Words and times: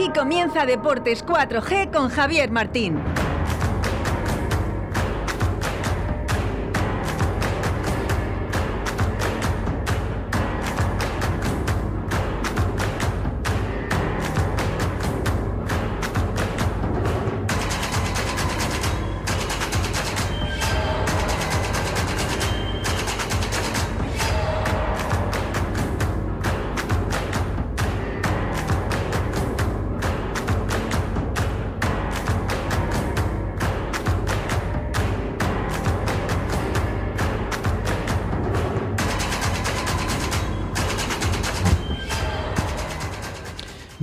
Aquí 0.00 0.18
comienza 0.18 0.64
Deportes 0.64 1.22
4G 1.26 1.92
con 1.92 2.08
Javier 2.08 2.50
Martín. 2.50 2.98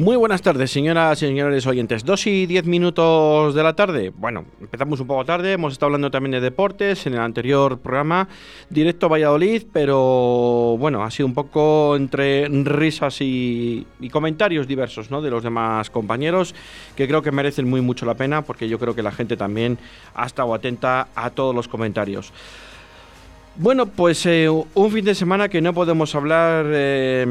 Muy 0.08 0.16
buenas 0.16 0.42
tardes, 0.42 0.72
señoras 0.72 1.22
y 1.22 1.26
señores 1.26 1.68
oyentes. 1.68 2.06
Dos 2.06 2.28
y 2.28 2.46
diez 2.46 2.64
minutos 2.64 3.54
de 3.54 3.62
la 3.62 3.76
tarde. 3.76 4.14
Bueno, 4.16 4.46
empezamos 4.62 5.02
un 5.02 5.08
poco 5.08 5.26
tarde. 5.26 5.52
Hemos 5.52 5.74
estado 5.74 5.88
hablando 5.88 6.10
también 6.10 6.32
de 6.32 6.40
deportes 6.40 7.06
en 7.08 7.16
el 7.16 7.20
anterior 7.20 7.80
programa, 7.80 8.30
directo 8.70 9.10
Valladolid, 9.10 9.64
pero 9.74 10.78
bueno, 10.80 11.04
ha 11.04 11.12
sido 11.12 11.28
un 11.28 11.34
poco 11.34 11.98
entre 11.98 12.48
risas 12.48 13.20
y, 13.20 13.86
y 14.00 14.10
comentarios 14.10 14.66
diversos 14.66 15.12
¿no? 15.12 15.22
de 15.22 15.30
los 15.30 15.44
demás 15.44 15.90
compañeros 15.90 16.56
que 16.96 17.06
creo 17.06 17.22
que 17.22 17.34
merecen 17.34 17.70
muy 17.70 17.82
mucho 17.82 18.06
la 18.06 18.14
pena 18.14 18.44
porque 18.44 18.70
yo 18.70 18.80
creo 18.80 18.96
que 18.96 19.04
la 19.04 19.12
gente 19.12 19.36
también 19.36 19.78
ha 20.16 20.26
estado 20.26 20.53
atenta 20.53 21.09
a 21.16 21.31
todos 21.31 21.53
los 21.53 21.68
comentarios. 21.68 22.31
Bueno, 23.59 23.88
pues 23.88 24.23
eh, 24.27 24.47
un 24.50 24.91
fin 24.91 25.03
de 25.03 25.16
semana 25.16 25.50
que 25.50 25.61
no 25.61 25.73
podemos 25.73 26.13
hablar 26.13 26.67
eh, 26.69 27.25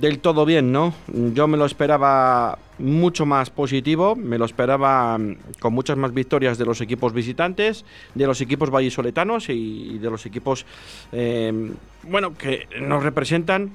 del 0.00 0.18
todo 0.20 0.46
bien, 0.46 0.72
¿no? 0.72 0.94
Yo 1.08 1.46
me 1.46 1.58
lo 1.58 1.66
esperaba 1.66 2.58
mucho 2.78 3.26
más 3.26 3.50
positivo, 3.50 4.16
me 4.16 4.38
lo 4.38 4.46
esperaba 4.46 5.18
con 5.60 5.74
muchas 5.74 5.98
más 5.98 6.14
victorias 6.14 6.56
de 6.56 6.64
los 6.64 6.80
equipos 6.80 7.12
visitantes, 7.12 7.84
de 8.14 8.26
los 8.26 8.40
equipos 8.40 8.70
vallisoletanos 8.70 9.50
y, 9.50 9.98
de 9.98 10.10
los 10.10 10.24
equipos, 10.24 10.64
eh, 11.12 11.70
bueno, 12.04 12.32
que 12.34 12.66
nos 12.80 13.02
representan 13.02 13.72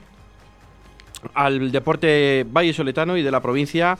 al 1.35 1.71
deporte 1.71 2.43
vallisoletano 2.49 3.17
y 3.17 3.21
de 3.21 3.29
la 3.29 3.39
provincia. 3.39 3.99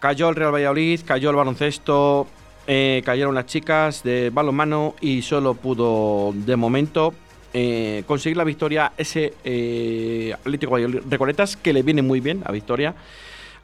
Cayó 0.00 0.30
el 0.30 0.34
Real 0.34 0.52
Valladolid, 0.52 1.02
cayó 1.06 1.30
el 1.30 1.36
baloncesto, 1.36 2.26
eh, 2.66 3.02
cayeron 3.04 3.34
las 3.34 3.46
chicas 3.46 4.02
de 4.02 4.30
balonmano 4.30 4.94
y 5.00 5.22
solo 5.22 5.54
pudo 5.54 6.32
de 6.32 6.54
momento 6.54 7.12
eh, 7.52 8.04
conseguir 8.06 8.36
la 8.36 8.44
victoria 8.44 8.92
ese 8.96 9.34
eh, 9.42 10.32
Atlético 10.32 10.76
Recoletas 10.76 11.56
que 11.56 11.72
le 11.72 11.82
viene 11.82 12.02
muy 12.02 12.20
bien 12.20 12.42
a 12.44 12.52
victoria 12.52 12.94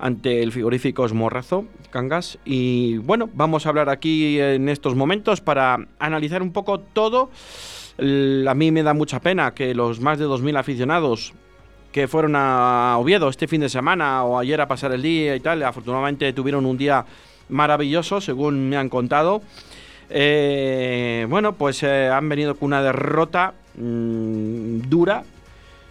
ante 0.01 0.43
el 0.43 0.53
frigorífico 0.53 1.07
Morrazo, 1.15 1.65
Cangas. 1.91 2.39
Y 2.45 2.99
bueno, 2.99 3.29
vamos 3.35 3.67
a 3.67 3.69
hablar 3.69 3.89
aquí 3.89 4.41
en 4.41 4.69
estos 4.69 4.95
momentos 4.95 5.41
para 5.41 5.79
analizar 5.99 6.43
un 6.43 6.53
poco 6.53 6.81
todo. 6.81 7.31
a 7.99 8.55
mí 8.55 8.73
me 8.73 8.83
da 8.83 8.95
mucha 8.95 9.21
pena 9.21 9.55
que 9.55 9.75
los 9.75 10.01
más 10.01 10.19
de 10.19 10.27
2.000 10.27 10.59
aficionados 10.59 11.33
que 11.93 12.07
fueron 12.07 12.35
a 12.37 12.97
Oviedo 12.99 13.29
este 13.29 13.49
fin 13.49 13.61
de 13.61 13.69
semana 13.69 14.25
o 14.25 14.39
ayer 14.39 14.61
a 14.61 14.69
pasar 14.69 14.93
el 14.93 15.03
día 15.03 15.35
y 15.35 15.41
tal, 15.41 15.63
afortunadamente 15.63 16.33
tuvieron 16.33 16.67
un 16.67 16.77
día 16.77 17.05
maravilloso, 17.49 18.21
según 18.21 18.69
me 18.69 18.77
han 18.77 18.89
contado. 18.89 19.43
Eh, 20.11 21.27
bueno, 21.29 21.55
pues 21.55 21.83
eh, 21.83 22.09
han 22.09 22.29
venido 22.29 22.55
con 22.55 22.69
una 22.69 22.83
derrota 22.83 23.55
mm, 23.77 24.81
dura, 24.89 25.25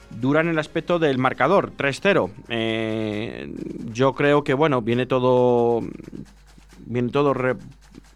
dura 0.09 0.41
en 0.41 0.49
el 0.49 0.59
aspecto 0.59 0.99
del 0.99 1.17
marcador, 1.17 1.71
3-0. 1.77 2.31
Eh, 2.49 3.53
yo 3.93 4.13
creo 4.13 4.43
que, 4.43 4.53
bueno, 4.53 4.81
viene 4.81 5.05
todo, 5.05 5.81
viene 6.85 7.09
todo 7.09 7.33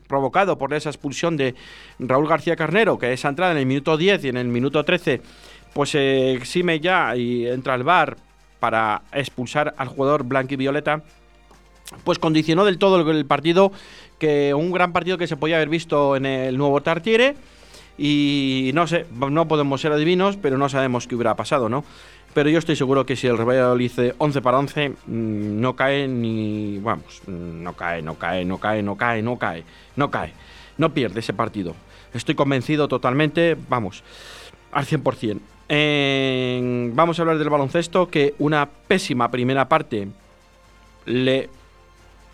provocado 0.08 0.58
por 0.58 0.74
esa 0.74 0.90
expulsión 0.90 1.38
de 1.38 1.56
Raúl 2.00 2.28
García 2.28 2.56
Carnero, 2.56 2.98
que 2.98 3.14
esa 3.14 3.30
entrada 3.30 3.52
en 3.54 3.60
el 3.60 3.66
minuto 3.66 3.96
10 3.96 4.26
y 4.26 4.30
en 4.30 4.38
el 4.38 4.48
minuto 4.48 4.84
13, 4.84 5.22
pues 5.74 5.92
se 5.92 6.34
exime 6.34 6.80
ya 6.80 7.16
y 7.16 7.48
entra 7.48 7.76
al 7.76 7.84
bar 7.84 8.18
para 8.60 9.04
expulsar 9.14 9.74
al 9.78 9.88
jugador 9.88 10.24
blanco 10.24 10.54
y 10.54 10.58
violeta 10.58 11.04
pues 12.04 12.20
condicionó 12.20 12.66
del 12.66 12.78
todo 12.78 13.10
el 13.10 13.26
partido, 13.26 13.72
que 14.20 14.54
un 14.54 14.72
gran 14.72 14.94
partido 14.94 15.18
que 15.18 15.28
se 15.28 15.38
podía 15.38 15.58
haber 15.58 15.70
visto 15.70 16.16
en 16.16 16.26
el 16.26 16.58
nuevo 16.58 16.82
Tartiere. 16.82 17.36
Y 17.98 18.72
no 18.74 18.88
sé, 18.88 19.06
no 19.12 19.48
podemos 19.48 19.82
ser 19.82 19.92
adivinos, 19.92 20.38
pero 20.38 20.58
no 20.58 20.70
sabemos 20.70 21.08
qué 21.08 21.16
hubiera 21.16 21.36
pasado, 21.36 21.70
¿no? 21.70 21.84
Pero 22.34 22.50
yo 22.50 22.60
estoy 22.60 22.76
seguro 22.76 23.06
que 23.06 23.16
si 23.16 23.28
el 23.28 23.38
Real 23.38 23.78
dice 23.78 24.16
11 24.18 24.42
para 24.42 24.58
11, 24.60 24.90
mm, 24.90 24.96
no 25.60 25.76
cae 25.76 26.08
ni. 26.08 26.80
Vamos, 26.80 27.22
no 27.28 27.74
cae, 27.74 28.02
no 28.02 28.16
cae, 28.16 28.46
no 28.46 28.58
cae, 28.58 28.82
no 28.82 28.96
cae, 28.96 29.22
no 29.22 29.38
cae, 29.38 29.64
no 29.98 30.10
cae. 30.10 30.34
No 30.78 30.94
pierde 30.94 31.20
ese 31.20 31.34
partido. 31.34 31.76
Estoy 32.14 32.36
convencido 32.36 32.88
totalmente, 32.88 33.58
vamos, 33.70 34.04
al 34.72 34.86
100%. 34.86 35.40
vamos 36.94 37.20
a 37.20 37.22
hablar 37.22 37.38
del 37.38 37.50
baloncesto, 37.50 38.10
que 38.10 38.36
una 38.40 38.68
pésima 38.88 39.30
primera 39.30 39.68
parte 39.70 40.08
le 41.06 41.50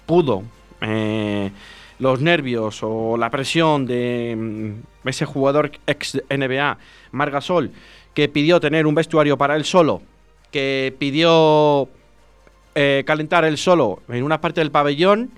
pudo 0.08 0.42
eh, 0.82 1.52
los 2.00 2.22
nervios 2.22 2.80
o 2.82 3.18
la 3.18 3.30
presión 3.30 3.86
de 3.86 4.36
mm, 4.36 5.08
ese 5.08 5.26
jugador 5.26 5.72
ex 5.86 6.20
NBA, 6.30 6.78
Margasol, 7.12 7.72
que 8.16 8.28
pidió 8.30 8.60
tener 8.60 8.88
un 8.88 8.96
vestuario 8.96 9.38
para 9.38 9.56
él 9.56 9.66
solo, 9.66 10.02
que 10.52 10.96
pidió 10.98 11.88
eh, 12.74 13.04
calentar 13.06 13.46
él 13.46 13.58
solo 13.58 14.02
en 14.08 14.24
una 14.24 14.42
parte 14.42 14.62
del 14.62 14.72
pabellón, 14.72 15.32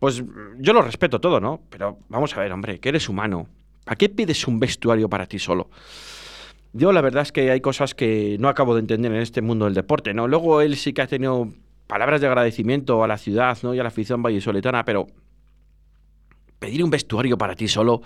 pues 0.00 0.22
yo 0.58 0.72
lo 0.72 0.82
respeto 0.82 1.20
todo, 1.20 1.40
¿no? 1.40 1.60
Pero 1.70 1.98
vamos 2.08 2.36
a 2.36 2.40
ver, 2.40 2.52
hombre, 2.52 2.78
que 2.78 2.88
eres 2.88 3.08
humano. 3.08 3.48
¿A 3.86 3.96
qué 3.96 4.08
pides 4.08 4.46
un 4.46 4.60
vestuario 4.60 5.08
para 5.08 5.26
ti 5.26 5.38
solo? 5.38 5.70
Yo 6.72 6.92
la 6.92 7.00
verdad 7.00 7.22
es 7.22 7.32
que 7.32 7.50
hay 7.50 7.60
cosas 7.60 7.94
que 7.94 8.36
no 8.38 8.48
acabo 8.48 8.74
de 8.74 8.80
entender 8.80 9.10
en 9.12 9.22
este 9.22 9.40
mundo 9.40 9.64
del 9.64 9.74
deporte, 9.74 10.14
¿no? 10.14 10.28
Luego 10.28 10.60
él 10.60 10.76
sí 10.76 10.92
que 10.92 11.02
ha 11.02 11.06
tenido 11.06 11.48
palabras 11.88 12.20
de 12.20 12.28
agradecimiento 12.28 13.02
a 13.02 13.08
la 13.08 13.18
ciudad 13.18 13.58
¿no? 13.62 13.74
y 13.74 13.80
a 13.80 13.82
la 13.82 13.88
afición 13.88 14.22
vallisoletana, 14.22 14.84
pero 14.84 15.06
pedir 16.60 16.84
un 16.84 16.90
vestuario 16.90 17.36
para 17.36 17.56
ti 17.56 17.66
solo. 17.66 18.02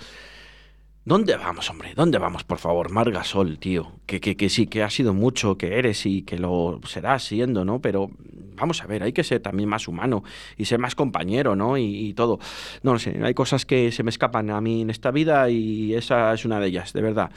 ¿Dónde 1.05 1.37
vamos, 1.37 1.69
hombre? 1.69 1.95
¿Dónde 1.97 2.19
vamos, 2.19 2.45
por 2.45 2.59
favor? 2.59 2.93
Margasol, 2.93 3.59
tío. 3.59 3.91
Que, 4.07 4.21
que, 4.21 4.37
que 4.37 4.49
sí, 4.49 4.69
que 4.69 4.85
ha 4.85 4.91
sido 4.91 5.13
mucho, 5.13 5.59
que 5.59 5.77
eres 5.77 6.07
y 6.07 6.23
que 6.23 6.39
lo 6.39 6.79
serás 6.87 7.25
siendo, 7.25 7.65
¿no? 7.65 7.81
Pero 7.81 8.09
vamos 8.55 8.83
a 8.83 8.87
ver, 8.87 9.03
hay 9.03 9.13
que 9.13 9.25
ser 9.25 9.41
también 9.41 9.69
más 9.69 9.89
humano 9.89 10.23
y 10.57 10.67
ser 10.67 10.79
más 10.79 10.95
compañero, 10.95 11.57
¿no? 11.57 11.77
Y, 11.77 12.15
todo. 12.15 12.39
No 12.85 12.93
lo 12.93 13.01
sé, 13.01 13.19
hay 13.21 13.35
cosas 13.35 13.67
que 13.67 13.91
se 13.91 14.05
me 14.05 14.11
escapan 14.11 14.51
a 14.51 14.61
mí 14.61 14.83
en 14.83 14.91
esta 14.91 15.11
vida 15.11 15.51
y 15.51 15.95
esa 15.95 16.33
es 16.33 16.45
una 16.45 16.61
de 16.61 16.69
ellas, 16.69 16.93
de 16.93 17.03
verdad. 17.03 17.33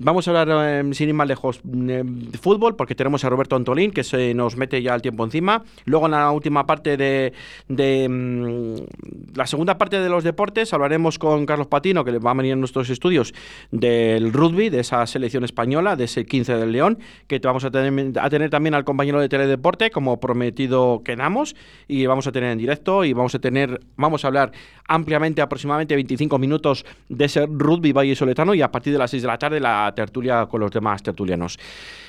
Vamos 0.00 0.28
a 0.28 0.30
hablar 0.30 0.78
em, 0.78 0.92
sin 0.92 1.08
ir 1.08 1.14
más 1.14 1.26
lejos 1.26 1.58
de 1.64 2.04
fútbol 2.40 2.76
porque 2.76 2.94
tenemos 2.94 3.24
a 3.24 3.30
Roberto 3.30 3.56
Antolín 3.56 3.90
que 3.90 4.04
se 4.04 4.32
nos 4.32 4.56
mete 4.56 4.80
ya 4.80 4.94
el 4.94 5.02
tiempo 5.02 5.24
encima. 5.24 5.64
Luego 5.86 6.06
en 6.06 6.12
la 6.12 6.30
última 6.30 6.66
parte 6.66 6.96
de, 6.96 7.32
mm, 7.68 9.36
la 9.36 9.44
segunda 9.48 9.76
parte 9.76 9.98
de 9.98 10.08
los 10.08 10.22
deportes 10.22 10.72
hablaremos 10.72 11.18
con 11.18 11.46
Carlos 11.46 11.66
Patino 11.66 12.04
que 12.04 12.16
va 12.20 12.30
a 12.30 12.34
venir 12.34 12.52
en 12.52 12.60
nuestros 12.60 12.88
estudios 12.90 13.34
del 13.72 14.32
rugby, 14.32 14.68
de 14.68 14.78
esa 14.80 15.04
selección 15.08 15.42
española, 15.42 15.96
de 15.96 16.04
ese 16.04 16.24
15 16.24 16.54
del 16.54 16.70
León, 16.70 17.00
que 17.26 17.40
vamos 17.40 17.64
a 17.64 17.72
tener, 17.72 18.20
a 18.20 18.30
tener 18.30 18.50
también 18.50 18.74
al 18.74 18.84
compañero 18.84 19.20
de 19.20 19.28
Teledeporte 19.28 19.90
como 19.90 20.20
prometido 20.20 21.02
quedamos 21.04 21.56
y 21.88 22.06
vamos 22.06 22.28
a 22.28 22.30
tener 22.30 22.52
en 22.52 22.58
directo 22.58 23.04
y 23.04 23.14
vamos 23.14 23.34
a 23.34 23.40
tener, 23.40 23.80
vamos 23.96 24.24
a 24.24 24.28
hablar 24.28 24.52
ampliamente 24.86 25.42
aproximadamente 25.42 25.96
25 25.96 26.38
minutos 26.38 26.86
de 27.08 27.24
ese 27.24 27.46
rugby 27.46 27.90
valle 27.90 28.14
soletano 28.14 28.54
y 28.54 28.62
a 28.62 28.70
partir 28.70 28.92
de 28.92 29.00
las 29.00 29.10
6 29.10 29.22
de 29.24 29.26
la 29.26 29.38
tarde 29.38 29.58
la 29.58 29.87
tertulia 29.94 30.46
con 30.46 30.60
los 30.60 30.70
demás 30.70 31.02
tertulianos. 31.02 31.58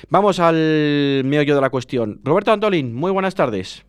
Vamos 0.08 0.40
al 0.40 1.22
meollo 1.24 1.54
de 1.54 1.60
la 1.60 1.70
cuestión. 1.70 2.20
Roberto 2.24 2.52
Antolín, 2.52 2.94
muy 2.94 3.10
buenas 3.10 3.34
tardes. 3.34 3.84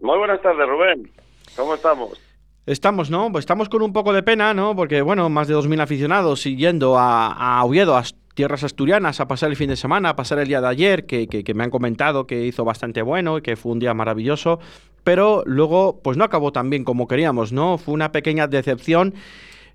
Muy 0.00 0.18
buenas 0.18 0.40
tardes, 0.40 0.66
Rubén. 0.68 1.10
¿Cómo 1.56 1.74
estamos? 1.74 2.20
Estamos, 2.66 3.10
¿no? 3.10 3.32
Pues 3.32 3.42
estamos 3.42 3.68
con 3.68 3.82
un 3.82 3.92
poco 3.92 4.12
de 4.12 4.22
pena, 4.22 4.54
¿no? 4.54 4.76
Porque, 4.76 5.02
bueno, 5.02 5.28
más 5.28 5.48
de 5.48 5.54
2.000 5.56 5.80
aficionados 5.80 6.40
siguiendo 6.40 6.98
a, 6.98 7.32
a 7.32 7.64
Oviedo, 7.64 7.96
a 7.96 8.04
tierras 8.34 8.64
asturianas, 8.64 9.20
a 9.20 9.28
pasar 9.28 9.50
el 9.50 9.56
fin 9.56 9.68
de 9.68 9.76
semana, 9.76 10.10
a 10.10 10.16
pasar 10.16 10.38
el 10.38 10.48
día 10.48 10.60
de 10.60 10.68
ayer, 10.68 11.06
que, 11.06 11.26
que, 11.26 11.54
me 11.54 11.64
han 11.64 11.70
comentado 11.70 12.26
que 12.26 12.46
hizo 12.46 12.64
bastante 12.64 13.02
bueno 13.02 13.38
y 13.38 13.42
que 13.42 13.56
fue 13.56 13.72
un 13.72 13.80
día 13.80 13.92
maravilloso, 13.92 14.60
pero 15.04 15.42
luego, 15.46 16.00
pues 16.02 16.16
no 16.16 16.24
acabó 16.24 16.52
tan 16.52 16.70
bien 16.70 16.84
como 16.84 17.08
queríamos, 17.08 17.52
¿no? 17.52 17.78
Fue 17.78 17.94
una 17.94 18.12
pequeña 18.12 18.46
decepción 18.46 19.14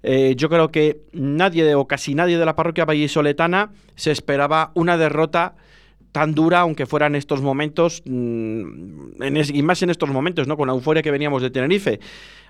eh, 0.07 0.36
yo 0.38 0.50
creo 0.50 0.69
que 0.69 1.02
nadie 1.13 1.74
o 1.74 1.88
casi 1.88 2.13
nadie 2.13 2.38
de 2.38 2.46
la 2.46 2.56
parroquia 2.56 2.86
vallisoletana 2.86 3.72
se 3.96 4.12
esperaba 4.12 4.72
una 4.75 4.98
derrota 4.98 5.56
tan 6.12 6.36
dura, 6.36 6.60
aunque 6.60 6.86
fueran 6.86 7.16
estos 7.16 7.42
momentos, 7.42 8.04
mm, 8.06 9.24
y 9.52 9.63
más 9.63 9.81
en 9.81 9.90
estos 9.90 10.10
momentos, 10.10 10.48
¿no? 10.48 10.57
Con 10.57 10.68
la 10.68 10.74
euforia 10.74 11.02
que 11.02 11.10
veníamos 11.10 11.42
de 11.42 11.50
Tenerife. 11.50 12.00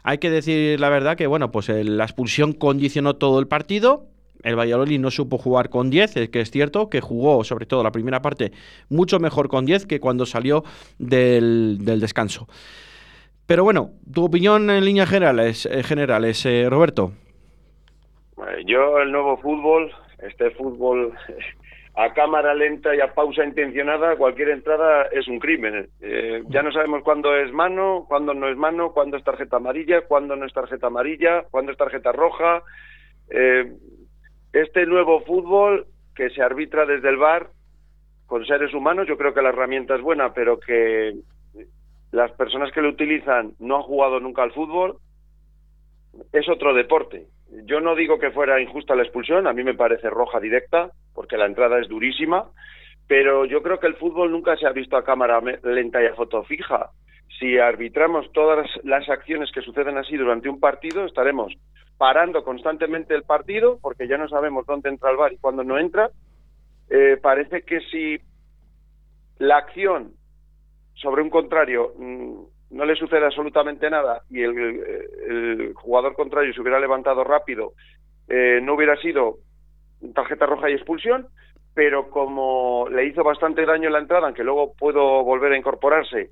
Hay 0.03 0.17
que 0.17 0.29
decir 0.29 0.79
la 0.81 0.89
verdad 0.89 1.15
que, 1.15 1.27
bueno, 1.27 1.49
pues 1.51 1.69
la 1.69 2.03
expulsión 2.03 2.51
condicionó 2.51 3.15
todo 3.15 3.39
el 3.39 3.47
partido. 3.47 4.05
El 4.43 4.59
Valladolid 4.59 4.99
no 4.99 5.09
supo 5.09 5.37
jugar 5.37 5.69
con 5.69 5.89
10, 5.89 6.29
que 6.29 6.41
es 6.41 6.51
cierto, 6.51 6.89
que 6.89 6.99
jugó, 6.99 7.43
sobre 7.45 7.65
todo 7.65 7.83
la 7.83 7.91
primera 7.91 8.21
parte, 8.21 8.51
mucho 8.89 9.17
mejor 9.19 9.47
con 9.47 9.65
10 9.65 9.85
que 9.85 10.01
cuando 10.01 10.25
salió 10.25 10.65
del, 10.99 11.79
descanso. 11.81 12.49
Pero 13.45 13.63
bueno, 13.63 13.91
tu 14.13 14.25
opinión 14.25 14.69
en 14.69 14.83
líneas 14.83 15.09
generales, 15.09 15.65
eh, 15.71 15.83
generales 15.83 16.45
eh, 16.45 16.67
Roberto. 16.69 17.13
Yo 18.65 18.99
el 18.99 19.11
nuevo 19.11 19.37
fútbol, 19.37 19.91
este 20.19 20.51
fútbol 20.51 21.13
a 21.95 22.13
cámara 22.13 22.53
lenta 22.53 22.93
y 22.93 22.99
a 22.99 23.13
pausa 23.13 23.45
intencionada, 23.45 24.17
cualquier 24.17 24.49
entrada 24.49 25.03
es 25.11 25.27
un 25.27 25.39
crimen. 25.39 25.87
Eh, 26.01 26.43
ya 26.49 26.61
no 26.61 26.71
sabemos 26.71 27.03
cuándo 27.03 27.35
es 27.35 27.51
mano, 27.53 28.05
cuándo 28.07 28.33
no 28.33 28.49
es 28.49 28.57
mano, 28.57 28.91
cuándo 28.91 29.15
es 29.15 29.23
tarjeta 29.23 29.57
amarilla, 29.57 30.01
cuándo 30.01 30.35
no 30.35 30.45
es 30.45 30.53
tarjeta 30.53 30.87
amarilla, 30.87 31.43
cuándo 31.49 31.71
es 31.71 31.77
tarjeta 31.77 32.11
roja. 32.11 32.63
Eh, 33.29 33.71
este 34.51 34.85
nuevo 34.85 35.21
fútbol 35.21 35.87
que 36.15 36.29
se 36.29 36.41
arbitra 36.41 36.85
desde 36.85 37.09
el 37.09 37.17
bar 37.17 37.49
con 38.25 38.45
seres 38.45 38.73
humanos, 38.73 39.07
yo 39.07 39.17
creo 39.17 39.33
que 39.33 39.41
la 39.41 39.49
herramienta 39.49 39.95
es 39.95 40.01
buena, 40.01 40.33
pero 40.33 40.59
que 40.59 41.13
las 42.11 42.31
personas 42.31 42.71
que 42.71 42.81
lo 42.81 42.89
utilizan 42.89 43.53
no 43.59 43.77
han 43.77 43.83
jugado 43.83 44.19
nunca 44.19 44.43
al 44.43 44.51
fútbol, 44.51 44.97
es 46.31 46.47
otro 46.49 46.73
deporte. 46.73 47.27
Yo 47.65 47.79
no 47.79 47.95
digo 47.95 48.19
que 48.19 48.31
fuera 48.31 48.59
injusta 48.59 48.95
la 48.95 49.03
expulsión, 49.03 49.47
a 49.47 49.53
mí 49.53 49.63
me 49.63 49.75
parece 49.75 50.09
roja 50.09 50.39
directa, 50.39 50.89
porque 51.13 51.37
la 51.37 51.45
entrada 51.45 51.79
es 51.79 51.87
durísima, 51.87 52.49
pero 53.07 53.45
yo 53.45 53.61
creo 53.61 53.79
que 53.79 53.87
el 53.87 53.95
fútbol 53.95 54.31
nunca 54.31 54.57
se 54.57 54.65
ha 54.65 54.71
visto 54.71 54.97
a 54.97 55.03
cámara 55.03 55.39
lenta 55.63 56.01
y 56.01 56.07
a 56.07 56.15
foto 56.15 56.43
fija. 56.43 56.89
Si 57.39 57.57
arbitramos 57.57 58.31
todas 58.31 58.67
las 58.83 59.07
acciones 59.09 59.51
que 59.51 59.61
suceden 59.61 59.97
así 59.97 60.15
durante 60.15 60.49
un 60.49 60.59
partido, 60.59 61.05
estaremos 61.05 61.53
parando 61.97 62.43
constantemente 62.43 63.13
el 63.13 63.23
partido, 63.23 63.77
porque 63.81 64.07
ya 64.07 64.17
no 64.17 64.27
sabemos 64.27 64.65
dónde 64.65 64.89
entra 64.89 65.11
el 65.11 65.17
bar 65.17 65.33
y 65.33 65.37
cuándo 65.37 65.63
no 65.63 65.77
entra. 65.77 66.09
Eh, 66.89 67.17
parece 67.21 67.63
que 67.63 67.79
si 67.91 68.17
la 69.37 69.57
acción 69.57 70.13
sobre 70.95 71.21
un 71.21 71.29
contrario 71.29 71.93
mm, 71.97 72.54
no 72.75 72.83
le 72.83 72.95
sucede 72.95 73.25
absolutamente 73.25 73.89
nada 73.89 74.21
y 74.29 74.41
el, 74.43 75.73
jugador 75.75 76.13
contrario 76.13 76.53
se 76.53 76.59
hubiera 76.59 76.79
levantado 76.79 77.23
rápido, 77.23 77.71
eh, 78.27 78.59
no 78.61 78.73
hubiera 78.73 78.97
sido 78.97 79.37
tarjeta 80.13 80.45
roja 80.45 80.69
y 80.69 80.73
expulsión, 80.73 81.27
pero 81.73 82.09
como 82.09 82.87
le 82.89 83.05
hizo 83.05 83.23
bastante 83.23 83.65
daño 83.65 83.87
en 83.87 83.93
la 83.93 83.99
entrada, 83.99 84.27
aunque 84.27 84.43
luego 84.43 84.73
puedo 84.77 85.23
volver 85.23 85.53
a 85.53 85.57
incorporarse, 85.57 86.31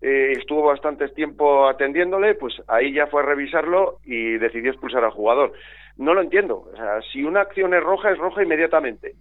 eh, 0.00 0.32
estuvo 0.32 0.62
bastante 0.62 1.08
tiempo 1.08 1.68
atendiéndole, 1.68 2.36
pues 2.36 2.54
ahí 2.68 2.94
ya 2.94 3.06
fue 3.08 3.22
a 3.22 3.26
revisarlo 3.26 3.98
y 4.02 4.38
decidió 4.38 4.70
expulsar 4.70 5.04
al 5.04 5.10
jugador. 5.10 5.52
No 5.98 6.14
lo 6.14 6.22
entiendo. 6.22 6.68
O 6.72 6.76
sea, 6.76 7.02
si 7.12 7.22
una 7.22 7.42
acción 7.42 7.74
es 7.74 7.82
roja, 7.82 8.10
es 8.10 8.18
roja 8.18 8.42
inmediatamente. 8.42 9.14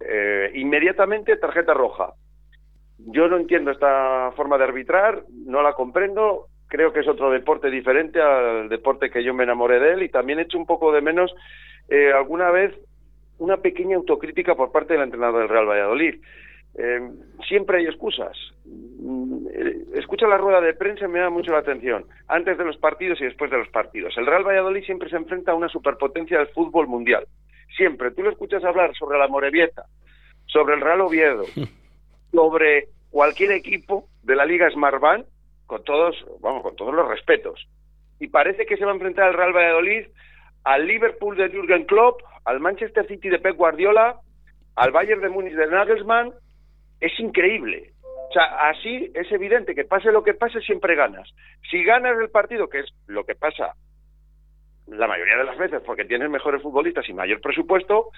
Eh, 0.00 0.52
inmediatamente 0.54 1.36
tarjeta 1.36 1.74
roja. 1.74 2.14
Yo 2.98 3.28
no 3.28 3.36
entiendo 3.36 3.70
esta 3.70 4.32
forma 4.36 4.58
de 4.58 4.64
arbitrar, 4.64 5.24
no 5.46 5.62
la 5.62 5.72
comprendo. 5.72 6.48
Creo 6.68 6.92
que 6.92 7.00
es 7.00 7.08
otro 7.08 7.30
deporte 7.30 7.70
diferente 7.70 8.20
al 8.20 8.68
deporte 8.68 9.10
que 9.10 9.22
yo 9.22 9.34
me 9.34 9.44
enamoré 9.44 9.78
de 9.80 9.92
él 9.94 10.02
y 10.02 10.08
también 10.08 10.38
he 10.38 10.42
hecho 10.42 10.58
un 10.58 10.66
poco 10.66 10.92
de 10.92 11.00
menos 11.00 11.34
eh, 11.88 12.12
alguna 12.12 12.50
vez 12.50 12.74
una 13.38 13.58
pequeña 13.58 13.96
autocrítica 13.96 14.54
por 14.54 14.72
parte 14.72 14.94
del 14.94 15.02
entrenador 15.02 15.40
del 15.40 15.48
Real 15.48 15.66
Valladolid. 15.66 16.14
Eh, 16.76 17.10
siempre 17.48 17.78
hay 17.78 17.86
excusas. 17.86 18.36
Mm, 18.64 19.46
eh, 19.52 19.84
escucha 19.94 20.26
la 20.26 20.38
rueda 20.38 20.60
de 20.60 20.74
prensa 20.74 21.04
y 21.04 21.08
me 21.08 21.20
da 21.20 21.30
mucho 21.30 21.52
la 21.52 21.58
atención, 21.58 22.04
antes 22.26 22.58
de 22.58 22.64
los 22.64 22.76
partidos 22.78 23.20
y 23.20 23.24
después 23.24 23.50
de 23.50 23.58
los 23.58 23.68
partidos. 23.68 24.16
El 24.16 24.26
Real 24.26 24.44
Valladolid 24.44 24.84
siempre 24.84 25.08
se 25.08 25.16
enfrenta 25.16 25.52
a 25.52 25.56
una 25.56 25.68
superpotencia 25.68 26.38
del 26.38 26.48
fútbol 26.48 26.88
mundial. 26.88 27.26
Siempre. 27.76 28.10
Tú 28.12 28.22
lo 28.22 28.30
escuchas 28.30 28.64
hablar 28.64 28.94
sobre 28.94 29.18
la 29.18 29.28
Morevieta, 29.28 29.84
sobre 30.46 30.74
el 30.74 30.80
Real 30.80 31.00
Oviedo, 31.00 31.44
sobre 32.34 32.88
cualquier 33.10 33.52
equipo 33.52 34.08
de 34.22 34.34
la 34.34 34.44
Liga 34.44 34.68
Smartbank, 34.70 35.26
con 35.66 35.84
todos, 35.84 36.16
vamos, 36.40 36.62
con 36.62 36.76
todos 36.76 36.92
los 36.92 37.08
respetos. 37.08 37.66
Y 38.18 38.28
parece 38.28 38.66
que 38.66 38.76
se 38.76 38.84
va 38.84 38.90
a 38.90 38.94
enfrentar 38.94 39.28
el 39.28 39.36
Real 39.36 39.52
Valladolid 39.52 40.06
al 40.64 40.86
Liverpool 40.86 41.36
de 41.36 41.48
Jürgen 41.48 41.84
Klopp, 41.84 42.20
al 42.44 42.60
Manchester 42.60 43.06
City 43.06 43.28
de 43.28 43.38
Pep 43.38 43.56
Guardiola, 43.56 44.20
al 44.76 44.90
Bayern 44.90 45.20
de 45.20 45.28
Múnich 45.28 45.54
de 45.54 45.66
Nagelsmann, 45.66 46.32
es 47.00 47.18
increíble. 47.20 47.92
O 48.02 48.32
sea, 48.32 48.68
así 48.68 49.12
es 49.14 49.30
evidente 49.30 49.74
que 49.74 49.84
pase 49.84 50.10
lo 50.10 50.24
que 50.24 50.34
pase, 50.34 50.60
siempre 50.60 50.96
ganas. 50.96 51.32
Si 51.70 51.84
ganas 51.84 52.18
el 52.18 52.30
partido, 52.30 52.68
que 52.68 52.80
es 52.80 52.92
lo 53.06 53.24
que 53.24 53.34
pasa 53.34 53.74
la 54.86 55.06
mayoría 55.06 55.38
de 55.38 55.44
las 55.44 55.56
veces, 55.56 55.82
porque 55.86 56.04
tienes 56.04 56.28
mejores 56.28 56.60
futbolistas 56.62 57.08
y 57.08 57.14
mayor 57.14 57.40
presupuesto, 57.40 58.10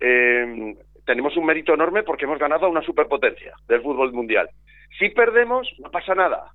eh, 0.00 0.74
tenemos 1.04 1.36
un 1.36 1.46
mérito 1.46 1.74
enorme 1.74 2.02
porque 2.02 2.24
hemos 2.24 2.38
ganado 2.38 2.66
a 2.66 2.70
una 2.70 2.82
superpotencia 2.82 3.54
del 3.68 3.82
fútbol 3.82 4.12
mundial. 4.12 4.48
Si 4.98 5.08
perdemos, 5.10 5.68
no 5.78 5.90
pasa 5.90 6.14
nada. 6.14 6.52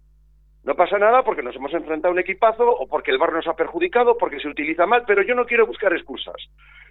No 0.64 0.76
pasa 0.76 0.98
nada 0.98 1.24
porque 1.24 1.44
nos 1.44 1.56
hemos 1.56 1.74
enfrentado 1.74 2.10
a 2.10 2.14
un 2.14 2.20
equipazo 2.20 2.70
o 2.70 2.88
porque 2.88 3.12
el 3.12 3.18
bar 3.18 3.32
nos 3.32 3.48
ha 3.48 3.56
perjudicado, 3.56 4.18
porque 4.18 4.40
se 4.40 4.50
utiliza 4.50 4.86
mal, 4.86 5.04
pero 5.08 5.22
yo 5.22 5.34
no 5.34 5.46
quiero 5.46 5.66
buscar 5.66 5.94
excusas. 5.94 6.36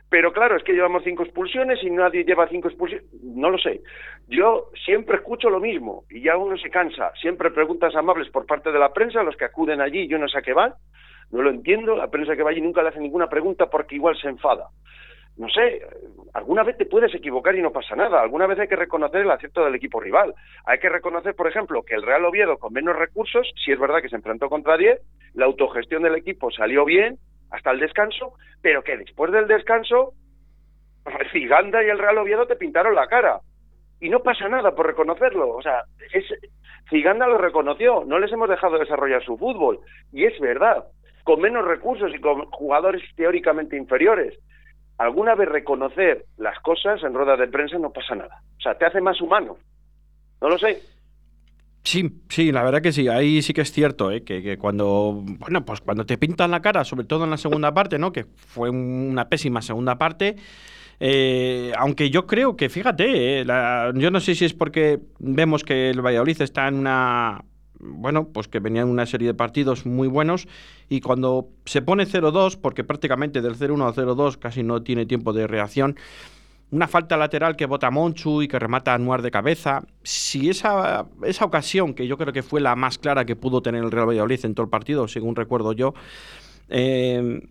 Pero 0.08 0.32
claro, 0.32 0.56
es 0.56 0.62
que 0.62 0.72
llevamos 0.72 1.02
cinco 1.04 1.24
expulsiones 1.24 1.82
y 1.82 1.90
nadie 1.90 2.24
lleva 2.24 2.48
cinco 2.48 2.68
expulsiones. 2.68 3.06
No 3.22 3.50
lo 3.50 3.58
sé. 3.58 3.80
Yo 4.28 4.70
siempre 4.84 5.16
escucho 5.16 5.50
lo 5.50 5.60
mismo 5.60 6.04
y 6.08 6.22
ya 6.22 6.36
uno 6.36 6.56
se 6.56 6.70
cansa. 6.70 7.12
Siempre 7.20 7.50
preguntas 7.50 7.94
amables 7.96 8.30
por 8.30 8.46
parte 8.46 8.70
de 8.70 8.78
la 8.78 8.92
prensa, 8.92 9.22
los 9.22 9.36
que 9.36 9.44
acuden 9.44 9.80
allí, 9.80 10.08
yo 10.08 10.18
no 10.18 10.28
sé 10.28 10.38
a 10.38 10.42
qué 10.42 10.52
van. 10.52 10.74
No 11.30 11.42
lo 11.42 11.50
entiendo. 11.50 11.96
La 11.96 12.08
prensa 12.08 12.36
que 12.36 12.42
va 12.42 12.50
allí 12.50 12.60
nunca 12.60 12.82
le 12.82 12.90
hace 12.90 13.00
ninguna 13.00 13.28
pregunta 13.28 13.66
porque 13.66 13.96
igual 13.96 14.16
se 14.16 14.28
enfada 14.28 14.68
no 15.38 15.48
sé, 15.50 15.82
alguna 16.32 16.62
vez 16.62 16.78
te 16.78 16.86
puedes 16.86 17.14
equivocar 17.14 17.54
y 17.54 17.62
no 17.62 17.70
pasa 17.70 17.94
nada. 17.94 18.22
Alguna 18.22 18.46
vez 18.46 18.58
hay 18.58 18.68
que 18.68 18.76
reconocer 18.76 19.20
el 19.20 19.30
acierto 19.30 19.64
del 19.64 19.74
equipo 19.74 20.00
rival. 20.00 20.34
Hay 20.64 20.78
que 20.78 20.88
reconocer, 20.88 21.34
por 21.34 21.46
ejemplo, 21.46 21.82
que 21.82 21.94
el 21.94 22.02
Real 22.02 22.24
Oviedo 22.24 22.58
con 22.58 22.72
menos 22.72 22.96
recursos, 22.96 23.46
si 23.62 23.72
es 23.72 23.78
verdad 23.78 24.00
que 24.00 24.08
se 24.08 24.16
enfrentó 24.16 24.48
contra 24.48 24.76
10, 24.76 25.00
la 25.34 25.44
autogestión 25.44 26.02
del 26.02 26.14
equipo 26.14 26.50
salió 26.50 26.84
bien 26.84 27.18
hasta 27.50 27.70
el 27.70 27.80
descanso, 27.80 28.32
pero 28.62 28.82
que 28.82 28.96
después 28.96 29.30
del 29.30 29.46
descanso, 29.46 30.14
Ciganda 31.32 31.84
y 31.84 31.88
el 31.88 31.98
Real 31.98 32.18
Oviedo 32.18 32.46
te 32.46 32.56
pintaron 32.56 32.94
la 32.94 33.06
cara. 33.06 33.40
Y 34.00 34.08
no 34.08 34.20
pasa 34.20 34.48
nada 34.48 34.74
por 34.74 34.86
reconocerlo. 34.86 35.50
O 35.50 35.62
sea, 35.62 35.82
es, 36.12 36.24
Ciganda 36.88 37.26
lo 37.26 37.36
reconoció. 37.36 38.04
No 38.04 38.18
les 38.18 38.32
hemos 38.32 38.48
dejado 38.48 38.78
desarrollar 38.78 39.22
su 39.22 39.36
fútbol. 39.36 39.80
Y 40.12 40.24
es 40.24 40.38
verdad. 40.40 40.84
Con 41.24 41.40
menos 41.40 41.64
recursos 41.64 42.14
y 42.14 42.20
con 42.20 42.46
jugadores 42.46 43.02
teóricamente 43.16 43.76
inferiores 43.76 44.38
alguna 44.98 45.34
vez 45.34 45.48
reconocer 45.48 46.26
las 46.38 46.58
cosas 46.60 47.02
en 47.02 47.14
rueda 47.14 47.36
de 47.36 47.48
prensa 47.48 47.78
no 47.78 47.92
pasa 47.92 48.14
nada. 48.14 48.42
O 48.58 48.60
sea, 48.60 48.76
te 48.76 48.86
hace 48.86 49.00
más 49.00 49.20
humano. 49.20 49.56
No 50.40 50.48
lo 50.48 50.58
sé. 50.58 50.82
Sí, 51.86 52.20
sí, 52.28 52.50
la 52.50 52.64
verdad 52.64 52.82
que 52.82 52.90
sí, 52.90 53.06
ahí 53.06 53.42
sí 53.42 53.54
que 53.54 53.60
es 53.60 53.70
cierto, 53.70 54.10
¿eh? 54.10 54.24
que, 54.24 54.58
cuando, 54.58 55.22
bueno, 55.38 55.64
pues 55.64 55.80
cuando 55.80 56.04
te 56.04 56.18
pintan 56.18 56.50
la 56.50 56.60
cara, 56.60 56.82
sobre 56.82 57.06
todo 57.06 57.22
en 57.22 57.30
la 57.30 57.36
segunda 57.36 57.72
parte, 57.72 57.96
¿no? 57.96 58.10
Que 58.10 58.24
fue 58.24 58.70
una 58.70 59.28
pésima 59.28 59.62
segunda 59.62 59.96
parte, 59.96 60.34
eh, 60.98 61.70
aunque 61.78 62.10
yo 62.10 62.26
creo 62.26 62.56
que, 62.56 62.68
fíjate, 62.68 63.42
eh, 63.42 63.46
yo 63.94 64.10
no 64.10 64.18
sé 64.18 64.34
si 64.34 64.44
es 64.44 64.52
porque 64.52 64.98
vemos 65.20 65.62
que 65.62 65.90
el 65.90 66.04
Valladolid 66.04 66.42
está 66.42 66.66
en 66.66 66.74
una 66.74 67.44
bueno, 67.80 68.28
pues 68.28 68.48
que 68.48 68.60
venían 68.60 68.88
una 68.88 69.06
serie 69.06 69.28
de 69.28 69.34
partidos 69.34 69.86
muy 69.86 70.08
buenos 70.08 70.48
y 70.88 71.00
cuando 71.00 71.48
se 71.64 71.82
pone 71.82 72.06
0-2, 72.06 72.58
porque 72.60 72.84
prácticamente 72.84 73.42
del 73.42 73.56
0-1 73.56 73.86
al 73.86 73.94
0-2 73.94 74.38
casi 74.38 74.62
no 74.62 74.82
tiene 74.82 75.06
tiempo 75.06 75.32
de 75.32 75.46
reacción, 75.46 75.96
una 76.70 76.88
falta 76.88 77.16
lateral 77.16 77.56
que 77.56 77.66
bota 77.66 77.90
Monchu 77.90 78.42
y 78.42 78.48
que 78.48 78.58
remata 78.58 78.92
a 78.92 78.94
Anuar 78.96 79.22
de 79.22 79.30
cabeza. 79.30 79.84
Si 80.02 80.50
esa, 80.50 81.06
esa 81.22 81.44
ocasión, 81.44 81.94
que 81.94 82.06
yo 82.06 82.18
creo 82.18 82.32
que 82.32 82.42
fue 82.42 82.60
la 82.60 82.74
más 82.74 82.98
clara 82.98 83.24
que 83.24 83.36
pudo 83.36 83.62
tener 83.62 83.84
el 83.84 83.90
Real 83.90 84.08
Valladolid 84.08 84.44
en 84.44 84.54
todo 84.54 84.64
el 84.64 84.70
partido, 84.70 85.06
según 85.06 85.36
recuerdo 85.36 85.72
yo, 85.72 85.94
eh, 86.68 87.48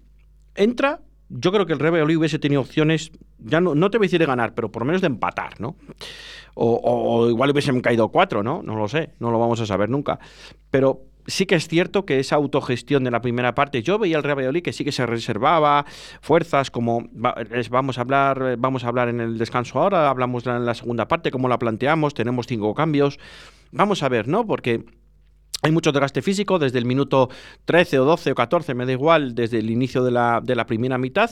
entra, 0.55 1.00
yo 1.29 1.51
creo 1.51 1.65
que 1.65 1.74
el 1.74 1.79
Real 1.79 1.94
Valladolid 1.94 2.17
hubiese 2.17 2.39
tenido 2.39 2.62
opciones, 2.62 3.12
ya 3.39 3.62
no, 3.62 3.75
no 3.75 3.89
te 3.89 3.98
voy 3.98 4.05
a 4.05 4.08
decir 4.08 4.20
de 4.20 4.25
ganar, 4.25 4.53
pero 4.53 4.72
por 4.72 4.82
lo 4.82 4.86
menos 4.86 5.01
de 5.01 5.08
empatar, 5.08 5.60
¿no? 5.60 5.75
O, 6.53 7.27
igual 7.29 7.51
hubiesen 7.51 7.82
caído 7.82 8.10
cuatro, 8.10 8.41
¿no? 8.41 8.62
No 8.63 8.75
lo 8.75 8.88
sé, 8.88 9.10
no 9.20 9.29
lo 9.32 9.39
vamos 9.39 9.60
a 9.60 9.65
saber 9.65 9.89
nunca. 9.89 10.20
Pero 10.72 11.01
sí 11.27 11.46
que 11.46 11.55
es 11.55 11.67
cierto 11.67 12.05
que 12.05 12.20
esa 12.20 12.36
autogestión 12.38 13.03
de 13.03 13.12
la 13.12 13.22
primera 13.22 13.53
parte, 13.55 13.84
yo 13.84 14.00
veía 14.00 14.17
al 14.17 14.24
Real 14.24 14.38
Valladolid 14.38 14.63
que 14.63 14.72
sí 14.72 14.86
que 14.86 14.94
se 14.94 15.05
reservaba 15.05 15.86
fuerzas, 16.22 16.72
como 16.72 17.10
vamos 17.12 17.98
a 17.98 18.01
hablar, 18.01 18.55
vamos 18.58 18.86
a 18.86 18.88
hablar 18.88 19.10
en 19.10 19.20
el 19.20 19.38
descanso 19.38 19.79
ahora, 19.79 20.10
hablamos 20.10 20.46
en 20.48 20.65
la 20.65 20.74
segunda 20.74 21.08
parte, 21.08 21.32
cómo 21.32 21.50
la 21.50 21.60
planteamos, 21.60 22.13
tenemos 22.13 22.48
cinco 22.48 22.74
cambios. 22.74 23.20
Vamos 23.72 24.03
a 24.03 24.10
ver, 24.10 24.27
¿no? 24.29 24.46
Porque 24.46 24.86
hay 25.63 25.71
mucho 25.71 25.91
desgaste 25.91 26.21
físico 26.21 26.59
desde 26.59 26.79
el 26.79 26.85
minuto 26.85 27.29
13 27.65 28.00
o 28.00 28.05
12 28.05 28.31
o 28.31 28.35
14, 28.35 28.74
me 28.74 28.85
da 28.85 28.91
igual, 28.91 29.35
desde 29.35 29.59
el 29.59 29.69
inicio 29.69 30.03
de 30.03 30.12
la, 30.12 30.41
de 30.43 30.55
la 30.55 30.65
primera 30.65 30.97
mitad 30.97 31.31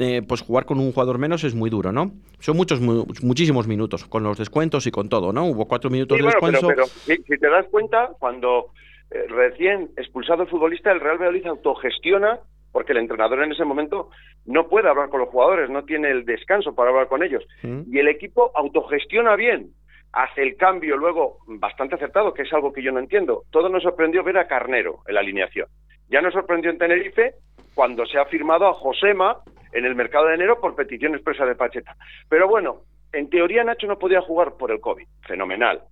eh, 0.00 0.22
pues 0.26 0.42
jugar 0.42 0.64
con 0.64 0.78
un 0.78 0.92
jugador 0.92 1.18
menos 1.18 1.42
es 1.42 1.56
muy 1.56 1.70
duro, 1.70 1.90
¿no? 1.90 2.12
Son 2.38 2.56
muchos, 2.56 2.80
muchísimos 2.80 3.66
minutos, 3.66 4.04
con 4.04 4.22
los 4.22 4.38
descuentos 4.38 4.86
y 4.86 4.92
con 4.92 5.08
todo, 5.08 5.32
¿no? 5.32 5.46
Hubo 5.46 5.66
cuatro 5.66 5.90
minutos 5.90 6.18
de 6.18 6.24
descuento. 6.24 6.68
Pero, 6.68 6.86
si, 6.86 7.16
te 7.16 7.48
das 7.48 7.66
cuenta, 7.68 8.10
cuando 8.20 8.66
eh, 9.10 9.24
recién 9.28 9.90
expulsado 9.96 10.44
el 10.44 10.48
futbolista, 10.48 10.92
el 10.92 11.00
Real 11.00 11.18
Valladolid 11.18 11.46
autogestiona 11.46 12.38
porque 12.70 12.92
el 12.92 12.98
entrenador 12.98 13.42
en 13.42 13.50
ese 13.50 13.64
momento 13.64 14.10
no 14.44 14.68
puede 14.68 14.88
hablar 14.88 15.08
con 15.08 15.18
los 15.20 15.30
jugadores, 15.30 15.68
no 15.68 15.84
tiene 15.84 16.10
el 16.10 16.24
descanso 16.24 16.76
para 16.76 16.90
hablar 16.90 17.08
con 17.08 17.24
ellos. 17.24 17.44
Mm. 17.62 17.82
Y 17.90 17.98
el 17.98 18.06
equipo 18.06 18.52
autogestiona 18.54 19.34
bien, 19.34 19.72
hace 20.12 20.42
el 20.42 20.56
cambio 20.56 20.96
luego 20.96 21.38
bastante 21.46 21.94
acertado, 21.94 22.32
que 22.32 22.42
es 22.42 22.52
algo 22.52 22.72
que 22.72 22.82
yo 22.82 22.92
no 22.92 22.98
entiendo. 22.98 23.44
Todo 23.50 23.68
nos 23.68 23.82
sorprendió 23.82 24.22
ver 24.22 24.38
a 24.38 24.46
Carnero 24.46 25.00
en 25.06 25.14
la 25.14 25.20
alineación. 25.20 25.68
Ya 26.08 26.20
nos 26.20 26.32
sorprendió 26.32 26.70
en 26.70 26.78
Tenerife 26.78 27.34
cuando 27.74 28.06
se 28.06 28.18
ha 28.18 28.24
firmado 28.26 28.66
a 28.66 28.74
Josema 28.74 29.38
en 29.72 29.84
el 29.84 29.94
mercado 29.94 30.26
de 30.26 30.34
enero 30.34 30.60
por 30.60 30.74
petición 30.74 31.14
expresa 31.14 31.44
de 31.44 31.54
Pacheta. 31.54 31.96
Pero 32.28 32.48
bueno, 32.48 32.82
en 33.12 33.28
teoría 33.28 33.64
Nacho 33.64 33.86
no 33.86 33.98
podía 33.98 34.20
jugar 34.22 34.56
por 34.58 34.70
el 34.70 34.80
COVID. 34.80 35.06
Fenomenal. 35.26 35.82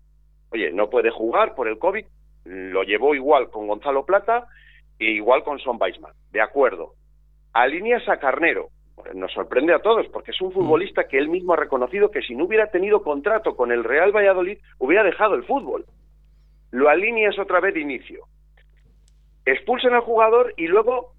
Oye, 0.51 0.73
no 0.73 0.89
puede 0.89 1.11
jugar 1.11 1.55
por 1.55 1.69
el 1.69 1.79
COVID. 1.79 2.05
Lo 2.45 2.83
llevó 2.83 3.15
igual 3.15 3.51
con 3.51 3.67
Gonzalo 3.67 4.05
Plata 4.05 4.47
e 4.99 5.11
igual 5.11 5.43
con 5.43 5.59
Son 5.59 5.77
Weisman. 5.81 6.13
De 6.31 6.41
acuerdo. 6.41 6.95
Alineas 7.53 8.09
a 8.09 8.19
Carnero. 8.19 8.69
Nos 9.15 9.33
sorprende 9.33 9.75
a 9.75 9.81
todos 9.81 10.07
porque 10.09 10.31
es 10.31 10.41
un 10.41 10.53
futbolista 10.53 11.07
que 11.07 11.19
él 11.19 11.29
mismo 11.29 11.53
ha 11.53 11.57
reconocido 11.57 12.11
que 12.11 12.23
si 12.23 12.35
no 12.35 12.45
hubiera 12.45 12.71
tenido 12.71 13.03
contrato 13.03 13.55
con 13.55 13.71
el 13.71 13.85
Real 13.85 14.15
Valladolid 14.15 14.59
hubiera 14.79 15.05
dejado 15.05 15.35
el 15.35 15.45
fútbol. 15.45 15.85
Lo 16.71 16.89
alineas 16.89 17.39
otra 17.39 17.61
vez 17.61 17.75
de 17.75 17.81
inicio. 17.81 18.25
Expulsan 19.45 19.95
al 19.95 20.01
jugador 20.01 20.55
y 20.57 20.67
luego 20.67 21.13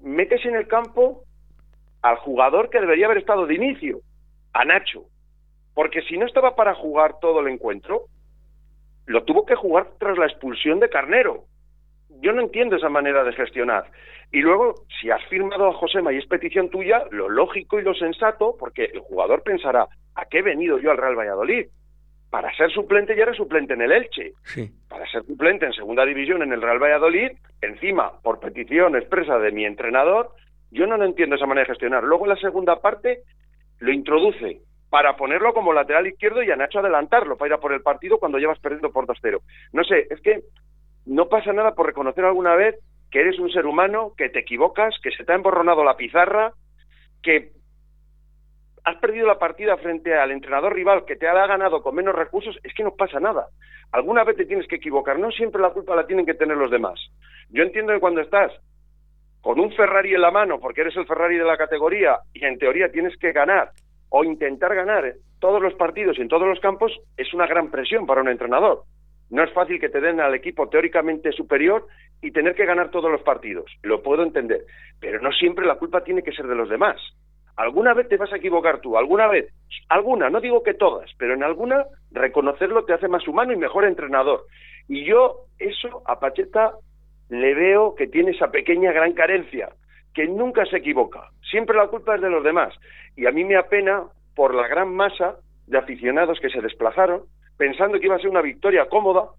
metes 0.00 0.44
en 0.44 0.54
el 0.54 0.68
campo 0.68 1.22
al 2.02 2.16
jugador 2.16 2.68
que 2.68 2.80
debería 2.80 3.06
haber 3.06 3.18
estado 3.18 3.46
de 3.46 3.54
inicio, 3.54 4.00
a 4.52 4.64
Nacho. 4.64 5.04
Porque 5.72 6.02
si 6.02 6.18
no 6.18 6.26
estaba 6.26 6.54
para 6.54 6.74
jugar 6.74 7.18
todo 7.20 7.40
el 7.40 7.48
encuentro, 7.48 8.04
lo 9.06 9.24
tuvo 9.24 9.46
que 9.46 9.54
jugar 9.54 9.88
tras 9.98 10.18
la 10.18 10.26
expulsión 10.26 10.80
de 10.80 10.90
Carnero. 10.90 11.44
Yo 12.20 12.32
no 12.32 12.42
entiendo 12.42 12.76
esa 12.76 12.88
manera 12.88 13.24
de 13.24 13.32
gestionar. 13.32 13.84
Y 14.30 14.40
luego, 14.40 14.74
si 15.00 15.10
has 15.10 15.24
firmado 15.26 15.68
a 15.68 15.74
Josema 15.74 16.12
y 16.12 16.18
es 16.18 16.26
petición 16.26 16.70
tuya, 16.70 17.04
lo 17.10 17.28
lógico 17.28 17.78
y 17.78 17.82
lo 17.82 17.94
sensato, 17.94 18.56
porque 18.58 18.86
el 18.86 19.00
jugador 19.00 19.42
pensará, 19.42 19.86
¿a 20.14 20.24
qué 20.26 20.38
he 20.38 20.42
venido 20.42 20.78
yo 20.78 20.90
al 20.90 20.96
Real 20.96 21.16
Valladolid? 21.16 21.66
Para 22.30 22.52
ser 22.56 22.70
suplente 22.72 23.14
ya 23.14 23.22
era 23.22 23.34
suplente 23.34 23.74
en 23.74 23.82
el 23.82 23.92
Elche. 23.92 24.32
Sí. 24.42 24.70
Para 24.88 25.06
ser 25.06 25.24
suplente 25.24 25.66
en 25.66 25.72
segunda 25.72 26.04
división 26.04 26.42
en 26.42 26.52
el 26.52 26.62
Real 26.62 26.82
Valladolid, 26.82 27.30
encima, 27.60 28.20
por 28.22 28.40
petición 28.40 28.96
expresa 28.96 29.38
de 29.38 29.52
mi 29.52 29.64
entrenador, 29.64 30.30
yo 30.72 30.86
no 30.86 30.96
lo 30.96 31.04
entiendo 31.04 31.36
esa 31.36 31.46
manera 31.46 31.66
de 31.66 31.72
gestionar. 31.72 32.02
Luego 32.02 32.24
en 32.24 32.30
la 32.30 32.36
segunda 32.36 32.80
parte 32.80 33.20
lo 33.78 33.92
introduce 33.92 34.62
para 34.90 35.16
ponerlo 35.16 35.54
como 35.54 35.72
lateral 35.72 36.06
izquierdo 36.06 36.42
y 36.42 36.50
a 36.50 36.56
Nacho 36.56 36.80
adelantarlo 36.80 37.36
para 37.36 37.48
ir 37.48 37.52
a 37.54 37.58
por 37.58 37.72
el 37.72 37.82
partido 37.82 38.18
cuando 38.18 38.38
llevas 38.38 38.58
perdiendo 38.58 38.92
por 38.92 39.06
2-0. 39.06 39.40
No 39.72 39.84
sé, 39.84 40.06
es 40.10 40.20
que 40.20 40.42
no 41.06 41.28
pasa 41.28 41.52
nada 41.52 41.74
por 41.74 41.86
reconocer 41.86 42.24
alguna 42.24 42.54
vez 42.54 42.76
que 43.10 43.20
eres 43.20 43.38
un 43.38 43.50
ser 43.50 43.66
humano, 43.66 44.12
que 44.16 44.28
te 44.28 44.40
equivocas, 44.40 44.94
que 45.02 45.10
se 45.12 45.24
te 45.24 45.32
ha 45.32 45.36
emborronado 45.36 45.84
la 45.84 45.96
pizarra, 45.96 46.52
que 47.22 47.52
has 48.84 48.96
perdido 48.96 49.26
la 49.26 49.38
partida 49.38 49.76
frente 49.78 50.14
al 50.14 50.30
entrenador 50.30 50.74
rival 50.74 51.04
que 51.04 51.16
te 51.16 51.26
ha 51.26 51.46
ganado 51.46 51.82
con 51.82 51.94
menos 51.94 52.14
recursos, 52.14 52.58
es 52.62 52.74
que 52.74 52.84
no 52.84 52.94
pasa 52.94 53.20
nada. 53.20 53.46
Alguna 53.92 54.24
vez 54.24 54.36
te 54.36 54.46
tienes 54.46 54.66
que 54.66 54.76
equivocar, 54.76 55.18
no 55.18 55.30
siempre 55.30 55.62
la 55.62 55.70
culpa 55.70 55.96
la 55.96 56.06
tienen 56.06 56.26
que 56.26 56.34
tener 56.34 56.56
los 56.56 56.70
demás. 56.70 57.00
Yo 57.50 57.62
entiendo 57.62 57.92
que 57.92 58.00
cuando 58.00 58.20
estás 58.20 58.52
con 59.40 59.60
un 59.60 59.72
Ferrari 59.72 60.14
en 60.14 60.22
la 60.22 60.30
mano, 60.30 60.58
porque 60.58 60.80
eres 60.80 60.96
el 60.96 61.06
Ferrari 61.06 61.36
de 61.36 61.44
la 61.44 61.56
categoría 61.56 62.18
y 62.32 62.44
en 62.44 62.58
teoría 62.58 62.90
tienes 62.90 63.16
que 63.18 63.32
ganar 63.32 63.70
o 64.08 64.24
intentar 64.24 64.74
ganar 64.74 65.14
todos 65.38 65.62
los 65.62 65.74
partidos 65.74 66.18
y 66.18 66.22
en 66.22 66.28
todos 66.28 66.48
los 66.48 66.60
campos, 66.60 66.92
es 67.16 67.32
una 67.34 67.46
gran 67.46 67.70
presión 67.70 68.06
para 68.06 68.22
un 68.22 68.28
entrenador. 68.28 68.84
No 69.34 69.42
es 69.42 69.52
fácil 69.52 69.80
que 69.80 69.88
te 69.88 70.00
den 70.00 70.20
al 70.20 70.32
equipo 70.32 70.68
teóricamente 70.68 71.32
superior 71.32 71.88
y 72.22 72.30
tener 72.30 72.54
que 72.54 72.66
ganar 72.66 72.92
todos 72.92 73.10
los 73.10 73.20
partidos. 73.22 73.64
Lo 73.82 74.00
puedo 74.00 74.22
entender, 74.22 74.60
pero 75.00 75.20
no 75.20 75.32
siempre 75.32 75.66
la 75.66 75.74
culpa 75.74 76.04
tiene 76.04 76.22
que 76.22 76.30
ser 76.30 76.46
de 76.46 76.54
los 76.54 76.68
demás. 76.68 77.00
Alguna 77.56 77.94
vez 77.94 78.08
te 78.08 78.16
vas 78.16 78.32
a 78.32 78.36
equivocar 78.36 78.80
tú, 78.80 78.96
alguna 78.96 79.26
vez, 79.26 79.52
alguna, 79.88 80.30
no 80.30 80.40
digo 80.40 80.62
que 80.62 80.74
todas, 80.74 81.10
pero 81.18 81.34
en 81.34 81.42
alguna 81.42 81.84
reconocerlo 82.12 82.84
te 82.84 82.92
hace 82.92 83.08
más 83.08 83.26
humano 83.26 83.52
y 83.52 83.56
mejor 83.56 83.84
entrenador. 83.86 84.44
Y 84.86 85.04
yo 85.04 85.46
eso 85.58 86.02
a 86.06 86.20
Pacheta 86.20 86.74
le 87.28 87.54
veo 87.54 87.96
que 87.96 88.06
tiene 88.06 88.30
esa 88.30 88.52
pequeña 88.52 88.92
gran 88.92 89.14
carencia, 89.14 89.70
que 90.14 90.28
nunca 90.28 90.64
se 90.66 90.76
equivoca, 90.76 91.30
siempre 91.50 91.76
la 91.76 91.88
culpa 91.88 92.14
es 92.14 92.20
de 92.20 92.30
los 92.30 92.44
demás. 92.44 92.72
Y 93.16 93.26
a 93.26 93.32
mí 93.32 93.44
me 93.44 93.56
apena 93.56 94.04
por 94.36 94.54
la 94.54 94.68
gran 94.68 94.94
masa 94.94 95.38
de 95.66 95.78
aficionados 95.78 96.38
que 96.38 96.50
se 96.50 96.60
desplazaron 96.60 97.22
pensando 97.56 97.98
que 97.98 98.06
iba 98.06 98.16
a 98.16 98.20
ser 98.20 98.30
una 98.30 98.42
victoria 98.42 98.86
cómoda 98.88 99.30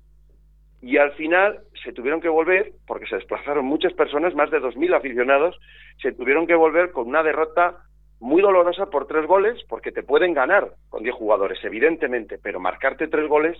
y 0.81 0.97
al 0.97 1.11
final 1.13 1.59
se 1.83 1.93
tuvieron 1.93 2.21
que 2.21 2.29
volver, 2.29 2.73
porque 2.85 3.07
se 3.07 3.15
desplazaron 3.15 3.65
muchas 3.65 3.93
personas, 3.93 4.35
más 4.35 4.51
de 4.51 4.61
2.000 4.61 4.95
aficionados, 4.95 5.57
se 6.01 6.11
tuvieron 6.11 6.45
que 6.45 6.55
volver 6.55 6.91
con 6.91 7.07
una 7.07 7.23
derrota 7.23 7.77
muy 8.19 8.41
dolorosa 8.41 8.87
por 8.87 9.07
tres 9.07 9.25
goles, 9.25 9.61
porque 9.67 9.91
te 9.91 10.03
pueden 10.03 10.33
ganar 10.33 10.71
con 10.89 11.03
10 11.03 11.15
jugadores, 11.15 11.59
evidentemente, 11.63 12.37
pero 12.41 12.59
marcarte 12.59 13.07
tres 13.07 13.27
goles 13.27 13.57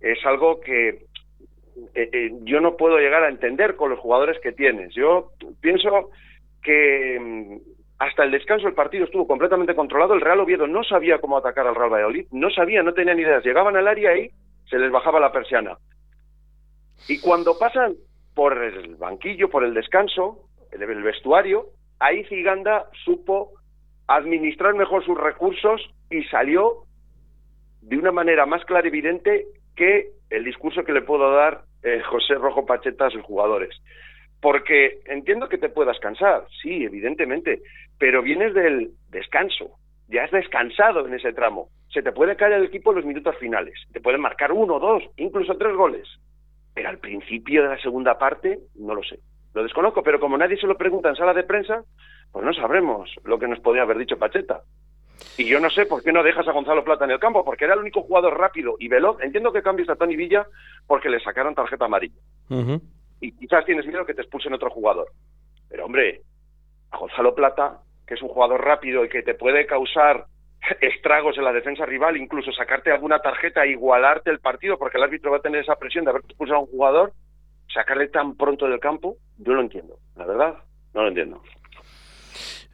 es 0.00 0.24
algo 0.24 0.60
que 0.60 0.88
eh, 1.94 2.10
eh, 2.12 2.30
yo 2.44 2.60
no 2.60 2.76
puedo 2.76 2.98
llegar 2.98 3.24
a 3.24 3.28
entender 3.28 3.76
con 3.76 3.90
los 3.90 3.98
jugadores 3.98 4.38
que 4.40 4.52
tienes. 4.52 4.94
Yo 4.94 5.32
pienso 5.60 6.10
que 6.62 7.18
mm, 7.20 7.75
hasta 7.98 8.24
el 8.24 8.30
descanso 8.30 8.68
el 8.68 8.74
partido 8.74 9.04
estuvo 9.04 9.26
completamente 9.26 9.74
controlado. 9.74 10.14
El 10.14 10.20
Real 10.20 10.40
Oviedo 10.40 10.66
no 10.66 10.84
sabía 10.84 11.18
cómo 11.18 11.38
atacar 11.38 11.66
al 11.66 11.74
Real 11.74 11.92
Valladolid, 11.92 12.26
no 12.30 12.50
sabía, 12.50 12.82
no 12.82 12.92
tenían 12.92 13.18
ideas. 13.18 13.44
Llegaban 13.44 13.76
al 13.76 13.88
área 13.88 14.16
y 14.16 14.30
se 14.68 14.78
les 14.78 14.90
bajaba 14.90 15.20
la 15.20 15.32
persiana. 15.32 15.78
Y 17.08 17.20
cuando 17.20 17.58
pasan 17.58 17.94
por 18.34 18.56
el 18.62 18.96
banquillo, 18.96 19.48
por 19.48 19.64
el 19.64 19.74
descanso, 19.74 20.48
el, 20.72 20.82
el 20.82 21.02
vestuario, 21.02 21.66
ahí 21.98 22.24
Ziganda 22.24 22.86
supo 23.04 23.52
administrar 24.06 24.74
mejor 24.74 25.04
sus 25.04 25.18
recursos 25.18 25.80
y 26.10 26.22
salió 26.24 26.84
de 27.80 27.96
una 27.96 28.12
manera 28.12 28.46
más 28.46 28.64
clara 28.64 28.86
y 28.86 28.88
evidente 28.88 29.46
que 29.74 30.10
el 30.30 30.44
discurso 30.44 30.84
que 30.84 30.92
le 30.92 31.02
puedo 31.02 31.30
dar 31.30 31.62
eh, 31.82 32.02
José 32.02 32.34
Rojo 32.34 32.66
Pacheta 32.66 33.06
a 33.06 33.10
sus 33.10 33.22
jugadores. 33.22 33.76
Porque 34.40 35.00
entiendo 35.06 35.48
que 35.48 35.58
te 35.58 35.68
puedas 35.68 35.98
cansar, 35.98 36.46
sí, 36.62 36.84
evidentemente, 36.84 37.62
pero 37.98 38.22
vienes 38.22 38.54
del 38.54 38.92
descanso, 39.10 39.78
ya 40.08 40.24
has 40.24 40.30
descansado 40.30 41.06
en 41.06 41.14
ese 41.14 41.32
tramo. 41.32 41.68
Se 41.88 42.02
te 42.02 42.12
puede 42.12 42.36
caer 42.36 42.54
el 42.54 42.64
equipo 42.64 42.90
en 42.90 42.96
los 42.96 43.04
minutos 43.04 43.36
finales, 43.38 43.74
te 43.92 44.00
pueden 44.00 44.20
marcar 44.20 44.52
uno, 44.52 44.78
dos, 44.78 45.02
incluso 45.16 45.56
tres 45.56 45.74
goles. 45.74 46.08
Pero 46.74 46.88
al 46.88 46.98
principio 46.98 47.62
de 47.62 47.68
la 47.68 47.80
segunda 47.80 48.18
parte, 48.18 48.58
no 48.74 48.94
lo 48.94 49.02
sé. 49.02 49.18
Lo 49.54 49.62
desconozco, 49.62 50.02
pero 50.02 50.20
como 50.20 50.36
nadie 50.36 50.58
se 50.58 50.66
lo 50.66 50.76
pregunta 50.76 51.08
en 51.08 51.16
sala 51.16 51.32
de 51.32 51.42
prensa, 51.42 51.82
pues 52.30 52.44
no 52.44 52.52
sabremos 52.52 53.10
lo 53.24 53.38
que 53.38 53.48
nos 53.48 53.60
podía 53.60 53.82
haber 53.82 53.96
dicho 53.96 54.18
Pacheta. 54.18 54.60
Y 55.38 55.46
yo 55.46 55.60
no 55.60 55.70
sé 55.70 55.86
por 55.86 56.02
qué 56.02 56.12
no 56.12 56.22
dejas 56.22 56.46
a 56.46 56.52
Gonzalo 56.52 56.84
Plata 56.84 57.06
en 57.06 57.12
el 57.12 57.18
campo, 57.18 57.44
porque 57.44 57.64
era 57.64 57.74
el 57.74 57.80
único 57.80 58.02
jugador 58.02 58.38
rápido 58.38 58.76
y 58.78 58.88
veloz. 58.88 59.18
Entiendo 59.22 59.52
que 59.52 59.62
cambies 59.62 59.88
a 59.88 59.96
Tony 59.96 60.16
Villa 60.16 60.46
porque 60.86 61.08
le 61.08 61.20
sacaron 61.20 61.54
tarjeta 61.54 61.86
amarilla. 61.86 62.20
Y 63.20 63.32
quizás 63.32 63.64
tienes 63.64 63.86
miedo 63.86 64.04
que 64.04 64.12
te 64.12 64.22
expulsen 64.22 64.52
otro 64.52 64.70
jugador. 64.70 65.08
Pero 65.70 65.86
hombre, 65.86 66.20
a 66.90 66.98
Gonzalo 66.98 67.34
Plata, 67.34 67.80
que 68.06 68.14
es 68.14 68.22
un 68.22 68.28
jugador 68.28 68.64
rápido 68.64 69.04
y 69.04 69.08
que 69.08 69.22
te 69.22 69.34
puede 69.34 69.66
causar 69.66 70.26
estragos 70.80 71.36
en 71.38 71.44
la 71.44 71.52
defensa 71.52 71.84
rival, 71.86 72.16
incluso 72.16 72.52
sacarte 72.52 72.90
alguna 72.90 73.18
tarjeta 73.18 73.64
e 73.64 73.70
igualarte 73.70 74.30
el 74.30 74.40
partido, 74.40 74.78
porque 74.78 74.98
el 74.98 75.04
árbitro 75.04 75.30
va 75.30 75.38
a 75.38 75.42
tener 75.42 75.62
esa 75.62 75.76
presión 75.76 76.04
de 76.04 76.10
haber 76.10 76.22
expulsado 76.24 76.60
a 76.60 76.62
un 76.62 76.70
jugador, 76.70 77.12
sacarle 77.72 78.08
tan 78.08 78.36
pronto 78.36 78.66
del 78.68 78.80
campo, 78.80 79.16
yo 79.38 79.54
lo 79.54 79.60
entiendo. 79.60 79.98
La 80.16 80.26
verdad, 80.26 80.56
no 80.94 81.02
lo 81.02 81.08
entiendo. 81.08 81.42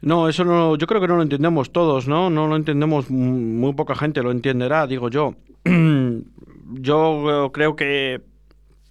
No, 0.01 0.27
eso 0.27 0.43
no, 0.43 0.75
yo 0.75 0.85
creo 0.85 0.99
que 0.99 1.07
no 1.07 1.15
lo 1.15 1.23
entendemos 1.23 1.71
todos, 1.71 2.09
¿no? 2.09 2.29
No 2.29 2.47
lo 2.47 2.57
entendemos, 2.57 3.09
muy 3.09 3.73
poca 3.73 3.95
gente 3.95 4.21
lo 4.21 4.31
entenderá, 4.31 4.85
digo 4.85 5.09
yo. 5.09 5.35
yo 6.73 7.51
creo 7.53 7.75
que 7.75 8.21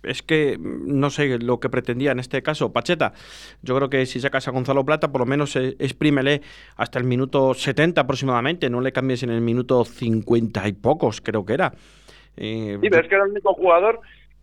es 0.02 0.22
que 0.22 0.56
no 0.58 1.10
sé 1.10 1.38
lo 1.38 1.60
que 1.60 1.68
pretendía 1.68 2.12
en 2.12 2.18
este 2.18 2.42
caso 2.42 2.72
Pacheta. 2.72 3.12
Yo 3.62 3.76
creo 3.76 3.88
que 3.88 4.06
si 4.06 4.20
sacas 4.20 4.48
a 4.48 4.50
Gonzalo 4.50 4.84
Plata, 4.84 5.10
por 5.12 5.20
lo 5.20 5.26
menos 5.26 5.56
exprímele 5.56 6.42
hasta 6.76 6.98
el 6.98 7.04
minuto 7.04 7.54
70 7.54 8.00
aproximadamente, 8.00 8.70
no 8.70 8.80
le 8.80 8.92
cambies 8.92 9.22
en 9.22 9.30
el 9.30 9.40
minuto 9.40 9.84
50 9.84 10.68
y 10.68 10.72
pocos, 10.72 11.20
creo 11.20 11.44
que 11.44 11.54
era. 11.54 11.72
Eh, 12.36 12.78
sí, 12.80 12.86
es 12.86 13.08
que 13.08 13.14
era 13.14 13.24
el 13.24 13.30
único 13.30 13.54
jugador 13.54 14.00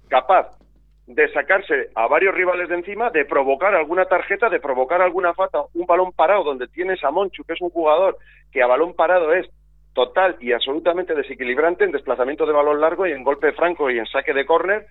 capaz 0.08 0.60
de 1.08 1.28
sacarse 1.34 1.90
a 1.96 2.08
varios 2.08 2.36
rivales 2.36 2.70
de 2.70 2.76
encima, 2.76 3.10
de 3.10 3.26
provocar 3.26 3.74
alguna 3.74 4.06
tarjeta, 4.06 4.48
de 4.48 4.60
provocar 4.60 5.02
alguna 5.02 5.34
falta, 5.34 5.64
un 5.74 5.88
balón 5.88 6.12
parado 6.12 6.44
donde 6.44 6.68
tienes 6.68 7.04
a 7.04 7.10
Monchu, 7.10 7.44
que 7.44 7.54
es 7.54 7.62
un 7.62 7.72
jugador 7.72 8.18
que 8.52 8.62
a 8.62 8.68
balón 8.68 8.94
parado 8.94 9.34
es 9.34 9.50
total 9.94 10.38
y 10.40 10.52
absolutamente 10.52 11.16
desequilibrante 11.16 11.84
en 11.84 11.92
desplazamiento 11.92 12.46
de 12.46 12.54
balón 12.54 12.80
largo 12.80 13.08
y 13.08 13.12
en 13.12 13.24
golpe 13.24 13.52
franco 13.54 13.90
y 13.90 13.98
en 13.98 14.06
saque 14.06 14.34
de 14.34 14.46
córner, 14.46 14.86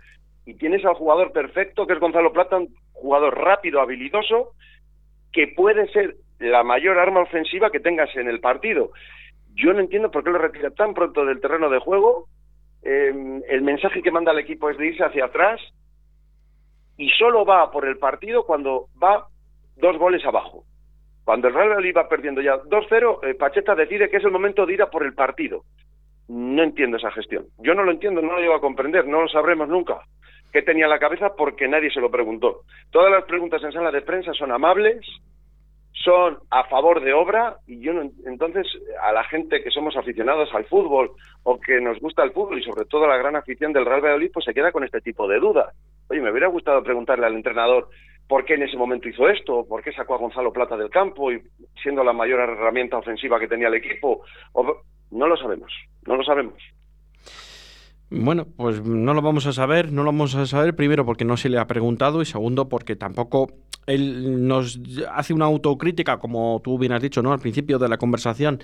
y 0.48 0.54
tienes 0.54 0.82
al 0.86 0.94
jugador 0.94 1.30
perfecto, 1.32 1.86
que 1.86 1.92
es 1.92 2.00
Gonzalo 2.00 2.32
Plata, 2.32 2.56
un 2.56 2.74
jugador 2.94 3.36
rápido, 3.36 3.82
habilidoso, 3.82 4.54
que 5.30 5.48
puede 5.48 5.86
ser 5.88 6.16
la 6.38 6.62
mayor 6.62 6.98
arma 6.98 7.20
ofensiva 7.20 7.70
que 7.70 7.80
tengas 7.80 8.08
en 8.16 8.28
el 8.28 8.40
partido. 8.40 8.92
Yo 9.52 9.74
no 9.74 9.80
entiendo 9.80 10.10
por 10.10 10.24
qué 10.24 10.30
lo 10.30 10.38
retira 10.38 10.70
tan 10.70 10.94
pronto 10.94 11.26
del 11.26 11.42
terreno 11.42 11.68
de 11.68 11.80
juego. 11.80 12.28
Eh, 12.82 13.42
el 13.50 13.60
mensaje 13.60 14.00
que 14.00 14.10
manda 14.10 14.32
el 14.32 14.38
equipo 14.38 14.70
es 14.70 14.78
de 14.78 14.86
irse 14.86 15.04
hacia 15.04 15.26
atrás 15.26 15.60
y 16.96 17.10
solo 17.10 17.44
va 17.44 17.70
por 17.70 17.86
el 17.86 17.98
partido 17.98 18.46
cuando 18.46 18.86
va 19.02 19.26
dos 19.76 19.98
goles 19.98 20.24
abajo. 20.24 20.64
Cuando 21.24 21.48
el 21.48 21.54
Real 21.54 21.68
Madrid 21.68 21.92
va 21.94 22.08
perdiendo 22.08 22.40
ya 22.40 22.56
2-0, 22.56 23.18
eh, 23.22 23.34
Pacheta 23.34 23.74
decide 23.74 24.08
que 24.08 24.16
es 24.16 24.24
el 24.24 24.32
momento 24.32 24.64
de 24.64 24.72
ir 24.72 24.80
a 24.80 24.88
por 24.88 25.04
el 25.04 25.12
partido. 25.12 25.64
No 26.26 26.62
entiendo 26.62 26.96
esa 26.96 27.10
gestión. 27.10 27.48
Yo 27.58 27.74
no 27.74 27.82
lo 27.82 27.90
entiendo, 27.90 28.22
no 28.22 28.32
lo 28.32 28.40
llego 28.40 28.54
a 28.54 28.62
comprender, 28.62 29.06
no 29.06 29.20
lo 29.20 29.28
sabremos 29.28 29.68
nunca 29.68 30.00
qué 30.52 30.62
tenía 30.62 30.84
en 30.84 30.90
la 30.90 30.98
cabeza 30.98 31.34
porque 31.36 31.68
nadie 31.68 31.90
se 31.90 32.00
lo 32.00 32.10
preguntó. 32.10 32.62
Todas 32.90 33.10
las 33.10 33.24
preguntas 33.24 33.62
en 33.62 33.72
sala 33.72 33.90
de 33.90 34.02
prensa 34.02 34.32
son 34.32 34.52
amables, 34.52 35.04
son 35.92 36.38
a 36.50 36.64
favor 36.64 37.02
de 37.02 37.12
obra 37.12 37.56
y 37.66 37.80
yo 37.80 37.92
no, 37.92 38.10
entonces 38.26 38.66
a 39.02 39.12
la 39.12 39.24
gente 39.24 39.62
que 39.62 39.70
somos 39.70 39.96
aficionados 39.96 40.48
al 40.54 40.64
fútbol 40.66 41.10
o 41.42 41.60
que 41.60 41.80
nos 41.80 41.98
gusta 41.98 42.22
el 42.22 42.32
fútbol 42.32 42.58
y 42.58 42.62
sobre 42.62 42.84
todo 42.84 43.06
la 43.06 43.16
gran 43.16 43.36
afición 43.36 43.72
del 43.72 43.84
Real 43.84 44.00
Valladolid 44.00 44.30
pues 44.32 44.44
se 44.44 44.54
queda 44.54 44.72
con 44.72 44.84
este 44.84 45.00
tipo 45.00 45.26
de 45.28 45.38
dudas. 45.38 45.74
Oye, 46.08 46.20
me 46.20 46.30
hubiera 46.30 46.48
gustado 46.48 46.82
preguntarle 46.82 47.26
al 47.26 47.34
entrenador 47.34 47.88
por 48.28 48.44
qué 48.44 48.54
en 48.54 48.62
ese 48.62 48.76
momento 48.76 49.08
hizo 49.08 49.28
esto, 49.28 49.66
por 49.66 49.82
qué 49.82 49.92
sacó 49.92 50.14
a 50.14 50.18
Gonzalo 50.18 50.52
Plata 50.52 50.76
del 50.76 50.90
campo 50.90 51.32
y 51.32 51.42
siendo 51.82 52.04
la 52.04 52.12
mayor 52.12 52.40
herramienta 52.40 52.98
ofensiva 52.98 53.40
que 53.40 53.48
tenía 53.48 53.68
el 53.68 53.74
equipo. 53.74 54.22
no 55.10 55.26
lo 55.26 55.36
sabemos, 55.36 55.72
no 56.06 56.16
lo 56.16 56.22
sabemos. 56.22 56.62
Bueno, 58.10 58.46
pues 58.56 58.82
no 58.82 59.12
lo 59.12 59.20
vamos 59.20 59.46
a 59.46 59.52
saber, 59.52 59.92
no 59.92 60.02
lo 60.02 60.06
vamos 60.06 60.34
a 60.34 60.46
saber 60.46 60.74
primero 60.74 61.04
porque 61.04 61.26
no 61.26 61.36
se 61.36 61.50
le 61.50 61.58
ha 61.58 61.66
preguntado 61.66 62.22
y 62.22 62.24
segundo 62.24 62.68
porque 62.68 62.96
tampoco 62.96 63.52
él 63.86 64.46
nos 64.46 64.80
hace 65.12 65.34
una 65.34 65.44
autocrítica, 65.44 66.18
como 66.18 66.60
tú 66.64 66.78
bien 66.78 66.92
has 66.92 67.02
dicho, 67.02 67.22
¿no? 67.22 67.32
Al 67.32 67.38
principio 67.38 67.78
de 67.78 67.88
la 67.88 67.98
conversación. 67.98 68.60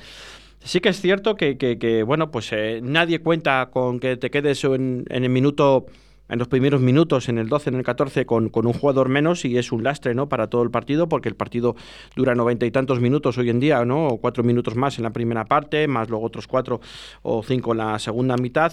Sí 0.60 0.80
que 0.80 0.88
es 0.88 1.00
cierto 1.00 1.36
que, 1.36 1.58
que, 1.58 2.02
bueno, 2.04 2.30
pues 2.30 2.50
eh, 2.52 2.80
nadie 2.82 3.18
cuenta 3.18 3.68
con 3.70 4.00
que 4.00 4.16
te 4.16 4.30
quedes 4.30 4.64
en, 4.64 5.04
en 5.10 5.24
el 5.24 5.30
minuto 5.30 5.86
en 6.28 6.38
los 6.38 6.48
primeros 6.48 6.80
minutos, 6.80 7.28
en 7.28 7.38
el 7.38 7.48
12, 7.48 7.70
en 7.70 7.76
el 7.76 7.84
14, 7.84 8.26
con, 8.26 8.48
con, 8.48 8.66
un 8.66 8.72
jugador 8.72 9.08
menos 9.08 9.44
y 9.44 9.58
es 9.58 9.72
un 9.72 9.84
lastre 9.84 10.14
¿no? 10.14 10.28
para 10.28 10.48
todo 10.48 10.62
el 10.62 10.70
partido, 10.70 11.08
porque 11.08 11.28
el 11.28 11.36
partido 11.36 11.76
dura 12.16 12.34
noventa 12.34 12.66
y 12.66 12.70
tantos 12.70 13.00
minutos 13.00 13.36
hoy 13.38 13.50
en 13.50 13.60
día, 13.60 13.84
¿no? 13.84 14.08
o 14.08 14.18
cuatro 14.18 14.42
minutos 14.42 14.74
más 14.74 14.98
en 14.98 15.04
la 15.04 15.10
primera 15.10 15.44
parte, 15.44 15.86
más 15.86 16.08
luego 16.08 16.24
otros 16.24 16.46
cuatro 16.46 16.80
o 17.22 17.42
cinco 17.42 17.72
en 17.72 17.78
la 17.78 17.98
segunda 17.98 18.36
mitad 18.36 18.72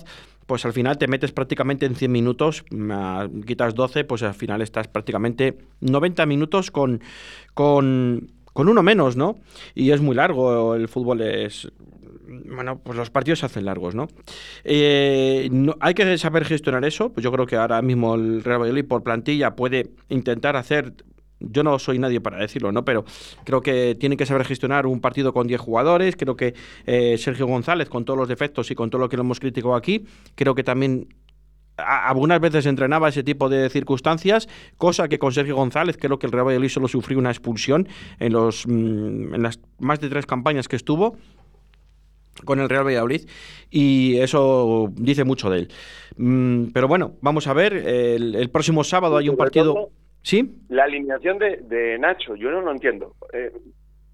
pues 0.51 0.65
al 0.65 0.73
final 0.73 0.97
te 0.97 1.07
metes 1.07 1.31
prácticamente 1.31 1.85
en 1.85 1.95
100 1.95 2.11
minutos, 2.11 2.65
quitas 3.45 3.73
12, 3.73 4.03
pues 4.03 4.21
al 4.23 4.33
final 4.33 4.61
estás 4.61 4.89
prácticamente 4.89 5.59
90 5.79 6.25
minutos 6.25 6.71
con, 6.71 7.01
con, 7.53 8.31
con 8.51 8.67
uno 8.67 8.83
menos, 8.83 9.15
¿no? 9.15 9.37
Y 9.75 9.91
es 9.91 10.01
muy 10.01 10.13
largo, 10.13 10.75
el 10.75 10.89
fútbol 10.89 11.21
es 11.21 11.71
bueno, 12.45 12.79
pues 12.79 12.97
los 12.97 13.09
partidos 13.09 13.39
se 13.39 13.45
hacen 13.45 13.65
largos, 13.65 13.95
eh, 14.63 15.49
¿no? 15.51 15.75
Hay 15.79 15.93
que 15.93 16.17
saber 16.17 16.45
gestionar 16.45 16.85
eso. 16.85 17.11
Pues 17.11 17.23
yo 17.23 17.31
creo 17.31 17.45
que 17.45 17.55
ahora 17.55 17.81
mismo 17.81 18.15
el 18.15 18.43
Real 18.43 18.59
Valladolid 18.59 18.85
por 18.85 19.03
plantilla 19.03 19.55
puede 19.55 19.91
intentar 20.09 20.55
hacer 20.55 20.93
yo 21.43 21.63
no 21.63 21.79
soy 21.79 21.97
nadie 21.97 22.21
para 22.21 22.37
decirlo, 22.37 22.71
¿no? 22.71 22.85
Pero 22.85 23.03
creo 23.43 23.61
que 23.61 23.95
tiene 23.99 24.15
que 24.15 24.25
saber 24.27 24.45
gestionar 24.45 24.85
un 24.85 25.01
partido 25.01 25.33
con 25.33 25.47
10 25.47 25.59
jugadores. 25.59 26.15
Creo 26.15 26.35
que 26.35 26.53
eh, 26.85 27.17
Sergio 27.17 27.47
González, 27.47 27.89
con 27.89 28.05
todos 28.05 28.17
los 28.17 28.27
defectos 28.27 28.69
y 28.69 28.75
con 28.75 28.91
todo 28.91 29.01
lo 29.01 29.09
que 29.09 29.17
lo 29.17 29.23
hemos 29.23 29.39
criticado 29.39 29.75
aquí, 29.75 30.05
creo 30.35 30.53
que 30.53 30.63
también 30.63 31.07
algunas 31.77 32.39
veces 32.39 32.65
entrenaba 32.65 33.09
ese 33.09 33.23
tipo 33.23 33.49
de 33.49 33.69
circunstancias, 33.69 34.47
cosa 34.77 35.07
que 35.07 35.19
con 35.19 35.31
Sergio 35.31 35.55
González 35.55 35.97
creo 35.99 36.19
que 36.19 36.27
el 36.27 36.31
Real 36.31 36.45
Valladolid 36.45 36.69
solo 36.69 36.87
sufrió 36.87 37.17
una 37.17 37.31
expulsión 37.31 37.87
en, 38.19 38.33
los, 38.33 38.67
mm, 38.67 39.33
en 39.33 39.41
las 39.41 39.59
más 39.79 39.99
de 39.99 40.09
tres 40.09 40.25
campañas 40.25 40.67
que 40.67 40.75
estuvo 40.75 41.17
con 42.45 42.59
el 42.59 42.69
Real 42.69 42.85
Valladolid 42.85 43.27
y 43.69 44.19
eso 44.19 44.89
dice 44.95 45.23
mucho 45.23 45.49
de 45.49 45.59
él. 45.59 45.67
Mm, 46.17 46.71
pero 46.73 46.87
bueno, 46.87 47.13
vamos 47.21 47.47
a 47.47 47.53
ver, 47.53 47.73
el, 47.73 48.49
próximo 48.49 48.83
sábado 48.83 49.17
hay 49.17 49.29
un 49.29 49.37
partido... 49.37 49.89
¿Sí? 50.23 50.59
La 50.69 50.83
alineación 50.83 51.39
de, 51.39 51.97
Nacho, 51.99 52.35
yo 52.35 52.51
no 52.51 52.61
lo 52.61 52.71
entiendo. 52.71 53.15
Eh, 53.33 53.51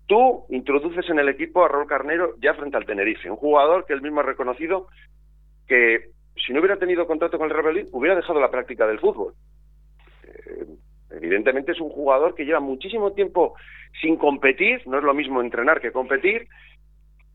tú 0.07 0.45
introduces 0.49 1.09
en 1.09 1.19
el 1.19 1.27
equipo 1.27 1.65
a 1.65 1.67
Raúl 1.67 1.85
Carnero 1.85 2.35
ya 2.41 2.53
frente 2.53 2.77
al 2.77 2.85
Tenerife, 2.85 3.29
un 3.29 3.35
jugador 3.35 3.85
que 3.85 3.93
él 3.93 4.01
mismo 4.01 4.21
ha 4.21 4.23
reconocido 4.23 4.87
que 5.67 6.11
si 6.45 6.53
no 6.53 6.59
hubiera 6.59 6.77
tenido 6.77 7.07
contacto 7.07 7.37
con 7.37 7.47
el 7.47 7.53
Real 7.53 7.65
Valladolid 7.65 7.89
hubiera 7.91 8.15
dejado 8.15 8.39
la 8.39 8.51
práctica 8.51 8.87
del 8.87 8.99
fútbol. 8.99 9.33
Eh, 10.23 10.65
evidentemente 11.11 11.73
es 11.73 11.81
un 11.81 11.89
jugador 11.89 12.35
que 12.35 12.45
lleva 12.45 12.59
muchísimo 12.59 13.11
tiempo 13.11 13.55
sin 14.01 14.17
competir, 14.17 14.81
no 14.87 14.97
es 14.97 15.03
lo 15.03 15.13
mismo 15.13 15.41
entrenar 15.41 15.81
que 15.81 15.91
competir, 15.91 16.47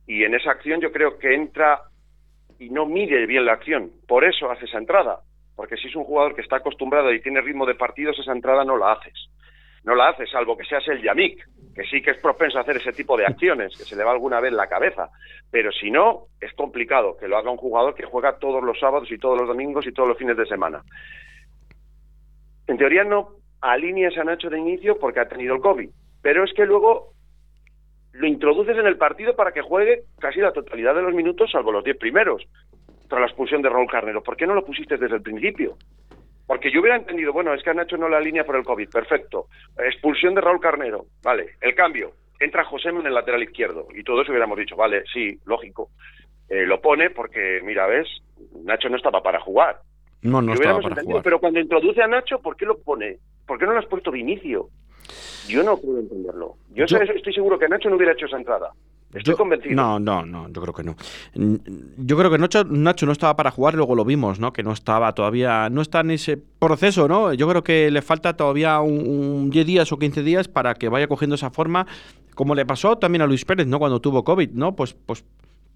y 0.06 0.24
en 0.24 0.34
esa 0.34 0.50
acción 0.50 0.80
yo 0.80 0.92
creo 0.92 1.18
que 1.18 1.34
entra 1.34 1.82
y 2.58 2.70
no 2.70 2.86
mide 2.86 3.26
bien 3.26 3.44
la 3.44 3.54
acción, 3.54 3.90
por 4.06 4.24
eso 4.24 4.50
hace 4.50 4.66
esa 4.66 4.78
entrada, 4.78 5.20
porque 5.56 5.76
si 5.76 5.88
es 5.88 5.96
un 5.96 6.04
jugador 6.04 6.34
que 6.34 6.42
está 6.42 6.56
acostumbrado 6.56 7.12
y 7.12 7.20
tiene 7.20 7.40
ritmo 7.40 7.66
de 7.66 7.74
partidos, 7.74 8.18
esa 8.18 8.32
entrada 8.32 8.64
no 8.64 8.76
la 8.76 8.92
haces. 8.92 9.28
No 9.84 9.96
la 9.96 10.10
haces, 10.10 10.30
salvo 10.30 10.56
que 10.56 10.64
seas 10.64 10.86
el 10.88 11.02
Yamik, 11.02 11.44
que 11.74 11.82
sí 11.84 12.00
que 12.00 12.12
es 12.12 12.18
propenso 12.18 12.58
a 12.58 12.60
hacer 12.60 12.76
ese 12.76 12.92
tipo 12.92 13.16
de 13.16 13.26
acciones, 13.26 13.76
que 13.76 13.82
se 13.82 13.96
le 13.96 14.04
va 14.04 14.12
alguna 14.12 14.40
vez 14.40 14.52
la 14.52 14.68
cabeza. 14.68 15.10
Pero 15.50 15.72
si 15.72 15.90
no, 15.90 16.26
es 16.40 16.52
complicado 16.52 17.16
que 17.16 17.26
lo 17.26 17.36
haga 17.36 17.50
un 17.50 17.56
jugador 17.56 17.94
que 17.94 18.04
juega 18.04 18.38
todos 18.38 18.62
los 18.62 18.78
sábados 18.78 19.10
y 19.10 19.18
todos 19.18 19.38
los 19.38 19.48
domingos 19.48 19.86
y 19.86 19.92
todos 19.92 20.08
los 20.08 20.18
fines 20.18 20.36
de 20.36 20.46
semana. 20.46 20.82
En 22.68 22.78
teoría 22.78 23.02
no 23.02 23.30
alineas 23.60 24.16
a 24.18 24.24
Nacho 24.24 24.50
de 24.50 24.58
inicio 24.58 24.98
porque 25.00 25.20
ha 25.20 25.28
tenido 25.28 25.56
el 25.56 25.60
COVID, 25.60 25.90
pero 26.22 26.44
es 26.44 26.52
que 26.54 26.64
luego 26.64 27.11
lo 28.12 28.26
introduces 28.26 28.76
en 28.76 28.86
el 28.86 28.96
partido 28.96 29.34
para 29.34 29.52
que 29.52 29.62
juegue 29.62 30.02
casi 30.18 30.40
la 30.40 30.52
totalidad 30.52 30.94
de 30.94 31.02
los 31.02 31.14
minutos, 31.14 31.50
salvo 31.50 31.72
los 31.72 31.84
diez 31.84 31.96
primeros, 31.96 32.46
tras 33.08 33.20
la 33.20 33.26
expulsión 33.26 33.62
de 33.62 33.68
Raúl 33.68 33.90
Carnero. 33.90 34.22
¿Por 34.22 34.36
qué 34.36 34.46
no 34.46 34.54
lo 34.54 34.64
pusiste 34.64 34.96
desde 34.96 35.16
el 35.16 35.22
principio? 35.22 35.76
Porque 36.46 36.70
yo 36.70 36.80
hubiera 36.80 36.96
entendido, 36.96 37.32
bueno, 37.32 37.54
es 37.54 37.62
que 37.62 37.70
a 37.70 37.74
Nacho 37.74 37.96
no 37.96 38.08
la 38.08 38.20
línea 38.20 38.44
por 38.44 38.56
el 38.56 38.64
COVID, 38.64 38.90
perfecto. 38.90 39.46
Expulsión 39.78 40.34
de 40.34 40.40
Raúl 40.40 40.60
Carnero, 40.60 41.06
vale. 41.22 41.54
El 41.60 41.74
cambio, 41.74 42.12
entra 42.38 42.64
José 42.64 42.90
en 42.90 43.06
el 43.06 43.14
lateral 43.14 43.42
izquierdo. 43.42 43.88
Y 43.94 44.02
todos 44.02 44.28
hubiéramos 44.28 44.58
dicho, 44.58 44.76
vale, 44.76 45.04
sí, 45.12 45.38
lógico. 45.46 45.90
Eh, 46.48 46.66
lo 46.66 46.80
pone 46.80 47.10
porque, 47.10 47.60
mira, 47.64 47.86
ves, 47.86 48.08
Nacho 48.64 48.88
no 48.88 48.96
estaba 48.96 49.22
para 49.22 49.40
jugar. 49.40 49.80
No, 50.22 50.42
no 50.42 50.52
estaba 50.52 50.80
para 50.80 51.02
jugar. 51.02 51.22
Pero 51.22 51.40
cuando 51.40 51.60
introduce 51.60 52.02
a 52.02 52.06
Nacho, 52.06 52.40
¿por 52.40 52.56
qué 52.56 52.66
lo 52.66 52.78
pone? 52.78 53.16
¿Por 53.46 53.58
qué 53.58 53.64
no 53.64 53.72
lo 53.72 53.78
has 53.78 53.86
puesto 53.86 54.10
de 54.10 54.18
inicio? 54.18 54.68
Yo 55.48 55.62
no 55.62 55.76
puedo 55.76 55.98
entenderlo. 55.98 56.56
Yo, 56.74 56.84
estoy 56.84 57.32
seguro 57.32 57.58
que 57.58 57.68
Nacho 57.68 57.90
no 57.90 57.96
hubiera 57.96 58.12
hecho 58.12 58.26
esa 58.26 58.36
entrada. 58.36 58.72
Estoy 59.12 59.34
convencido. 59.34 59.74
No, 59.74 60.00
no, 60.00 60.24
no, 60.24 60.48
yo 60.48 60.62
creo 60.62 60.72
que 60.72 60.82
no. 60.82 60.96
Yo 61.98 62.16
creo 62.16 62.30
que 62.30 62.38
Nacho, 62.38 62.64
Nacho 62.64 63.04
no 63.04 63.12
estaba 63.12 63.36
para 63.36 63.50
jugar, 63.50 63.74
luego 63.74 63.94
lo 63.94 64.04
vimos, 64.04 64.40
¿no? 64.40 64.52
Que 64.52 64.62
no 64.62 64.72
estaba 64.72 65.12
todavía, 65.12 65.68
no 65.68 65.82
está 65.82 66.00
en 66.00 66.12
ese 66.12 66.38
proceso, 66.58 67.08
¿no? 67.08 67.34
Yo 67.34 67.46
creo 67.46 67.62
que 67.62 67.90
le 67.90 68.00
falta 68.00 68.36
todavía 68.36 68.80
un, 68.80 69.50
10 69.50 69.66
días 69.66 69.92
o 69.92 69.98
15 69.98 70.22
días 70.22 70.48
para 70.48 70.74
que 70.74 70.88
vaya 70.88 71.08
cogiendo 71.08 71.34
esa 71.34 71.50
forma, 71.50 71.86
como 72.34 72.54
le 72.54 72.64
pasó 72.64 72.96
también 72.96 73.20
a 73.20 73.26
Luis 73.26 73.44
Pérez, 73.44 73.66
¿no? 73.66 73.78
Cuando 73.78 74.00
tuvo 74.00 74.24
COVID, 74.24 74.50
¿no? 74.52 74.74
Pues, 74.74 74.94
pues 74.94 75.24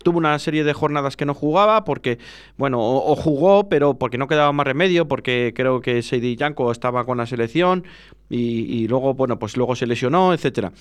tuvo 0.02 0.18
una 0.18 0.38
serie 0.38 0.64
de 0.64 0.72
jornadas 0.72 1.16
que 1.16 1.26
no 1.26 1.34
jugaba 1.34 1.84
porque, 1.84 2.18
bueno, 2.56 2.78
o, 2.80 3.16
jugó, 3.16 3.68
pero 3.68 3.98
porque 3.98 4.18
no 4.18 4.28
quedaba 4.28 4.52
más 4.52 4.66
remedio, 4.66 5.08
porque 5.08 5.52
creo 5.54 5.80
que 5.80 6.02
Seidi 6.02 6.36
Yanko 6.36 6.70
estaba 6.70 7.04
con 7.04 7.18
la 7.18 7.26
selección 7.26 7.84
y, 8.28 8.86
luego, 8.88 9.14
bueno, 9.14 9.38
pues 9.38 9.56
luego 9.56 9.76
se 9.76 9.86
lesionó, 9.86 10.32
etcétera. 10.32 10.72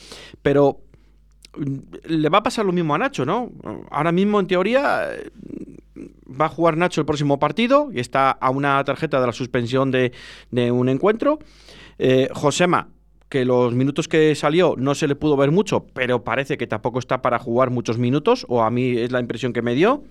Pero 0.42 0.80
mm, 1.58 1.78
le 2.08 2.30
va 2.30 2.40
a 2.40 2.44
pasar 2.44 2.66
lo 2.66 2.72
mismo 2.72 2.96
a 2.96 2.98
Nacho, 2.98 3.26
¿no? 3.26 3.52
Ahora 3.90 4.12
mismo, 4.12 4.40
en 4.40 4.48
teoría, 4.48 5.10
va 6.40 6.46
a 6.46 6.50
jugar 6.50 6.78
Nacho 6.78 7.02
el 7.02 7.08
próximo 7.08 7.40
partido 7.40 7.90
y 7.92 8.00
está 8.00 8.32
a 8.32 8.50
una 8.50 8.84
tarjeta 8.84 9.20
de 9.20 9.28
la 9.28 9.34
suspensión 9.34 9.92
de, 9.92 10.12
de 10.52 10.72
un 10.72 10.90
encuentro. 10.90 11.40
Eh, 11.98 12.30
Josema 12.34 12.90
que 13.30 13.46
los 13.46 13.74
minutos 13.74 14.08
que 14.08 14.36
salió 14.36 14.76
no 14.78 14.96
se 14.96 15.08
le 15.08 15.16
pudo 15.16 15.36
ver 15.38 15.52
mucho, 15.52 15.86
pero 15.94 16.24
parece 16.24 16.58
que 16.58 16.68
tampoco 16.68 17.00
está 17.00 17.22
para 17.22 17.40
jugar 17.40 17.70
muchos 17.70 17.98
minutos, 17.98 18.46
o 18.50 18.64
a 18.64 18.70
mí 18.70 18.98
es 18.98 19.12
la 19.12 19.20
impresión 19.20 19.54
que 19.54 19.62
me 19.62 19.74
dio. 19.74 20.04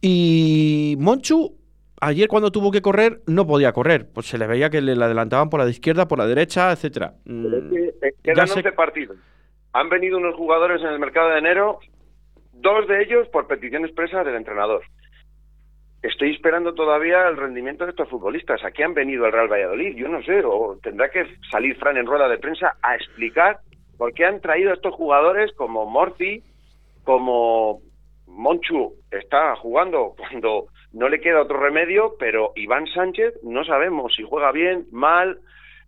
Y 0.00 0.96
Monchu, 0.98 1.56
ayer 2.00 2.28
cuando 2.28 2.50
tuvo 2.50 2.70
que 2.70 2.80
correr, 2.80 3.20
no 3.26 3.46
podía 3.46 3.72
correr, 3.72 4.08
pues 4.12 4.26
se 4.26 4.38
le 4.38 4.46
veía 4.46 4.70
que 4.70 4.80
le 4.80 4.92
adelantaban 4.92 5.50
por 5.50 5.60
la 5.60 5.68
izquierda, 5.68 6.08
por 6.08 6.18
la 6.18 6.26
derecha, 6.26 6.72
etcétera. 6.72 7.14
quedan 8.22 8.48
11 8.50 8.72
partidos. 8.72 9.16
Han 9.72 9.88
venido 9.88 10.18
unos 10.18 10.34
jugadores 10.34 10.80
en 10.80 10.88
el 10.88 10.98
mercado 10.98 11.30
de 11.30 11.38
enero, 11.38 11.78
dos 12.54 12.88
de 12.88 13.02
ellos 13.02 13.28
por 13.28 13.46
petición 13.46 13.84
expresa 13.84 14.24
del 14.24 14.36
entrenador 14.36 14.82
estoy 16.02 16.32
esperando 16.32 16.74
todavía 16.74 17.28
el 17.28 17.36
rendimiento 17.36 17.84
de 17.84 17.90
estos 17.90 18.08
futbolistas. 18.08 18.64
¿A 18.64 18.70
qué 18.70 18.84
han 18.84 18.94
venido 18.94 19.26
el 19.26 19.32
Real 19.32 19.48
Valladolid? 19.48 19.96
Yo 19.96 20.08
no 20.08 20.22
sé, 20.22 20.42
o 20.44 20.78
tendrá 20.82 21.10
que 21.10 21.26
salir 21.50 21.76
Fran 21.76 21.96
en 21.96 22.06
rueda 22.06 22.28
de 22.28 22.38
prensa 22.38 22.76
a 22.82 22.94
explicar 22.94 23.58
por 23.98 24.14
qué 24.14 24.24
han 24.24 24.40
traído 24.40 24.70
a 24.70 24.74
estos 24.74 24.94
jugadores 24.94 25.52
como 25.54 25.84
Morty, 25.86 26.42
como 27.04 27.80
Monchu 28.26 28.94
está 29.10 29.56
jugando 29.56 30.14
cuando 30.18 30.66
no 30.92 31.08
le 31.08 31.20
queda 31.20 31.42
otro 31.42 31.60
remedio, 31.60 32.14
pero 32.18 32.52
Iván 32.56 32.86
Sánchez 32.86 33.34
no 33.42 33.64
sabemos 33.64 34.14
si 34.16 34.22
juega 34.22 34.52
bien, 34.52 34.86
mal, 34.90 35.40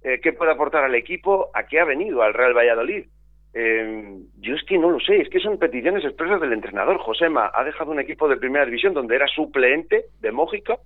eh, 0.05 0.20
qué 0.22 0.33
puede 0.33 0.53
aportar 0.53 0.85
al 0.85 0.94
equipo, 0.94 1.51
a 1.55 1.64
qué 1.66 1.81
ha 1.81 1.85
venido 1.85 2.22
al 2.22 2.35
Real 2.35 2.55
Valladolid. 2.55 3.07
Eh, 3.55 4.17
yo 4.41 4.55
es 4.55 4.62
que 4.65 4.79
no 4.79 4.91
lo 4.91 4.99
sé, 5.01 5.21
es 5.21 5.29
que 5.29 5.38
son 5.41 5.59
peticiones 5.59 6.05
expresas 6.05 6.41
del 6.41 6.53
entrenador. 6.53 6.99
Josema 6.99 7.51
ha 7.53 7.65
dejado 7.65 7.91
un 7.91 8.01
equipo 8.01 8.29
de 8.29 8.37
primera 8.38 8.65
división 8.65 8.95
donde 8.95 9.17
era 9.17 9.27
suplente 9.29 10.07
de 10.21 10.33
Mójica 10.33 10.79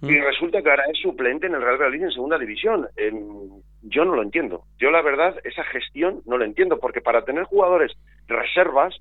y 0.00 0.12
Mm. 0.12 0.24
resulta 0.24 0.62
que 0.62 0.70
ahora 0.70 0.84
es 0.92 0.98
suplente 1.00 1.46
en 1.46 1.54
el 1.54 1.62
Real 1.62 1.76
Valladolid 1.76 2.04
en 2.04 2.10
segunda 2.12 2.38
división. 2.38 2.86
Eh, 2.96 3.12
yo 3.82 4.04
no 4.04 4.14
lo 4.14 4.22
entiendo. 4.22 4.64
Yo 4.78 4.90
la 4.90 5.02
verdad, 5.02 5.36
esa 5.44 5.64
gestión 5.64 6.22
no 6.26 6.38
lo 6.38 6.44
entiendo, 6.44 6.78
porque 6.78 7.00
para 7.00 7.24
tener 7.24 7.44
jugadores 7.44 7.92
reservas 8.26 8.96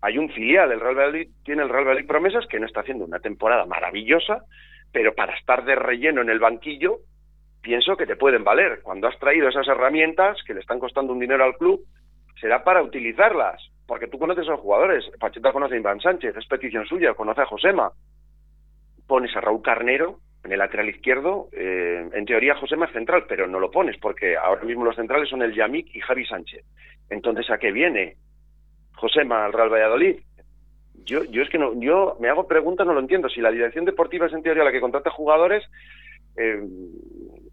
hay 0.00 0.18
un 0.18 0.28
filial. 0.30 0.70
El 0.72 0.80
Real 0.80 0.94
Valladolid 0.94 1.28
tiene 1.44 1.62
el 1.62 1.68
Real 1.68 1.84
Valladolid 1.84 2.06
Promesas 2.08 2.46
que 2.46 2.60
no 2.60 2.66
está 2.66 2.80
haciendo 2.80 3.04
una 3.04 3.18
temporada 3.18 3.66
maravillosa, 3.66 4.44
pero 4.92 5.14
para 5.14 5.34
estar 5.36 5.64
de 5.64 5.74
relleno 5.74 6.22
en 6.22 6.30
el 6.30 6.38
banquillo 6.38 6.98
pienso 7.66 7.96
que 7.96 8.06
te 8.06 8.14
pueden 8.14 8.44
valer. 8.44 8.80
Cuando 8.80 9.08
has 9.08 9.18
traído 9.18 9.48
esas 9.48 9.66
herramientas 9.66 10.38
que 10.46 10.54
le 10.54 10.60
están 10.60 10.78
costando 10.78 11.12
un 11.12 11.18
dinero 11.18 11.42
al 11.42 11.56
club, 11.56 11.84
será 12.40 12.62
para 12.62 12.80
utilizarlas, 12.80 13.60
porque 13.88 14.06
tú 14.06 14.20
conoces 14.20 14.46
a 14.46 14.52
los 14.52 14.60
jugadores. 14.60 15.04
Pacheta 15.18 15.52
conoce 15.52 15.74
a 15.74 15.78
Iván 15.78 16.00
Sánchez, 16.00 16.36
es 16.36 16.46
petición 16.46 16.86
suya, 16.86 17.14
conoce 17.14 17.40
a 17.40 17.46
Josema. 17.46 17.90
Pones 19.08 19.34
a 19.34 19.40
Raúl 19.40 19.62
Carnero 19.62 20.20
en 20.44 20.52
el 20.52 20.60
lateral 20.60 20.88
izquierdo, 20.88 21.48
eh, 21.50 22.08
en 22.12 22.24
teoría 22.24 22.54
Josema 22.54 22.86
es 22.86 22.92
central, 22.92 23.24
pero 23.26 23.48
no 23.48 23.58
lo 23.58 23.72
pones, 23.72 23.98
porque 23.98 24.36
ahora 24.36 24.62
mismo 24.62 24.84
los 24.84 24.94
centrales 24.94 25.28
son 25.28 25.42
el 25.42 25.52
Yamik 25.52 25.92
y 25.92 25.98
Javi 25.98 26.24
Sánchez. 26.24 26.64
Entonces, 27.10 27.50
¿a 27.50 27.58
qué 27.58 27.72
viene 27.72 28.14
Josema 28.94 29.44
al 29.44 29.52
Real 29.52 29.72
Valladolid? 29.72 30.20
Yo, 31.04 31.24
yo 31.24 31.42
es 31.42 31.50
que 31.50 31.58
no, 31.58 31.72
yo 31.80 32.16
me 32.20 32.28
hago 32.28 32.46
preguntas, 32.46 32.86
no 32.86 32.94
lo 32.94 33.00
entiendo. 33.00 33.28
Si 33.28 33.40
la 33.40 33.50
dirección 33.50 33.84
deportiva 33.84 34.26
es 34.26 34.32
en 34.32 34.44
teoría 34.44 34.62
la 34.62 34.70
que 34.70 34.80
contrata 34.80 35.10
jugadores, 35.10 35.64
eh, 36.36 36.62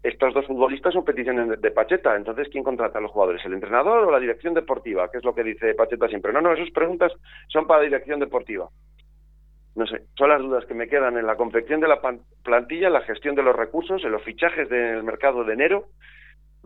estos 0.04 0.34
dos 0.34 0.46
futbolistas 0.46 0.92
son 0.92 1.02
peticiones 1.02 1.60
de, 1.60 1.70
Pacheta. 1.70 2.14
Entonces, 2.14 2.48
¿quién 2.52 2.62
contrata 2.62 2.98
a 2.98 3.00
los 3.00 3.10
jugadores? 3.10 3.42
¿El 3.46 3.54
entrenador 3.54 4.06
o 4.06 4.10
la 4.10 4.20
dirección 4.20 4.52
deportiva? 4.52 5.10
Que 5.10 5.16
es 5.16 5.24
lo 5.24 5.34
que 5.34 5.42
dice 5.42 5.74
Pacheta 5.74 6.08
siempre. 6.08 6.30
No, 6.30 6.42
no, 6.42 6.52
esas 6.52 6.70
preguntas 6.70 7.10
son 7.48 7.66
para 7.66 7.80
la 7.80 7.86
dirección 7.86 8.20
deportiva. 8.20 8.68
No 9.74 9.86
sé, 9.86 10.02
son 10.16 10.28
las 10.28 10.42
dudas 10.42 10.66
que 10.66 10.74
me 10.74 10.88
quedan 10.88 11.16
en 11.16 11.26
la 11.26 11.36
confección 11.36 11.80
de 11.80 11.88
la 11.88 12.00
plantilla, 12.42 12.88
en 12.88 12.92
la 12.92 13.00
gestión 13.00 13.34
de 13.34 13.42
los 13.42 13.56
recursos, 13.56 14.04
en 14.04 14.12
los 14.12 14.22
fichajes 14.22 14.68
del 14.68 15.02
mercado 15.02 15.42
de 15.42 15.54
enero. 15.54 15.86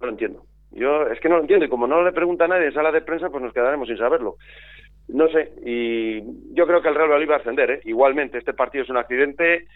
No 0.01 0.07
lo 0.07 0.13
entiendo. 0.13 0.43
Yo 0.73 1.07
es 1.07 1.21
que 1.21 1.29
no 1.29 1.37
lo 1.37 1.43
entiendo 1.43 1.65
y 1.65 1.69
como 1.69 1.87
no 1.87 2.03
le 2.03 2.13
pregunta 2.13 2.45
a 2.45 2.49
nadie 2.49 2.67
en 2.67 2.75
sala 2.75 2.91
de 2.91 3.03
prensa, 3.03 3.31
pues 3.31 3.43
nos 3.43 3.55
quedaremos 3.55 3.87
sin 3.87 3.97
saberlo. 3.99 4.37
No 5.07 5.29
sé, 5.29 5.53
y 5.65 6.21
yo 6.55 6.67
creo 6.67 6.83
que 6.83 6.89
el 6.89 6.95
Real 6.95 7.09
Valladolid 7.09 7.31
va 7.31 7.35
a 7.37 7.39
ascender. 7.39 7.71
¿eh? 7.71 7.81
Igualmente, 7.85 8.37
este 8.37 8.53
partido 8.53 8.85
es 8.85 8.91
un 8.91 8.99
accidente. 8.99 9.67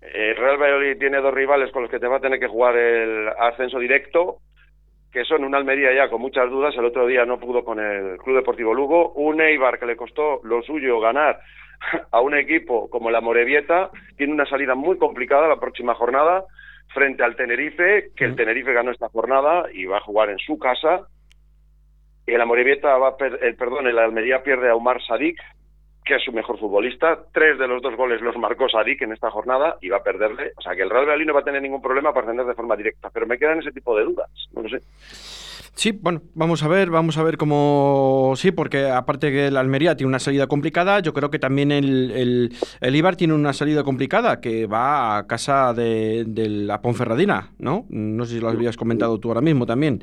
El 0.00 0.36
Real 0.36 0.56
Valladolid 0.56 0.98
tiene 0.98 1.20
dos 1.20 1.34
rivales 1.34 1.70
con 1.72 1.82
los 1.82 1.90
que 1.90 1.98
te 1.98 2.08
va 2.08 2.16
a 2.16 2.20
tener 2.20 2.40
que 2.40 2.48
jugar 2.48 2.76
el 2.76 3.28
ascenso 3.38 3.78
directo, 3.78 4.38
que 5.12 5.24
son 5.24 5.44
un 5.44 5.54
Almería 5.54 5.92
ya 5.92 6.08
con 6.08 6.20
muchas 6.20 6.48
dudas. 6.48 6.74
El 6.76 6.86
otro 6.86 7.06
día 7.06 7.24
no 7.24 7.38
pudo 7.38 7.64
con 7.64 7.80
el 7.80 8.16
Club 8.18 8.36
Deportivo 8.36 8.72
Lugo. 8.72 9.12
Un 9.12 9.40
Eibar 9.40 9.78
que 9.78 9.86
le 9.86 9.96
costó 9.96 10.40
lo 10.44 10.62
suyo 10.62 11.00
ganar 11.00 11.40
a 12.12 12.20
un 12.20 12.34
equipo 12.34 12.88
como 12.88 13.10
la 13.10 13.20
Morevieta. 13.20 13.90
Tiene 14.16 14.32
una 14.32 14.46
salida 14.46 14.74
muy 14.74 14.96
complicada 14.98 15.48
la 15.48 15.60
próxima 15.60 15.94
jornada 15.94 16.44
frente 16.94 17.22
al 17.22 17.36
Tenerife, 17.36 18.10
que 18.16 18.24
el 18.24 18.36
Tenerife 18.36 18.72
ganó 18.72 18.90
esta 18.90 19.08
jornada 19.08 19.66
y 19.72 19.84
va 19.84 19.98
a 19.98 20.02
jugar 20.02 20.30
en 20.30 20.38
su 20.38 20.58
casa. 20.58 21.06
Y 22.26 22.32
el 22.32 22.40
Amorebieta 22.40 22.96
va 22.98 23.08
a 23.08 23.16
per 23.16 23.38
el 23.42 23.56
perdón, 23.56 23.86
el 23.86 23.98
Almería 23.98 24.42
pierde 24.42 24.70
a 24.70 24.74
Omar 24.74 25.02
Sadik, 25.02 25.40
que 26.04 26.16
es 26.16 26.22
su 26.22 26.32
mejor 26.32 26.58
futbolista. 26.58 27.18
Tres 27.32 27.58
de 27.58 27.68
los 27.68 27.82
dos 27.82 27.96
goles 27.96 28.20
los 28.20 28.36
marcó 28.36 28.68
Sadik 28.68 29.02
en 29.02 29.12
esta 29.12 29.30
jornada 29.30 29.76
y 29.80 29.88
va 29.88 29.98
a 29.98 30.02
perderle. 30.02 30.52
O 30.56 30.62
sea 30.62 30.74
que 30.74 30.82
el 30.82 30.90
Real 30.90 31.04
Valladolid 31.04 31.26
no 31.26 31.34
va 31.34 31.40
a 31.40 31.44
tener 31.44 31.62
ningún 31.62 31.82
problema 31.82 32.12
para 32.12 32.26
ascender 32.26 32.46
de 32.46 32.54
forma 32.54 32.76
directa, 32.76 33.10
pero 33.12 33.26
me 33.26 33.38
quedan 33.38 33.58
ese 33.58 33.72
tipo 33.72 33.96
de 33.96 34.04
dudas. 34.04 34.30
No 34.52 34.62
lo 34.62 34.68
sé. 34.68 34.80
Sí, 35.74 35.92
bueno, 35.92 36.20
vamos 36.34 36.62
a 36.62 36.68
ver, 36.68 36.90
vamos 36.90 37.16
a 37.16 37.22
ver 37.22 37.36
cómo... 37.36 38.32
Sí, 38.36 38.50
porque 38.50 38.88
aparte 38.88 39.30
que 39.30 39.46
el 39.46 39.56
Almería 39.56 39.96
tiene 39.96 40.08
una 40.08 40.18
salida 40.18 40.46
complicada, 40.46 41.00
yo 41.00 41.14
creo 41.14 41.30
que 41.30 41.38
también 41.38 41.72
el, 41.72 42.10
el, 42.10 42.50
el 42.80 42.96
Ibar 42.96 43.16
tiene 43.16 43.34
una 43.34 43.52
salida 43.52 43.82
complicada, 43.82 44.40
que 44.40 44.66
va 44.66 45.16
a 45.16 45.26
casa 45.26 45.72
de, 45.72 46.24
de, 46.26 46.48
la 46.48 46.82
Ponferradina, 46.82 47.52
¿no? 47.58 47.86
No 47.88 48.24
sé 48.26 48.34
si 48.34 48.40
lo 48.40 48.48
habías 48.48 48.76
comentado 48.76 49.18
tú 49.20 49.28
ahora 49.28 49.40
mismo 49.40 49.64
también. 49.64 50.02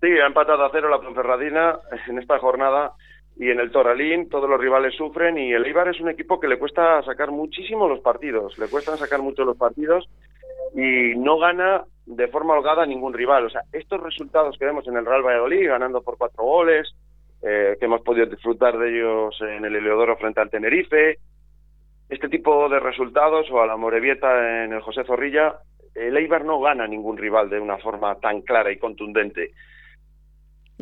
Sí, 0.00 0.08
ha 0.08 0.26
empatado 0.26 0.64
a 0.64 0.70
cero 0.72 0.88
la 0.88 1.00
Ponferradina 1.00 1.78
en 2.08 2.18
esta 2.18 2.38
jornada 2.38 2.92
y 3.36 3.50
en 3.50 3.60
el 3.60 3.70
Toralín 3.70 4.28
todos 4.28 4.48
los 4.48 4.60
rivales 4.60 4.94
sufren 4.94 5.38
y 5.38 5.52
el 5.52 5.66
Ibar 5.66 5.88
es 5.88 6.00
un 6.00 6.08
equipo 6.08 6.38
que 6.38 6.48
le 6.48 6.58
cuesta 6.58 7.02
sacar 7.02 7.30
muchísimo 7.30 7.88
los 7.88 8.00
partidos, 8.00 8.58
le 8.58 8.68
cuesta 8.68 8.96
sacar 8.96 9.22
mucho 9.22 9.44
los 9.44 9.56
partidos 9.56 10.08
y 10.74 11.14
no 11.16 11.38
gana 11.38 11.84
de 12.06 12.28
forma 12.28 12.54
holgada 12.54 12.86
ningún 12.86 13.12
rival. 13.12 13.46
O 13.46 13.50
sea, 13.50 13.62
estos 13.72 14.00
resultados 14.00 14.56
que 14.58 14.64
vemos 14.64 14.86
en 14.86 14.96
el 14.96 15.06
Real 15.06 15.22
Valladolid, 15.22 15.68
ganando 15.68 16.02
por 16.02 16.18
cuatro 16.18 16.44
goles, 16.44 16.94
eh, 17.42 17.76
que 17.78 17.86
hemos 17.86 18.02
podido 18.02 18.26
disfrutar 18.26 18.78
de 18.78 18.88
ellos 18.90 19.36
en 19.40 19.64
el 19.64 19.76
Heliodoro 19.76 20.16
frente 20.16 20.40
al 20.40 20.50
Tenerife, 20.50 21.18
este 22.08 22.28
tipo 22.28 22.68
de 22.68 22.78
resultados, 22.78 23.50
o 23.50 23.60
a 23.60 23.66
la 23.66 23.76
Morevieta 23.76 24.64
en 24.64 24.72
el 24.72 24.80
José 24.82 25.04
Zorrilla, 25.04 25.56
el 25.94 26.16
Eibar 26.16 26.44
no 26.44 26.60
gana 26.60 26.86
ningún 26.86 27.16
rival 27.16 27.50
de 27.50 27.60
una 27.60 27.78
forma 27.78 28.14
tan 28.16 28.42
clara 28.42 28.70
y 28.70 28.78
contundente. 28.78 29.52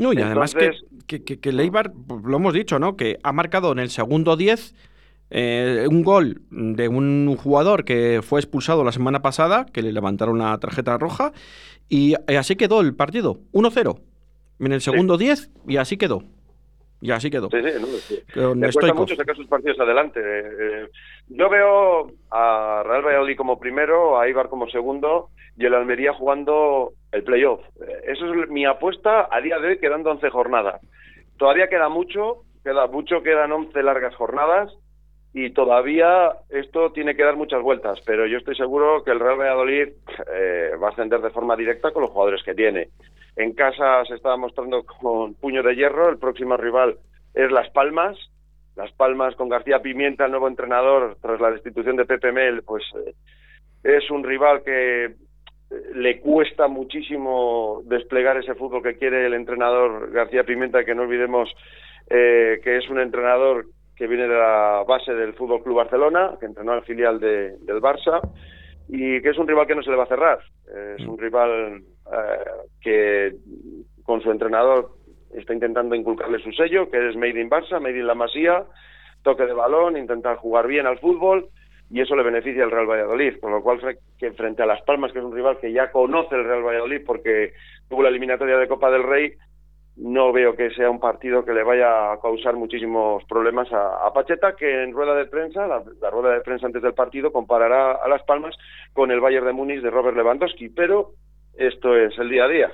No, 0.00 0.12
y 0.12 0.20
además 0.20 0.54
Entonces, 0.54 0.82
que, 1.06 1.18
que, 1.18 1.24
que, 1.24 1.40
que 1.40 1.48
el 1.50 1.60
Eibar, 1.60 1.92
lo 2.24 2.36
hemos 2.36 2.54
dicho, 2.54 2.78
¿no? 2.78 2.96
Que 2.96 3.18
ha 3.22 3.32
marcado 3.32 3.70
en 3.70 3.78
el 3.78 3.90
segundo 3.90 4.36
10 4.36 4.74
eh, 5.32 5.86
un 5.88 6.02
gol 6.02 6.42
de 6.50 6.88
un 6.88 7.36
jugador 7.36 7.84
que 7.84 8.20
fue 8.22 8.40
expulsado 8.40 8.82
la 8.82 8.92
semana 8.92 9.22
pasada, 9.22 9.66
que 9.66 9.82
le 9.82 9.92
levantaron 9.92 10.38
la 10.38 10.58
tarjeta 10.58 10.98
roja, 10.98 11.32
y 11.88 12.14
así 12.36 12.56
quedó 12.56 12.80
el 12.80 12.94
partido, 12.94 13.40
1-0. 13.52 14.00
En 14.58 14.72
el 14.72 14.80
segundo 14.80 15.16
10 15.16 15.38
sí. 15.38 15.48
y 15.68 15.76
así 15.76 15.96
quedó. 15.96 16.24
Y 17.00 17.10
así 17.10 17.30
quedó. 17.30 17.48
Sí, 17.48 17.58
sí, 17.62 17.80
no, 17.80 17.86
sí. 17.86 18.22
Le 18.34 18.72
cuesta 18.72 18.94
mucho 18.94 19.16
sacar 19.16 19.34
sus 19.34 19.46
partidos 19.46 19.80
adelante. 19.80 20.20
Eh, 20.22 20.88
yo 21.28 21.48
veo 21.48 22.10
a 22.30 22.82
Real 22.84 23.02
Valladolid 23.02 23.36
como 23.36 23.58
primero, 23.58 24.20
a 24.20 24.28
Ibar 24.28 24.48
como 24.48 24.68
segundo 24.68 25.30
y 25.56 25.64
el 25.64 25.74
Almería 25.74 26.12
jugando 26.12 26.92
el 27.12 27.24
playoff. 27.24 27.60
Eh, 27.80 28.02
eso 28.08 28.32
es 28.32 28.50
mi 28.50 28.66
apuesta 28.66 29.28
a 29.30 29.40
día 29.40 29.58
de 29.58 29.68
hoy, 29.68 29.78
quedando 29.78 30.10
11 30.10 30.28
jornadas. 30.28 30.80
Todavía 31.38 31.68
queda 31.68 31.88
mucho, 31.88 32.44
queda 32.62 32.86
mucho, 32.86 33.22
quedan 33.22 33.52
11 33.52 33.82
largas 33.82 34.14
jornadas 34.14 34.70
y 35.32 35.50
todavía 35.50 36.32
esto 36.50 36.92
tiene 36.92 37.14
que 37.14 37.22
dar 37.22 37.36
muchas 37.36 37.62
vueltas, 37.62 37.98
pero 38.04 38.26
yo 38.26 38.38
estoy 38.38 38.56
seguro 38.56 39.04
que 39.04 39.12
el 39.12 39.20
Real 39.20 39.38
Valladolid 39.38 39.88
eh, 40.34 40.72
va 40.82 40.88
a 40.88 40.90
ascender 40.90 41.20
de 41.20 41.30
forma 41.30 41.56
directa 41.56 41.92
con 41.92 42.02
los 42.02 42.10
jugadores 42.10 42.42
que 42.42 42.54
tiene. 42.54 42.88
En 43.40 43.54
casa 43.54 44.04
se 44.04 44.16
está 44.16 44.36
mostrando 44.36 44.84
con 44.84 45.32
puño 45.32 45.62
de 45.62 45.74
hierro, 45.74 46.10
el 46.10 46.18
próximo 46.18 46.58
rival 46.58 46.98
es 47.32 47.50
Las 47.50 47.70
Palmas, 47.70 48.18
Las 48.76 48.92
Palmas 48.92 49.34
con 49.34 49.48
García 49.48 49.80
Pimienta, 49.80 50.26
el 50.26 50.30
nuevo 50.32 50.46
entrenador, 50.46 51.16
tras 51.22 51.40
la 51.40 51.50
destitución 51.50 51.96
de 51.96 52.04
Pepe 52.04 52.32
Mel, 52.32 52.62
pues 52.64 52.84
eh, 53.06 53.14
es 53.82 54.10
un 54.10 54.24
rival 54.24 54.62
que 54.62 55.14
le 55.94 56.20
cuesta 56.20 56.68
muchísimo 56.68 57.80
desplegar 57.86 58.36
ese 58.36 58.54
fútbol 58.56 58.82
que 58.82 58.98
quiere 58.98 59.24
el 59.24 59.32
entrenador 59.32 60.10
García 60.10 60.44
Pimienta, 60.44 60.84
que 60.84 60.94
no 60.94 61.04
olvidemos 61.04 61.48
eh, 62.10 62.60
que 62.62 62.76
es 62.76 62.90
un 62.90 63.00
entrenador 63.00 63.64
que 63.96 64.06
viene 64.06 64.28
de 64.28 64.36
la 64.36 64.84
base 64.86 65.14
del 65.14 65.32
Fútbol 65.32 65.62
Club 65.62 65.76
Barcelona, 65.76 66.36
que 66.38 66.44
entrenó 66.44 66.72
al 66.72 66.84
filial 66.84 67.18
de, 67.18 67.56
del 67.60 67.80
Barça, 67.80 68.20
y 68.86 69.22
que 69.22 69.30
es 69.30 69.38
un 69.38 69.48
rival 69.48 69.66
que 69.66 69.76
no 69.76 69.82
se 69.82 69.90
le 69.90 69.96
va 69.96 70.04
a 70.04 70.08
cerrar. 70.08 70.40
Es 70.98 71.06
un 71.06 71.16
rival 71.16 71.80
eh, 72.12 72.44
que 72.80 73.34
con 74.04 74.20
su 74.20 74.30
entrenador 74.30 74.90
está 75.34 75.54
intentando 75.54 75.94
inculcarle 75.94 76.38
su 76.40 76.52
sello, 76.52 76.90
que 76.90 77.08
es 77.08 77.16
Made 77.16 77.40
in 77.40 77.50
Barça, 77.50 77.80
Made 77.80 77.98
in 77.98 78.06
La 78.06 78.14
Masía, 78.14 78.64
toque 79.22 79.46
de 79.46 79.52
balón, 79.52 79.96
intentar 79.96 80.36
jugar 80.36 80.66
bien 80.66 80.86
al 80.86 80.98
fútbol, 80.98 81.48
y 81.90 82.00
eso 82.00 82.14
le 82.14 82.22
beneficia 82.22 82.64
al 82.64 82.70
Real 82.70 82.86
Valladolid, 82.86 83.38
con 83.40 83.52
lo 83.52 83.62
cual 83.62 83.80
que 84.18 84.32
frente 84.32 84.62
a 84.62 84.66
Las 84.66 84.82
Palmas, 84.82 85.12
que 85.12 85.18
es 85.18 85.24
un 85.24 85.34
rival 85.34 85.58
que 85.58 85.72
ya 85.72 85.90
conoce 85.90 86.36
el 86.36 86.44
Real 86.44 86.62
Valladolid 86.62 87.02
porque 87.04 87.52
tuvo 87.88 88.02
la 88.02 88.08
eliminatoria 88.08 88.56
de 88.56 88.68
Copa 88.68 88.90
del 88.90 89.02
Rey, 89.02 89.34
no 89.96 90.32
veo 90.32 90.54
que 90.54 90.70
sea 90.70 90.88
un 90.88 91.00
partido 91.00 91.44
que 91.44 91.52
le 91.52 91.64
vaya 91.64 92.12
a 92.12 92.20
causar 92.20 92.54
muchísimos 92.54 93.24
problemas 93.24 93.68
a, 93.72 94.10
Pacheta, 94.14 94.54
que 94.56 94.82
en 94.82 94.92
rueda 94.92 95.14
de 95.14 95.26
prensa, 95.26 95.66
la, 95.66 95.82
la, 96.00 96.10
rueda 96.10 96.34
de 96.34 96.40
prensa 96.40 96.66
antes 96.66 96.80
del 96.80 96.94
partido, 96.94 97.32
comparará 97.32 97.92
a 97.92 98.08
Las 98.08 98.22
Palmas 98.22 98.56
con 98.92 99.10
el 99.10 99.20
Bayern 99.20 99.46
de 99.46 99.52
Múnich 99.52 99.82
de 99.82 99.90
Robert 99.90 100.16
Lewandowski, 100.16 100.68
pero 100.70 101.10
esto 101.56 101.96
es 101.96 102.18
el 102.18 102.30
día 102.30 102.44
a 102.44 102.48
día. 102.48 102.70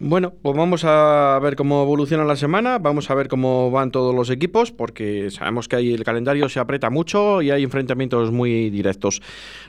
Bueno, 0.00 0.32
pues 0.42 0.56
vamos 0.56 0.84
a 0.84 1.38
ver 1.40 1.54
cómo 1.54 1.82
evoluciona 1.82 2.24
la 2.24 2.34
semana, 2.34 2.78
vamos 2.78 3.10
a 3.10 3.14
ver 3.14 3.28
cómo 3.28 3.70
van 3.70 3.92
todos 3.92 4.14
los 4.14 4.28
equipos, 4.28 4.72
porque 4.72 5.30
sabemos 5.30 5.68
que 5.68 5.76
ahí 5.76 5.94
el 5.94 6.02
calendario 6.02 6.48
se 6.48 6.58
aprieta 6.58 6.90
mucho 6.90 7.42
y 7.42 7.52
hay 7.52 7.62
enfrentamientos 7.62 8.32
muy 8.32 8.70
directos. 8.70 9.22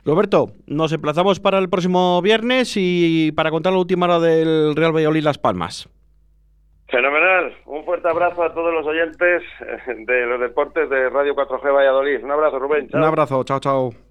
Roberto, 0.04 0.48
nos 0.66 0.92
emplazamos 0.92 1.40
para 1.40 1.60
el 1.60 1.70
próximo 1.70 2.22
viernes 2.24 2.74
y 2.76 3.32
para 3.34 3.52
contar 3.52 3.74
la 3.74 3.80
última 3.80 4.08
hora 4.08 4.20
del 4.20 4.76
Real 4.76 4.96
Valladolid 4.96 5.24
Las 5.24 5.38
Palmas. 5.38 5.88
Fenomenal. 6.90 7.56
Un 7.66 7.84
fuerte 7.86 8.10
abrazo 8.10 8.44
a 8.44 8.54
todos 8.54 8.74
los 8.74 8.86
oyentes 8.86 9.44
de 10.06 10.26
los 10.26 10.40
deportes 10.40 10.90
de 10.90 11.10
Radio 11.10 11.36
4G 11.36 11.74
Valladolid. 11.74 12.24
Un 12.24 12.32
abrazo, 12.32 12.60
Rubén. 12.60 12.90
Chao. 12.90 13.00
Un 13.00 13.08
abrazo. 13.08 13.44
Chao, 13.44 13.60
chao. 13.60 14.05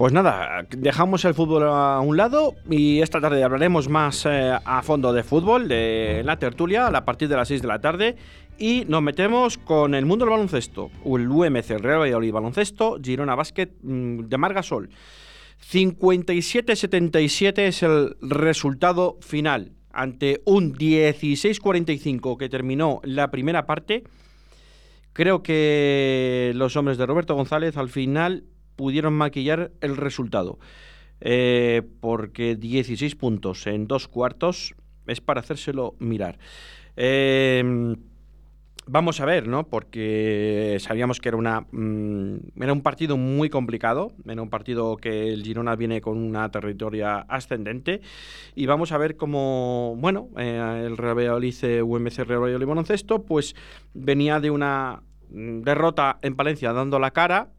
Pues 0.00 0.14
nada, 0.14 0.66
dejamos 0.70 1.26
el 1.26 1.34
fútbol 1.34 1.64
a 1.64 2.00
un 2.00 2.16
lado 2.16 2.54
y 2.70 3.02
esta 3.02 3.20
tarde 3.20 3.44
hablaremos 3.44 3.90
más 3.90 4.24
eh, 4.24 4.56
a 4.64 4.82
fondo 4.82 5.12
de 5.12 5.22
fútbol, 5.22 5.68
de 5.68 6.22
la 6.24 6.38
tertulia, 6.38 6.86
a 6.86 7.04
partir 7.04 7.28
de 7.28 7.36
las 7.36 7.48
6 7.48 7.60
de 7.60 7.68
la 7.68 7.82
tarde. 7.82 8.16
Y 8.56 8.86
nos 8.88 9.02
metemos 9.02 9.58
con 9.58 9.94
el 9.94 10.06
mundo 10.06 10.24
del 10.24 10.30
baloncesto. 10.30 10.90
El 11.04 11.28
UMC, 11.28 11.72
el 11.72 11.80
Real 11.80 12.00
Valladolid 12.00 12.32
Baloncesto, 12.32 12.98
Girona 12.98 13.34
Basket 13.34 13.68
mm, 13.82 14.20
de 14.20 14.38
Margasol. 14.38 14.88
57-77 15.70 17.58
es 17.58 17.82
el 17.82 18.16
resultado 18.22 19.18
final. 19.20 19.72
Ante 19.92 20.40
un 20.46 20.72
16-45 20.72 22.38
que 22.38 22.48
terminó 22.48 23.02
la 23.04 23.30
primera 23.30 23.66
parte, 23.66 24.04
creo 25.12 25.42
que 25.42 26.52
los 26.54 26.74
hombres 26.76 26.96
de 26.96 27.04
Roberto 27.04 27.34
González 27.34 27.76
al 27.76 27.90
final 27.90 28.44
pudieron 28.80 29.12
maquillar 29.12 29.72
el 29.82 29.98
resultado. 29.98 30.58
Eh, 31.20 31.82
porque 32.00 32.56
16 32.56 33.14
puntos 33.14 33.66
en 33.66 33.86
dos 33.86 34.08
cuartos 34.08 34.74
es 35.06 35.20
para 35.20 35.40
hacérselo 35.40 35.94
mirar. 35.98 36.38
Eh, 36.96 37.94
vamos 38.86 39.20
a 39.20 39.26
ver, 39.26 39.46
¿no? 39.48 39.66
Porque 39.66 40.78
sabíamos 40.80 41.20
que 41.20 41.28
era 41.28 41.36
una 41.36 41.66
mm, 41.72 42.62
era 42.62 42.72
un 42.72 42.80
partido 42.80 43.18
muy 43.18 43.50
complicado, 43.50 44.12
era 44.26 44.40
un 44.40 44.48
partido 44.48 44.96
que 44.96 45.28
el 45.28 45.42
Girona 45.42 45.76
viene 45.76 46.00
con 46.00 46.16
una 46.16 46.50
territoria 46.50 47.18
ascendente 47.28 48.00
y 48.54 48.64
vamos 48.64 48.92
a 48.92 48.96
ver 48.96 49.18
cómo, 49.18 49.94
bueno, 49.98 50.30
eh, 50.38 50.84
el 50.86 50.96
Real 50.96 51.18
Valladolid 51.18 51.82
UMC 51.82 52.20
Real 52.20 52.40
Valladolid 52.40 52.66
Baloncesto, 52.66 53.26
pues 53.26 53.54
venía 53.92 54.40
de 54.40 54.50
una 54.50 55.02
mm, 55.28 55.60
derrota 55.64 56.18
en 56.22 56.34
Palencia 56.34 56.72
dando 56.72 56.98
la 56.98 57.10
cara 57.10 57.50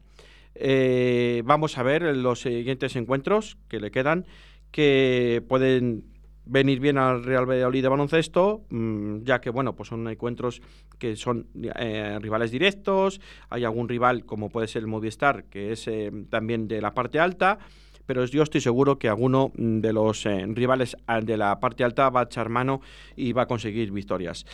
eh, 0.54 1.42
vamos 1.44 1.78
a 1.78 1.82
ver 1.82 2.02
los 2.16 2.40
siguientes 2.40 2.96
encuentros 2.96 3.56
que 3.68 3.80
le 3.80 3.90
quedan, 3.90 4.26
que 4.70 5.42
pueden 5.48 6.04
venir 6.44 6.80
bien 6.80 6.98
al 6.98 7.22
Real 7.24 7.48
Valladolid 7.48 7.82
de 7.82 7.88
baloncesto, 7.88 8.64
mm, 8.70 9.22
ya 9.22 9.40
que 9.40 9.50
bueno, 9.50 9.74
pues 9.76 9.88
son 9.88 10.08
encuentros 10.08 10.60
que 10.98 11.16
son 11.16 11.46
eh, 11.54 12.18
rivales 12.20 12.50
directos, 12.50 13.20
hay 13.48 13.64
algún 13.64 13.88
rival 13.88 14.24
como 14.24 14.50
puede 14.50 14.66
ser 14.66 14.80
el 14.80 14.88
Movistar, 14.88 15.44
que 15.44 15.72
es 15.72 15.86
eh, 15.88 16.10
también 16.30 16.68
de 16.68 16.80
la 16.80 16.94
parte 16.94 17.20
alta, 17.20 17.58
pero 18.06 18.24
yo 18.24 18.42
estoy 18.42 18.60
seguro 18.60 18.98
que 18.98 19.08
alguno 19.08 19.52
de 19.54 19.92
los 19.92 20.24
rivales 20.24 20.96
de 21.22 21.36
la 21.36 21.60
parte 21.60 21.84
alta 21.84 22.10
va 22.10 22.20
a 22.20 22.24
echar 22.24 22.48
mano 22.48 22.80
y 23.14 23.32
va 23.32 23.42
a 23.42 23.46
conseguir 23.46 23.92
victorias 23.92 24.44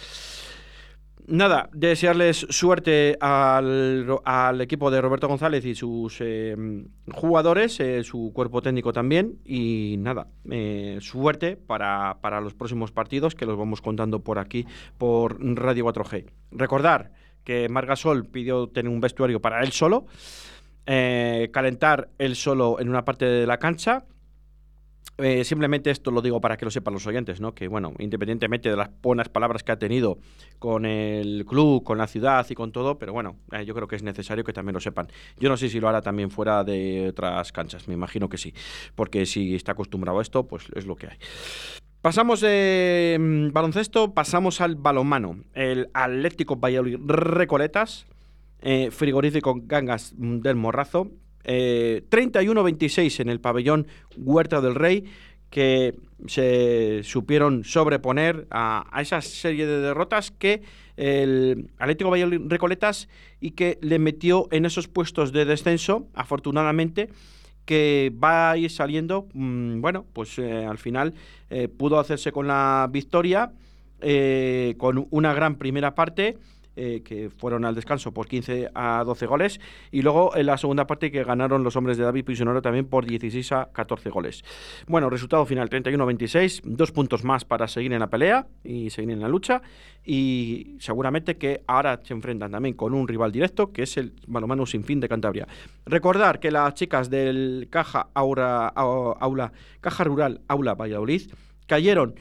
nada, 1.28 1.68
desearles 1.72 2.46
suerte 2.50 3.16
al, 3.20 4.60
equipo 4.60 4.90
de 4.90 5.00
Roberto 5.00 5.28
González 5.28 5.64
y 5.64 5.74
sus 5.74 6.18
eh, 6.20 6.56
jugadores, 7.12 7.78
eh, 7.80 8.02
su 8.02 8.32
cuerpo 8.34 8.62
técnico 8.62 8.92
también. 8.92 9.38
Y 9.44 9.96
nada, 9.98 10.26
eh, 10.50 10.98
suerte 11.00 11.56
para, 11.56 12.18
para, 12.20 12.40
los 12.40 12.54
próximos 12.54 12.90
partidos 12.90 13.34
que 13.34 13.46
los 13.46 13.56
vamos 13.56 13.80
contando 13.80 14.20
por 14.20 14.38
aquí, 14.38 14.66
por 14.96 15.38
Radio 15.40 15.86
4G. 15.86 16.26
Recordar 16.50 17.12
que 17.44 17.68
Margasol 17.68 18.26
pidió 18.26 18.68
tener 18.68 18.90
un 18.90 19.00
vestuario 19.00 19.40
para 19.40 19.62
él 19.62 19.72
solo, 19.72 20.06
calentar 20.84 22.08
él 22.18 22.34
solo 22.34 22.80
en 22.80 22.88
una 22.88 23.04
parte 23.04 23.26
de 23.26 23.46
la 23.46 23.58
cancha 23.58 24.04
eh, 25.18 25.42
simplemente 25.42 25.90
esto 25.90 26.12
lo 26.12 26.22
digo 26.22 26.40
para 26.40 26.56
que 26.56 26.64
lo 26.64 26.70
sepan 26.70 26.94
los 26.94 27.06
oyentes, 27.08 27.40
¿no? 27.40 27.52
Que 27.52 27.66
bueno, 27.66 27.92
independientemente 27.98 28.70
de 28.70 28.76
las 28.76 28.88
buenas 29.02 29.28
palabras 29.28 29.64
que 29.64 29.72
ha 29.72 29.78
tenido 29.78 30.18
con 30.61 30.87
el 30.87 31.44
club, 31.44 31.82
con 31.82 31.98
la 31.98 32.06
ciudad 32.06 32.46
y 32.48 32.54
con 32.54 32.70
todo, 32.70 32.98
pero 32.98 33.12
bueno, 33.12 33.37
eh, 33.50 33.64
yo 33.64 33.74
creo 33.74 33.88
que 33.88 33.96
es 33.96 34.04
necesario 34.04 34.44
que 34.44 34.52
también 34.52 34.74
lo 34.74 34.80
sepan. 34.80 35.08
Yo 35.40 35.48
no 35.48 35.56
sé 35.56 35.68
si 35.68 35.80
lo 35.80 35.88
hará 35.88 36.02
también 36.02 36.30
fuera 36.30 36.62
de 36.62 37.08
otras 37.08 37.50
canchas, 37.50 37.88
me 37.88 37.94
imagino 37.94 38.28
que 38.28 38.38
sí, 38.38 38.54
porque 38.94 39.26
si 39.26 39.56
está 39.56 39.72
acostumbrado 39.72 40.20
a 40.20 40.22
esto, 40.22 40.46
pues 40.46 40.66
es 40.76 40.87
lo 40.87 40.94
que 40.94 41.08
hay. 41.08 41.18
Pasamos 42.00 42.40
de 42.40 43.16
mm, 43.18 43.52
baloncesto, 43.52 44.14
pasamos 44.14 44.61
al 44.61 44.76
balonmano. 44.76 45.42
El 45.52 45.90
Atlético 45.94 46.54
Valladolid 46.54 46.96
Recoletas, 47.04 48.06
eh, 48.61 48.92
frigorífico 48.92 49.56
Gangas 49.64 50.14
del 50.16 50.54
Morrazo, 50.54 51.11
31-26 51.44 53.18
eh, 53.18 53.22
en 53.22 53.29
el 53.29 53.40
pabellón 53.40 53.87
Huerta 54.16 54.61
del 54.61 54.74
Rey, 54.74 55.05
que 55.51 55.94
se 56.27 57.03
supieron 57.05 57.64
sobreponer 57.64 58.46
a, 58.51 58.85
esa 59.01 59.22
serie 59.22 59.66
de 59.66 59.81
derrotas 59.81 60.31
que 60.31 60.62
el 60.96 61.70
Atlético 61.79 62.11
Valladolid 62.11 62.40
Recoletas 62.48 63.09
y 63.40 63.53
que 63.53 63.79
le 63.81 63.98
metió 63.98 64.48
en 64.51 64.66
esos 64.66 64.88
puestos 64.88 65.33
de 65.33 65.44
descenso, 65.44 66.09
afortunadamente, 66.14 67.09
que 67.64 68.12
va 68.22 68.51
a 68.51 68.57
ir 68.57 68.70
saliendo, 68.70 69.29
mm, 69.33 69.81
bueno, 69.81 70.07
pues 70.12 70.38
eh, 70.38 70.64
al 70.66 70.79
final 70.79 71.14
eh, 71.51 71.68
pudo 71.68 71.98
hacerse 71.98 72.33
con 72.33 72.46
la 72.46 72.88
victoria, 72.90 73.53
con 74.77 75.09
una 75.11 75.35
gran 75.35 75.57
primera 75.57 75.96
parte 75.96 76.37
eh, 76.80 77.02
que 77.04 77.28
fueron 77.28 77.64
al 77.64 77.74
descanso 77.74 78.12
por 78.12 78.28
15 78.28 78.70
a 78.72 79.02
12 79.04 79.26
goles, 79.26 79.60
y 79.90 80.02
luego 80.02 80.36
en 80.36 80.46
la 80.46 80.56
segunda 80.56 80.86
parte 80.86 81.10
que 81.10 81.24
ganaron 81.24 81.64
los 81.64 81.74
hombres 81.74 81.96
de 81.96 82.04
David 82.04 82.24
Prisionero 82.24 82.62
también 82.62 82.86
por 82.86 83.04
16 83.04 83.50
a 83.50 83.70
14 83.72 84.10
goles. 84.10 84.44
Bueno, 84.86 85.10
resultado 85.10 85.44
final 85.44 85.68
31-26, 85.70 86.60
dos 86.62 86.92
puntos 86.92 87.24
más 87.24 87.44
para 87.44 87.66
seguir 87.66 87.92
en 87.92 87.98
la 87.98 88.06
pelea 88.06 88.46
y 88.62 88.90
seguir 88.90 89.10
en 89.10 89.20
la 89.20 89.28
lucha, 89.28 89.60
y 90.04 90.76
seguramente 90.78 91.36
que 91.36 91.62
ahora 91.66 91.98
se 92.04 92.14
enfrentan 92.14 92.52
también 92.52 92.76
con 92.76 92.94
un 92.94 93.08
rival 93.08 93.32
directo, 93.32 93.72
que 93.72 93.82
es 93.82 93.96
el 93.96 94.12
Balomano 94.28 94.64
Sin 94.64 94.84
Fin 94.84 95.00
de 95.00 95.08
Cantabria. 95.08 95.48
Recordar 95.84 96.38
que 96.38 96.52
las 96.52 96.74
chicas 96.74 97.10
del 97.10 97.66
Caja 97.70 98.08
Aula, 98.14 99.52
Caja 99.80 100.04
Rural 100.04 100.42
Aula 100.46 100.74
Valladolid 100.74 101.22
cayeron... 101.66 102.14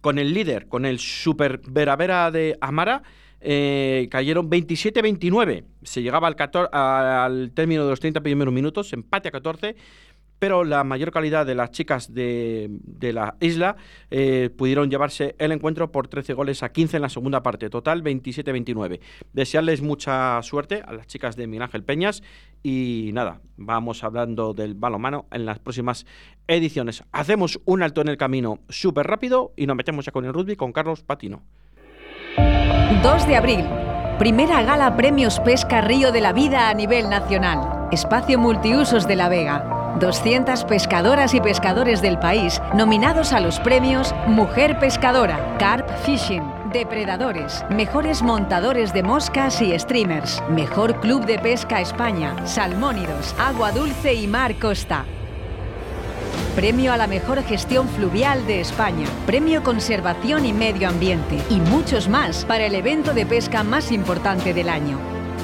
con 0.00 0.18
el 0.18 0.32
líder, 0.32 0.68
con 0.68 0.84
el 0.84 0.98
Super 0.98 1.60
Veravera 1.68 2.30
de 2.30 2.56
Amara, 2.60 3.02
eh, 3.40 4.08
cayeron 4.10 4.50
27-29. 4.50 5.64
Se 5.82 6.02
llegaba 6.02 6.28
al, 6.28 6.36
al 6.72 7.52
término 7.52 7.84
de 7.84 7.90
los 7.90 8.00
30 8.00 8.20
primeros 8.20 8.52
minutos, 8.52 8.92
empate 8.92 9.28
a 9.28 9.32
14 9.32 9.76
pero 10.38 10.64
la 10.64 10.84
mayor 10.84 11.10
calidad 11.10 11.46
de 11.46 11.54
las 11.54 11.70
chicas 11.70 12.14
de, 12.14 12.70
la 13.00 13.36
isla 13.40 13.76
eh, 14.10 14.50
pudieron 14.56 14.90
llevarse 14.90 15.34
el 15.38 15.52
encuentro 15.52 15.90
por 15.90 16.08
13 16.08 16.32
goles 16.34 16.62
a 16.62 16.70
15 16.70 16.96
en 16.96 17.02
la 17.02 17.08
segunda 17.08 17.42
parte, 17.42 17.70
total 17.70 18.02
27-29. 18.02 19.00
Desearles 19.32 19.82
mucha 19.82 20.40
suerte 20.42 20.82
a 20.86 20.92
las 20.92 21.06
chicas 21.06 21.36
de 21.36 21.46
Miguel 21.46 21.62
Ángel 21.62 21.84
Peñas 21.84 22.22
y 22.62 23.10
nada, 23.12 23.40
vamos 23.56 24.04
hablando 24.04 24.54
del 24.54 24.74
balonmano 24.74 25.26
en 25.30 25.46
las 25.46 25.58
próximas 25.58 26.06
ediciones. 26.46 27.04
Hacemos 27.12 27.60
un 27.64 27.82
alto 27.82 28.00
en 28.00 28.08
el 28.08 28.16
camino 28.16 28.60
súper 28.68 29.06
rápido 29.06 29.52
y 29.56 29.66
nos 29.66 29.76
metemos 29.76 30.04
ya 30.04 30.12
con 30.12 30.24
el 30.24 30.32
rugby 30.32 30.56
con 30.56 30.72
Carlos 30.72 31.02
Patino. 31.02 31.42
2 33.02 33.26
de 33.26 33.36
abril. 33.36 33.64
Primera 34.18 34.62
gala 34.62 34.96
Premios 34.96 35.38
Pesca 35.40 35.80
Río 35.80 36.10
de 36.10 36.20
la 36.20 36.32
Vida 36.32 36.68
a 36.68 36.74
nivel 36.74 37.08
nacional. 37.08 37.88
Espacio 37.92 38.38
Multiusos 38.38 39.06
de 39.06 39.16
La 39.16 39.28
Vega. 39.28 39.96
200 40.00 40.64
pescadoras 40.64 41.34
y 41.34 41.40
pescadores 41.40 42.02
del 42.02 42.18
país 42.18 42.60
nominados 42.74 43.32
a 43.32 43.40
los 43.40 43.58
premios 43.60 44.14
Mujer 44.26 44.78
Pescadora, 44.78 45.56
Carp 45.58 45.88
Fishing, 46.04 46.42
Depredadores, 46.72 47.64
Mejores 47.70 48.22
Montadores 48.22 48.92
de 48.92 49.02
Moscas 49.02 49.62
y 49.62 49.78
Streamers, 49.78 50.42
Mejor 50.50 51.00
Club 51.00 51.24
de 51.24 51.38
Pesca 51.38 51.80
España, 51.80 52.46
Salmónidos, 52.46 53.34
Agua 53.38 53.72
Dulce 53.72 54.12
y 54.12 54.26
Mar 54.26 54.54
Costa. 54.56 55.04
Premio 56.54 56.92
a 56.92 56.98
la 56.98 57.06
mejor 57.06 57.42
gestión 57.42 57.88
fluvial 57.88 58.46
de 58.46 58.60
España, 58.60 59.06
Premio 59.24 59.62
Conservación 59.62 60.44
y 60.44 60.52
Medio 60.52 60.88
Ambiente 60.88 61.38
y 61.48 61.56
muchos 61.56 62.08
más 62.08 62.44
para 62.44 62.66
el 62.66 62.74
evento 62.74 63.14
de 63.14 63.24
pesca 63.24 63.62
más 63.62 63.90
importante 63.90 64.52
del 64.52 64.68
año. 64.68 65.17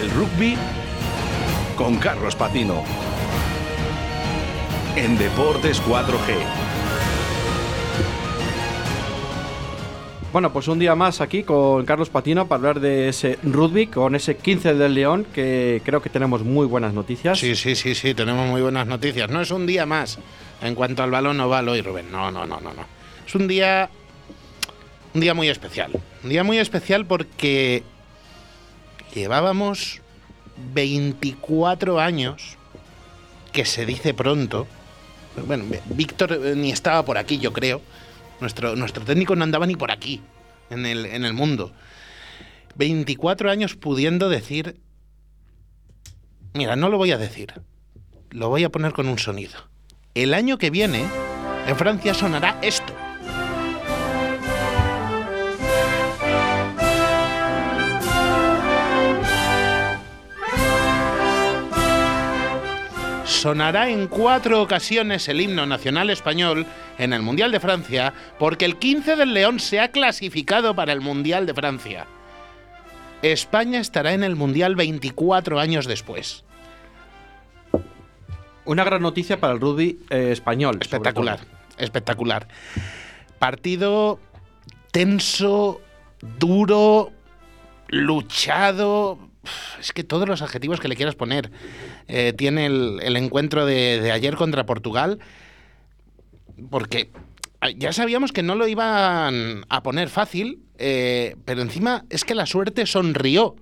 El 0.00 0.10
rugby 0.12 0.56
con 1.76 1.96
Carlos 1.96 2.34
Patino. 2.34 2.82
En 4.96 5.18
Deportes 5.18 5.82
4G. 5.82 6.36
Bueno, 10.32 10.54
pues 10.54 10.68
un 10.68 10.78
día 10.78 10.94
más 10.94 11.20
aquí 11.20 11.42
con 11.42 11.84
Carlos 11.84 12.08
Patino 12.08 12.48
para 12.48 12.56
hablar 12.56 12.80
de 12.80 13.10
ese 13.10 13.38
rugby, 13.42 13.88
con 13.88 14.14
ese 14.14 14.38
15 14.38 14.72
del 14.72 14.94
León, 14.94 15.26
que 15.34 15.82
creo 15.84 16.00
que 16.00 16.08
tenemos 16.08 16.44
muy 16.44 16.66
buenas 16.66 16.94
noticias. 16.94 17.38
Sí, 17.38 17.54
sí, 17.54 17.74
sí, 17.74 17.94
sí, 17.94 18.14
tenemos 18.14 18.48
muy 18.48 18.62
buenas 18.62 18.86
noticias. 18.86 19.28
No 19.28 19.42
es 19.42 19.50
un 19.50 19.66
día 19.66 19.84
más 19.84 20.18
en 20.62 20.74
cuanto 20.74 21.02
al 21.02 21.10
balón 21.10 21.38
ovalo 21.40 21.76
y 21.76 21.82
Rubén. 21.82 22.10
No, 22.10 22.30
no, 22.30 22.46
no, 22.46 22.58
no, 22.58 22.72
no. 22.72 22.86
Es 23.26 23.34
un 23.34 23.46
día. 23.46 23.90
Un 25.12 25.20
día 25.20 25.34
muy 25.34 25.50
especial. 25.50 25.92
Un 26.24 26.30
día 26.30 26.42
muy 26.42 26.56
especial 26.56 27.04
porque 27.04 27.82
llevábamos 29.14 30.00
24 30.74 32.00
años, 32.00 32.56
que 33.52 33.64
se 33.64 33.86
dice 33.86 34.14
pronto. 34.14 34.66
Bueno, 35.46 35.64
Víctor 35.86 36.32
eh, 36.32 36.54
ni 36.56 36.70
estaba 36.70 37.04
por 37.04 37.18
aquí, 37.18 37.38
yo 37.38 37.52
creo. 37.52 37.80
Nuestro, 38.40 38.76
nuestro 38.76 39.04
técnico 39.04 39.36
no 39.36 39.44
andaba 39.44 39.66
ni 39.66 39.76
por 39.76 39.90
aquí, 39.90 40.20
en 40.70 40.86
el, 40.86 41.06
en 41.06 41.24
el 41.24 41.34
mundo. 41.34 41.72
24 42.76 43.50
años 43.50 43.74
pudiendo 43.76 44.28
decir... 44.28 44.80
Mira, 46.52 46.74
no 46.74 46.88
lo 46.88 46.98
voy 46.98 47.12
a 47.12 47.18
decir. 47.18 47.52
Lo 48.30 48.48
voy 48.48 48.64
a 48.64 48.70
poner 48.70 48.92
con 48.92 49.08
un 49.08 49.18
sonido. 49.18 49.68
El 50.14 50.34
año 50.34 50.58
que 50.58 50.70
viene, 50.70 51.04
en 51.66 51.76
Francia 51.76 52.14
sonará 52.14 52.58
esto. 52.62 52.92
Sonará 63.30 63.88
en 63.88 64.08
cuatro 64.08 64.60
ocasiones 64.60 65.28
el 65.28 65.40
himno 65.40 65.64
nacional 65.64 66.10
español 66.10 66.66
en 66.98 67.12
el 67.12 67.22
Mundial 67.22 67.52
de 67.52 67.60
Francia 67.60 68.12
porque 68.38 68.64
el 68.64 68.76
15 68.76 69.16
del 69.16 69.32
León 69.32 69.60
se 69.60 69.80
ha 69.80 69.92
clasificado 69.92 70.74
para 70.74 70.92
el 70.92 71.00
Mundial 71.00 71.46
de 71.46 71.54
Francia. 71.54 72.06
España 73.22 73.80
estará 73.80 74.12
en 74.12 74.24
el 74.24 74.34
Mundial 74.34 74.74
24 74.74 75.60
años 75.60 75.86
después. 75.86 76.44
Una 78.64 78.84
gran 78.84 79.00
noticia 79.00 79.40
para 79.40 79.54
el 79.54 79.60
rugby 79.60 80.00
eh, 80.10 80.30
español. 80.32 80.78
Espectacular, 80.80 81.40
espectacular. 81.78 82.48
Partido 83.38 84.18
tenso, 84.90 85.80
duro, 86.38 87.12
luchado, 87.88 89.29
es 89.78 89.92
que 89.92 90.04
todos 90.04 90.28
los 90.28 90.42
adjetivos 90.42 90.80
que 90.80 90.88
le 90.88 90.96
quieras 90.96 91.14
poner. 91.14 91.50
Eh, 92.08 92.32
tiene 92.36 92.66
el, 92.66 93.16
encuentro 93.16 93.66
de, 93.66 94.10
ayer 94.12 94.36
contra 94.36 94.66
Portugal, 94.66 95.18
porque 96.70 97.10
ah, 97.60 97.70
ya 97.70 97.92
sabíamos 97.92 98.32
que 98.32 98.42
no 98.42 98.54
lo 98.54 98.66
iban 98.68 99.64
a 99.68 99.82
poner 99.82 100.08
fácil, 100.08 100.62
eh, 100.78 101.36
pero 101.44 101.62
encima 101.62 102.04
es 102.10 102.24
que 102.24 102.34
la 102.34 102.46
suerte 102.46 102.86
sonrió 102.86 103.56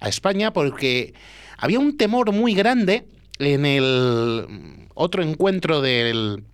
a 0.00 0.08
España 0.08 0.52
porque 0.52 1.14
había 1.58 1.78
un 1.78 1.96
temor 1.96 2.32
muy 2.32 2.54
grande 2.54 3.06
en 3.38 3.66
el 3.66 4.88
otro 4.94 5.22
encuentro 5.22 5.80
del, 5.80 6.44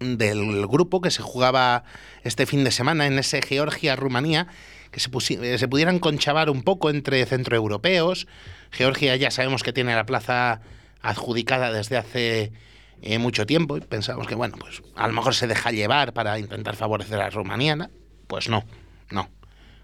del 0.00 0.66
grupo 0.66 1.00
que 1.00 1.10
se 1.10 1.22
jugaba 1.22 1.84
este 2.24 2.46
fin 2.46 2.64
de 2.64 2.70
semana 2.70 3.06
en 3.06 3.18
ese 3.18 3.42
Georgia-Rumanía 3.42 4.48
que 4.92 5.00
se, 5.00 5.58
se 5.58 5.68
pudieran 5.68 5.98
conchavar 5.98 6.50
un 6.50 6.62
poco 6.62 6.90
entre 6.90 7.24
centroeuropeos. 7.26 8.28
Georgia 8.70 9.16
ya 9.16 9.30
sabemos 9.30 9.62
que 9.62 9.72
tiene 9.72 9.94
la 9.96 10.06
plaza 10.06 10.60
adjudicada 11.00 11.72
desde 11.72 11.96
hace 11.96 12.52
eh, 13.00 13.18
mucho 13.18 13.46
tiempo 13.46 13.76
y 13.76 13.80
pensamos 13.80 14.28
que, 14.28 14.36
bueno, 14.36 14.56
pues 14.60 14.82
a 14.94 15.08
lo 15.08 15.14
mejor 15.14 15.34
se 15.34 15.48
deja 15.48 15.72
llevar 15.72 16.12
para 16.12 16.38
intentar 16.38 16.76
favorecer 16.76 17.20
a 17.20 17.30
Rumanía. 17.30 17.90
Pues 18.28 18.48
no, 18.48 18.64
no. 19.10 19.28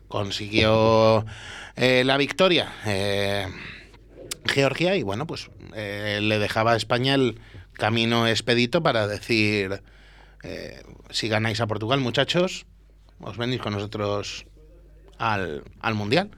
Consiguió 0.06 1.26
eh, 1.76 2.04
la 2.04 2.16
victoria 2.16 2.72
eh, 2.86 3.48
Georgia 4.46 4.94
y, 4.94 5.02
bueno, 5.02 5.26
pues 5.26 5.50
le 5.74 6.38
dejaba 6.38 6.72
a 6.72 6.76
España 6.76 7.14
el 7.14 7.40
camino 7.72 8.26
expedito 8.26 8.82
para 8.82 9.06
decir, 9.06 9.82
si 11.10 11.28
ganáis 11.28 11.60
a 11.60 11.66
Portugal, 11.66 12.00
muchachos, 12.00 12.66
os 13.20 13.36
venís 13.36 13.60
con 13.60 13.74
nosotros 13.74 14.46
al, 15.18 15.62
Mundial. 15.94 16.30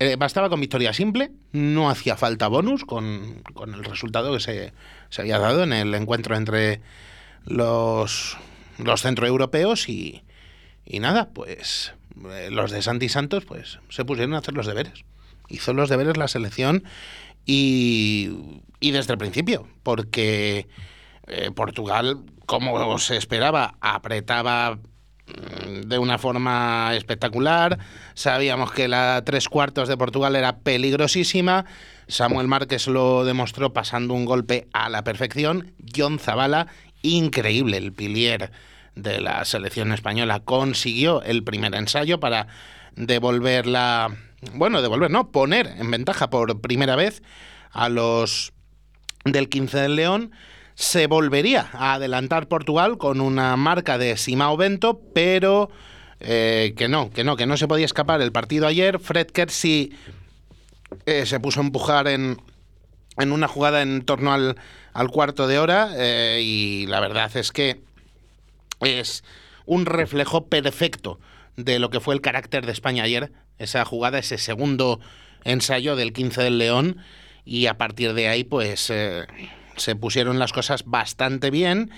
Eh, 0.00 0.16
bastaba 0.16 0.50
con 0.50 0.60
victoria 0.60 0.92
simple, 0.92 1.30
no 1.52 1.88
hacía 1.88 2.16
falta 2.16 2.48
bonus 2.48 2.84
con, 2.84 3.42
el 3.66 3.84
resultado 3.84 4.32
que 4.32 4.40
se, 4.40 4.72
había 5.16 5.38
dado 5.38 5.62
en 5.62 5.72
el 5.72 5.94
encuentro 5.94 6.36
entre 6.36 6.80
los, 7.44 8.36
los 8.78 9.02
centroeuropeos 9.02 9.88
y, 9.88 10.24
y 10.84 10.98
nada, 10.98 11.28
pues 11.32 11.94
eh, 12.30 12.48
los 12.50 12.70
de 12.70 12.82
Santi 12.82 13.08
Santos 13.08 13.44
pues 13.44 13.78
se 13.88 14.04
pusieron 14.04 14.34
a 14.34 14.38
hacer 14.38 14.54
los 14.54 14.66
deberes. 14.66 15.04
Hizo 15.48 15.72
los 15.74 15.88
deberes 15.88 16.16
la 16.16 16.28
selección 16.28 16.84
y, 17.46 18.60
y 18.80 18.90
desde 18.90 19.12
el 19.12 19.18
principio, 19.18 19.68
porque 19.82 20.66
eh, 21.26 21.50
Portugal, 21.52 22.24
como 22.46 22.98
se 22.98 23.16
esperaba, 23.16 23.76
apretaba 23.80 24.78
de 25.64 25.98
una 25.98 26.18
forma 26.18 26.94
espectacular. 26.94 27.78
Sabíamos 28.14 28.72
que 28.72 28.88
la 28.88 29.22
tres 29.24 29.48
cuartos 29.48 29.88
de 29.88 29.96
Portugal 29.96 30.36
era 30.36 30.58
peligrosísima. 30.58 31.64
Samuel 32.06 32.48
Márquez 32.48 32.86
lo 32.86 33.24
demostró 33.24 33.72
pasando 33.72 34.14
un 34.14 34.24
golpe 34.24 34.68
a 34.72 34.88
la 34.88 35.04
perfección. 35.04 35.72
John 35.94 36.18
Zabala, 36.18 36.66
increíble, 37.02 37.78
el 37.78 37.92
pilier 37.92 38.52
de 38.94 39.20
la 39.20 39.44
selección 39.44 39.92
española, 39.92 40.40
consiguió 40.40 41.22
el 41.22 41.42
primer 41.42 41.74
ensayo 41.74 42.20
para 42.20 42.46
devolver 42.96 43.66
la. 43.66 44.14
Bueno, 44.52 44.82
devolver, 44.82 45.10
no, 45.10 45.30
poner 45.30 45.74
en 45.78 45.90
ventaja 45.90 46.30
por 46.30 46.60
primera 46.60 46.96
vez 46.96 47.22
a 47.72 47.88
los 47.88 48.52
del 49.24 49.48
15 49.48 49.78
del 49.78 49.96
León 49.96 50.32
se 50.74 51.06
volvería 51.06 51.70
a 51.72 51.94
adelantar 51.94 52.48
Portugal 52.48 52.98
con 52.98 53.20
una 53.20 53.56
marca 53.56 53.98
de 53.98 54.16
Simao 54.16 54.56
Bento, 54.56 55.00
pero 55.14 55.70
eh, 56.20 56.74
que 56.76 56.88
no, 56.88 57.10
que 57.10 57.22
no, 57.22 57.36
que 57.36 57.46
no 57.46 57.56
se 57.56 57.68
podía 57.68 57.86
escapar 57.86 58.20
el 58.20 58.32
partido 58.32 58.66
ayer. 58.66 58.98
Fred 58.98 59.28
Kersey 59.28 59.92
eh, 61.06 61.26
se 61.26 61.40
puso 61.40 61.60
a 61.60 61.64
empujar 61.64 62.08
en, 62.08 62.40
en 63.18 63.32
una 63.32 63.46
jugada 63.46 63.82
en 63.82 64.04
torno 64.04 64.32
al, 64.32 64.56
al 64.92 65.08
cuarto 65.10 65.46
de 65.46 65.58
hora 65.58 65.90
eh, 65.96 66.40
y 66.42 66.86
la 66.86 67.00
verdad 67.00 67.34
es 67.36 67.52
que 67.52 67.80
es 68.80 69.22
un 69.66 69.86
reflejo 69.86 70.46
perfecto 70.46 71.20
de 71.56 71.78
lo 71.78 71.88
que 71.88 72.00
fue 72.00 72.14
el 72.14 72.20
carácter 72.20 72.66
de 72.66 72.72
España 72.72 73.04
ayer, 73.04 73.32
esa 73.58 73.84
jugada, 73.84 74.18
ese 74.18 74.38
segundo 74.38 74.98
ensayo 75.44 75.94
del 75.94 76.12
15 76.12 76.42
del 76.42 76.58
León 76.58 76.96
y 77.44 77.66
a 77.66 77.78
partir 77.78 78.14
de 78.14 78.28
ahí 78.28 78.42
pues 78.42 78.90
se 79.76 79.96
pusieron 79.96 80.38
las 80.38 80.52
cosas 80.52 80.84
bastante 80.84 81.50
bien. 81.50 81.90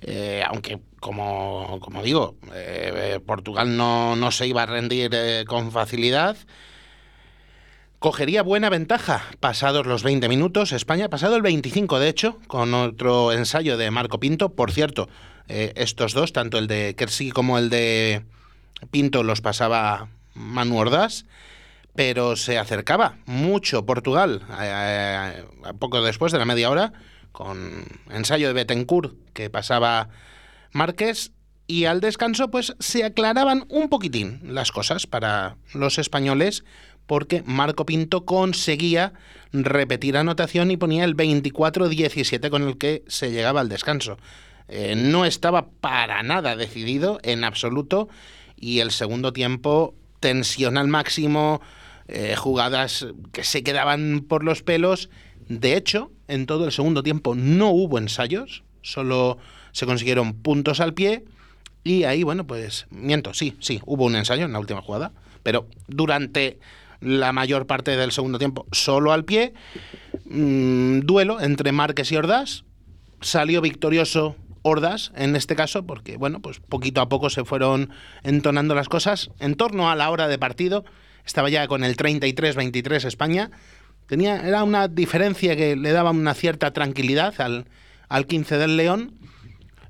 Eh, 0.00 0.42
aunque, 0.46 0.78
como, 1.00 1.78
como 1.80 2.02
digo, 2.02 2.36
eh, 2.54 3.18
Portugal 3.26 3.76
no, 3.76 4.16
no, 4.16 4.30
se 4.30 4.46
iba 4.46 4.62
a 4.62 4.66
rendir 4.66 5.10
eh, 5.12 5.44
con 5.46 5.72
facilidad. 5.72 6.36
Cogería 7.98 8.42
buena 8.42 8.70
ventaja 8.70 9.24
pasados 9.40 9.86
los 9.86 10.04
20 10.04 10.28
minutos. 10.28 10.72
España, 10.72 11.08
pasado 11.08 11.34
el 11.34 11.42
25, 11.42 11.98
de 11.98 12.08
hecho, 12.08 12.38
con 12.46 12.72
otro 12.74 13.32
ensayo 13.32 13.76
de 13.76 13.90
Marco 13.90 14.20
Pinto. 14.20 14.50
Por 14.50 14.70
cierto, 14.70 15.08
estos 15.48 16.12
dos, 16.12 16.32
tanto 16.32 16.58
el 16.58 16.68
de 16.68 16.94
Kersey 16.96 17.30
como 17.30 17.58
el 17.58 17.70
de 17.70 18.22
Pinto, 18.92 19.24
los 19.24 19.40
pasaba 19.40 20.08
Manu 20.34 20.78
Ordaz 20.78 21.24
pero 21.98 22.36
se 22.36 22.58
acercaba 22.58 23.16
mucho 23.26 23.84
Portugal 23.84 24.42
poco 25.80 26.00
después 26.00 26.30
de 26.30 26.38
la 26.38 26.44
media 26.44 26.70
hora 26.70 26.92
con 27.38 27.84
ensayo 28.10 28.48
de 28.48 28.52
Betancourt 28.52 29.14
que 29.32 29.48
pasaba 29.48 30.08
Márquez 30.72 31.30
y 31.68 31.84
al 31.84 32.00
descanso 32.00 32.50
pues 32.50 32.74
se 32.80 33.04
aclaraban 33.04 33.64
un 33.68 33.88
poquitín 33.88 34.40
las 34.42 34.72
cosas 34.72 35.06
para 35.06 35.56
los 35.72 36.00
españoles 36.00 36.64
porque 37.06 37.44
Marco 37.46 37.86
Pinto 37.86 38.24
conseguía 38.24 39.12
repetir 39.52 40.16
anotación 40.16 40.72
y 40.72 40.76
ponía 40.76 41.04
el 41.04 41.16
24-17 41.16 42.50
con 42.50 42.64
el 42.64 42.76
que 42.76 43.04
se 43.06 43.30
llegaba 43.30 43.60
al 43.60 43.68
descanso. 43.68 44.18
Eh, 44.66 44.96
no 44.96 45.24
estaba 45.24 45.68
para 45.70 46.24
nada 46.24 46.56
decidido 46.56 47.20
en 47.22 47.44
absoluto 47.44 48.08
y 48.56 48.80
el 48.80 48.90
segundo 48.90 49.32
tiempo 49.32 49.94
tensión 50.18 50.76
al 50.76 50.88
máximo, 50.88 51.60
eh, 52.08 52.34
jugadas 52.34 53.06
que 53.30 53.44
se 53.44 53.62
quedaban 53.62 54.24
por 54.28 54.42
los 54.42 54.64
pelos. 54.64 55.08
De 55.48 55.76
hecho, 55.76 56.10
en 56.28 56.46
todo 56.46 56.64
el 56.64 56.72
segundo 56.72 57.02
tiempo 57.02 57.34
no 57.34 57.70
hubo 57.70 57.98
ensayos, 57.98 58.62
solo 58.82 59.38
se 59.72 59.86
consiguieron 59.86 60.34
puntos 60.34 60.80
al 60.80 60.94
pie. 60.94 61.24
Y 61.84 62.04
ahí, 62.04 62.22
bueno, 62.22 62.46
pues 62.46 62.86
miento, 62.90 63.34
sí, 63.34 63.56
sí, 63.60 63.80
hubo 63.86 64.04
un 64.04 64.16
ensayo 64.16 64.44
en 64.44 64.52
la 64.52 64.58
última 64.58 64.82
jugada, 64.82 65.12
pero 65.42 65.66
durante 65.86 66.58
la 67.00 67.32
mayor 67.32 67.66
parte 67.66 67.96
del 67.96 68.12
segundo 68.12 68.38
tiempo 68.38 68.66
solo 68.72 69.12
al 69.12 69.24
pie. 69.24 69.54
Mm, 70.26 71.00
duelo 71.00 71.40
entre 71.40 71.72
Márquez 71.72 72.10
y 72.12 72.16
Ordaz. 72.16 72.64
Salió 73.20 73.60
victorioso 73.60 74.36
Ordaz 74.62 75.12
en 75.16 75.36
este 75.36 75.56
caso, 75.56 75.86
porque 75.86 76.16
bueno, 76.16 76.40
pues 76.40 76.60
poquito 76.60 77.00
a 77.00 77.08
poco 77.08 77.30
se 77.30 77.44
fueron 77.44 77.90
entonando 78.22 78.74
las 78.74 78.88
cosas. 78.88 79.30
En 79.38 79.54
torno 79.54 79.90
a 79.90 79.96
la 79.96 80.10
hora 80.10 80.28
de 80.28 80.38
partido, 80.38 80.84
estaba 81.24 81.48
ya 81.50 81.66
con 81.68 81.84
el 81.84 81.96
33-23 81.96 83.04
España. 83.04 83.50
Tenía, 84.08 84.40
era 84.40 84.64
una 84.64 84.88
diferencia 84.88 85.54
que 85.54 85.76
le 85.76 85.92
daba 85.92 86.10
una 86.10 86.34
cierta 86.34 86.72
tranquilidad 86.72 87.38
al, 87.40 87.66
al 88.08 88.26
15 88.26 88.56
del 88.56 88.76
León. 88.76 89.12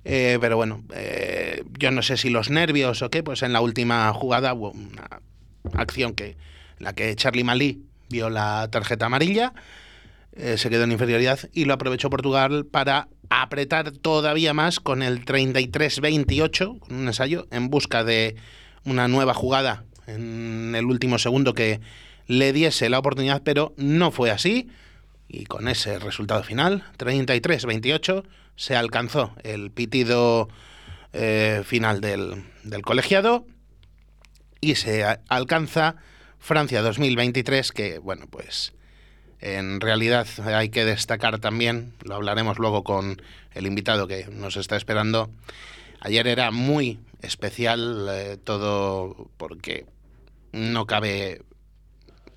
Eh, 0.05 0.39
pero 0.41 0.57
bueno, 0.57 0.83
eh, 0.95 1.63
yo 1.79 1.91
no 1.91 2.03
sé 2.03 2.17
si 2.17 2.29
los 2.29 2.51
nervios 2.51 3.01
o 3.03 3.11
qué, 3.11 3.23
pues 3.23 3.43
en 3.43 3.53
la 3.53 3.61
última 3.61 4.13
jugada 4.13 4.55
hubo 4.55 4.73
una 4.73 5.21
acción 5.75 6.15
que 6.15 6.37
la 6.79 6.95
que 6.95 7.15
Charlie 7.15 7.45
Malí 7.45 7.85
vio 8.09 8.29
la 8.31 8.69
tarjeta 8.71 9.07
amarilla, 9.07 9.53
eh, 10.33 10.57
se 10.57 10.71
quedó 10.71 10.85
en 10.85 10.93
inferioridad 10.93 11.39
y 11.53 11.65
lo 11.65 11.75
aprovechó 11.75 12.11
Portugal 12.11 12.67
para 12.67 13.09
apretar 13.29 13.91
todavía 13.93 14.55
más 14.55 14.81
con 14.81 15.03
el 15.03 15.25
33-28, 15.25 16.79
con 16.79 16.97
un 16.97 17.07
ensayo, 17.07 17.47
en 17.51 17.69
busca 17.69 18.03
de 18.03 18.37
una 18.85 19.09
nueva 19.09 19.35
jugada 19.35 19.85
en 20.07 20.75
el 20.75 20.87
último 20.87 21.19
segundo 21.19 21.55
que 21.55 21.81
le 22.29 22.53
diese 22.53 22.89
la 22.89 23.01
oportunidad, 23.01 23.43
pero 23.43 23.75
no 23.77 24.13
fue 24.13 24.31
así. 24.31 24.69
Y 25.27 25.45
con 25.47 25.67
ese 25.67 25.99
resultado 25.99 26.45
final, 26.45 26.85
33-28, 26.99 28.25
se 28.55 28.77
alcanzó 28.77 29.35
el 29.43 29.71
pitido 29.71 30.49
eh, 31.13 31.63
final 31.65 32.01
del, 32.01 32.45
del 32.63 32.83
colegiado 32.83 33.45
y 34.61 34.77
se 34.77 35.05
alcanza 35.29 35.97
Francia 36.39 36.83
2023, 36.83 37.73
que 37.73 37.99
bueno, 37.99 38.27
pues 38.31 38.73
en 39.41 39.81
realidad 39.81 40.27
hay 40.47 40.69
que 40.69 40.85
destacar 40.85 41.39
también, 41.39 41.95
lo 42.03 42.17
hablaremos 42.17 42.59
luego 42.59 42.85
con 42.85 43.23
el 43.53 43.67
invitado 43.67 44.09
que 44.09 44.27
nos 44.27 44.57
está 44.57 44.77
esperando. 44.77 45.31
Ayer 46.01 46.27
era 46.27 46.51
muy 46.51 46.99
especial 47.23 48.09
eh, 48.11 48.37
todo 48.43 49.31
porque 49.37 49.87
no 50.53 50.87
cabe 50.87 51.43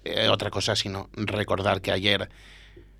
eh, 0.04 0.30
otra 0.30 0.49
cosa 0.49 0.76
sino 0.76 1.10
recordar 1.14 1.82
que 1.82 1.91
ayer 1.91 2.30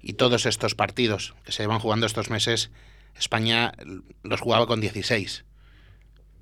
y 0.02 0.14
todos 0.14 0.45
estos 0.45 0.76
partidos 0.76 1.36
que 1.43 1.52
se 1.52 1.68
van 1.68 1.80
jugando 1.80 2.06
estos 2.06 2.30
meses, 2.30 2.72
España 3.16 3.74
los 4.24 4.41
jugaba 4.41 4.66
con 4.66 4.82
16. 4.82 5.45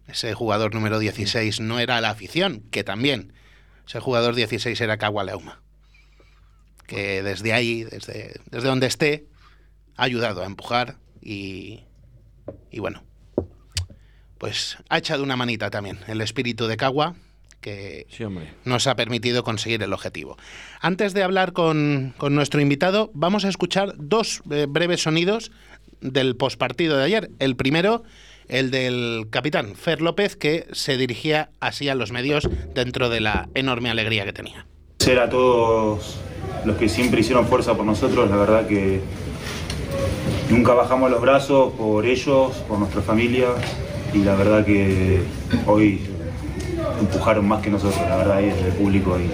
Ese 0.07 0.33
jugador 0.33 0.73
número 0.73 0.97
16 0.97 1.59
no 1.59 1.79
era 1.79 2.01
la 2.01 2.09
afición, 2.09 2.61
que 2.71 2.83
también. 2.83 3.33
Ese 3.87 3.99
jugador 3.99 4.35
16 4.35 4.79
era 4.79 4.97
Cagua 4.97 5.23
Leuma. 5.23 5.61
Que 6.87 7.21
desde 7.21 7.53
ahí, 7.53 7.83
desde, 7.83 8.39
desde 8.49 8.67
donde 8.67 8.87
esté, 8.87 9.27
ha 9.97 10.03
ayudado 10.03 10.41
a 10.41 10.45
empujar 10.45 10.97
y, 11.21 11.83
y 12.71 12.79
bueno, 12.79 13.03
pues 14.37 14.77
ha 14.87 14.97
echado 14.97 15.21
una 15.21 15.35
manita 15.35 15.69
también 15.69 15.99
el 16.07 16.21
espíritu 16.21 16.67
de 16.67 16.77
Cagua, 16.77 17.15
que 17.59 18.07
Sí, 18.09 18.23
nos 18.65 18.87
ha 18.87 18.95
permitido 18.95 19.43
conseguir 19.43 19.81
el 19.83 19.93
objetivo. 19.93 20.37
Antes 20.81 21.13
de 21.13 21.23
hablar 21.23 21.53
con, 21.53 22.13
con 22.17 22.35
nuestro 22.35 22.61
invitado, 22.61 23.11
vamos 23.13 23.45
a 23.45 23.49
escuchar 23.49 23.93
dos 23.97 24.41
eh, 24.51 24.65
breves 24.69 25.03
sonidos 25.03 25.51
del 26.01 26.35
pospartido 26.35 26.97
de 26.97 27.03
ayer. 27.03 27.31
El 27.39 27.55
primero, 27.55 28.03
el 28.47 28.71
del 28.71 29.27
capitán 29.29 29.75
Fer 29.75 30.01
López, 30.01 30.35
que 30.35 30.67
se 30.71 30.97
dirigía 30.97 31.49
así 31.59 31.89
a 31.89 31.95
los 31.95 32.11
medios 32.11 32.49
dentro 32.73 33.09
de 33.09 33.19
la 33.19 33.49
enorme 33.53 33.89
alegría 33.89 34.25
que 34.25 34.33
tenía. 34.33 34.65
Agradecer 34.99 35.19
a 35.19 35.29
todos 35.29 36.19
los 36.65 36.77
que 36.77 36.89
siempre 36.89 37.21
hicieron 37.21 37.47
fuerza 37.47 37.75
por 37.75 37.85
nosotros, 37.85 38.29
la 38.29 38.35
verdad 38.35 38.67
que 38.67 39.01
nunca 40.49 40.73
bajamos 40.73 41.09
los 41.09 41.21
brazos 41.21 41.73
por 41.73 42.05
ellos, 42.05 42.53
por 42.67 42.79
nuestra 42.79 43.01
familia 43.01 43.47
y 44.13 44.19
la 44.19 44.35
verdad 44.35 44.65
que 44.65 45.21
hoy 45.65 46.01
empujaron 46.99 47.47
más 47.47 47.61
que 47.61 47.69
nosotros, 47.69 48.01
la 48.07 48.17
verdad, 48.17 48.41
y 48.41 48.49
el 48.49 48.73
público 48.73 49.17
y, 49.19 49.29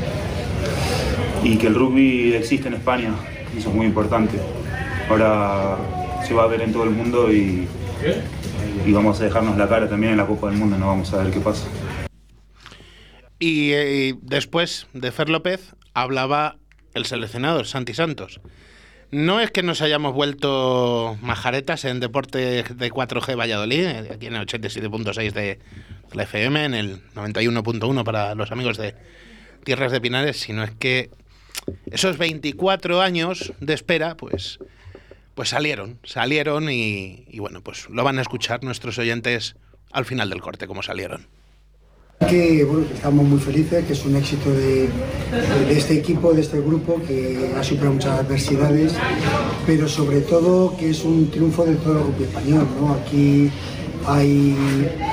y 1.47 1.57
que 1.57 1.67
el 1.67 1.75
rugby 1.75 2.33
existe 2.33 2.67
en 2.67 2.75
España, 2.75 3.13
eso 3.57 3.69
es 3.69 3.75
muy 3.75 3.85
importante. 3.85 4.39
Ahora 5.09 5.77
se 6.27 6.33
va 6.33 6.43
a 6.43 6.47
ver 6.47 6.61
en 6.61 6.73
todo 6.73 6.83
el 6.83 6.91
mundo 6.91 7.31
y, 7.31 7.67
y 8.85 8.91
vamos 8.91 9.21
a 9.21 9.25
dejarnos 9.25 9.57
la 9.57 9.67
cara 9.67 9.87
también 9.89 10.13
en 10.13 10.17
la 10.17 10.25
Copa 10.25 10.49
del 10.49 10.57
Mundo, 10.57 10.77
no 10.77 10.87
vamos 10.87 11.13
a 11.13 11.23
ver 11.23 11.31
qué 11.31 11.39
pasa. 11.39 11.67
Y 13.39 13.71
eh, 13.73 14.15
después 14.21 14.87
de 14.93 15.11
Fer 15.11 15.29
López 15.29 15.75
hablaba 15.93 16.57
el 16.93 17.05
seleccionador, 17.05 17.67
Santi 17.67 17.93
Santos. 17.93 18.39
No 19.11 19.39
es 19.39 19.51
que 19.51 19.63
nos 19.63 19.81
hayamos 19.81 20.13
vuelto 20.13 21.17
majaretas 21.21 21.85
en 21.85 21.99
Deportes 21.99 22.77
de 22.77 22.91
4G 22.91 23.37
Valladolid, 23.37 23.85
eh, 23.85 24.09
aquí 24.13 24.27
en 24.27 24.35
el 24.35 24.45
87.6 24.45 25.31
de 25.31 25.59
la 26.13 26.23
FM, 26.23 26.65
en 26.65 26.73
el 26.73 27.01
91.1 27.13 28.03
para 28.03 28.35
los 28.35 28.51
amigos 28.51 28.77
de 28.77 28.95
Tierras 29.63 29.91
de 29.91 30.01
Pinares, 30.01 30.39
sino 30.39 30.63
es 30.63 30.71
que 30.71 31.11
esos 31.91 32.17
24 32.17 33.01
años 33.01 33.53
de 33.59 33.73
espera, 33.73 34.17
pues, 34.17 34.59
pues 35.33 35.49
salieron, 35.49 35.99
salieron 36.03 36.69
y, 36.69 37.25
y 37.29 37.39
bueno, 37.39 37.61
pues 37.61 37.89
lo 37.89 38.03
van 38.03 38.17
a 38.19 38.21
escuchar 38.21 38.63
nuestros 38.63 38.97
oyentes 38.97 39.55
al 39.91 40.05
final 40.05 40.29
del 40.29 40.41
corte, 40.41 40.67
como 40.67 40.83
salieron. 40.83 41.27
Que 42.19 42.63
bueno, 42.63 42.85
estamos 42.93 43.25
muy 43.25 43.39
felices, 43.39 43.85
que 43.85 43.93
es 43.93 44.05
un 44.05 44.15
éxito 44.15 44.49
de, 44.51 44.89
este 45.69 45.95
equipo, 45.95 46.33
de 46.33 46.41
este 46.41 46.59
grupo, 46.59 46.99
que 47.05 47.53
ha 47.57 47.63
superado 47.63 47.93
muchas 47.93 48.19
adversidades, 48.19 48.93
pero 49.65 49.87
sobre 49.87 50.21
todo 50.21 50.75
que 50.77 50.89
es 50.89 51.03
un 51.03 51.29
triunfo 51.29 51.65
de 51.65 51.75
todo 51.75 51.97
el 51.97 52.03
grupo 52.05 52.23
español. 52.23 52.67
¿no? 52.79 52.93
Aquí 52.93 53.51
hay, 54.07 54.55